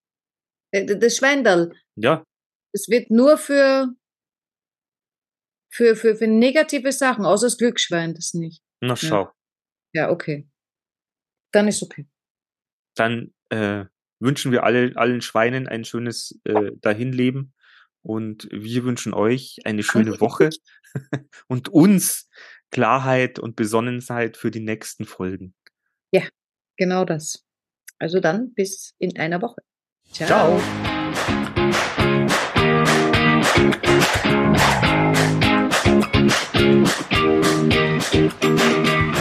Äh, 0.72 0.84
das 0.84 1.16
Schweindal. 1.16 1.72
Ja. 1.96 2.24
Es 2.72 2.88
wird 2.88 3.10
nur 3.10 3.38
für, 3.38 3.88
für, 5.72 5.96
für, 5.96 6.16
für 6.16 6.26
negative 6.26 6.92
Sachen, 6.92 7.24
außer 7.24 7.46
das 7.46 7.58
Glücksschwein, 7.58 8.14
das 8.14 8.34
nicht. 8.34 8.62
Na 8.80 8.96
schau. 8.96 9.32
Ja, 9.92 10.02
ja 10.02 10.10
okay. 10.10 10.48
Dann 11.52 11.68
ist 11.68 11.82
okay. 11.82 12.08
Dann 12.94 13.34
äh, 13.50 13.84
wünschen 14.20 14.52
wir 14.52 14.64
alle, 14.64 14.92
allen 14.96 15.20
Schweinen 15.20 15.66
ein 15.66 15.84
schönes 15.84 16.40
äh, 16.44 16.72
Dahinleben 16.80 17.54
und 18.02 18.48
wir 18.50 18.84
wünschen 18.84 19.14
euch 19.14 19.58
eine 19.64 19.82
schöne 19.82 20.20
Woche 20.20 20.50
und 21.48 21.68
uns 21.68 22.28
Klarheit 22.70 23.38
und 23.38 23.56
Besonnenheit 23.56 24.36
für 24.36 24.50
die 24.50 24.60
nächsten 24.60 25.04
Folgen. 25.04 25.54
Ja, 26.12 26.22
genau 26.76 27.04
das. 27.04 27.44
Also 27.98 28.20
dann 28.20 28.54
bis 28.54 28.94
in 28.98 29.18
einer 29.18 29.42
Woche. 29.42 29.62
Ciao. 30.12 30.28
Ciao. 30.28 30.60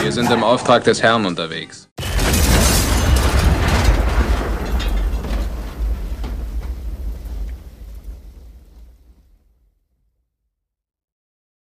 Wir 0.02 0.12
sind 0.12 0.30
im 0.30 0.42
Auftrag 0.42 0.84
des 0.84 1.02
Herrn 1.02 1.26
unterwegs. 1.26 1.88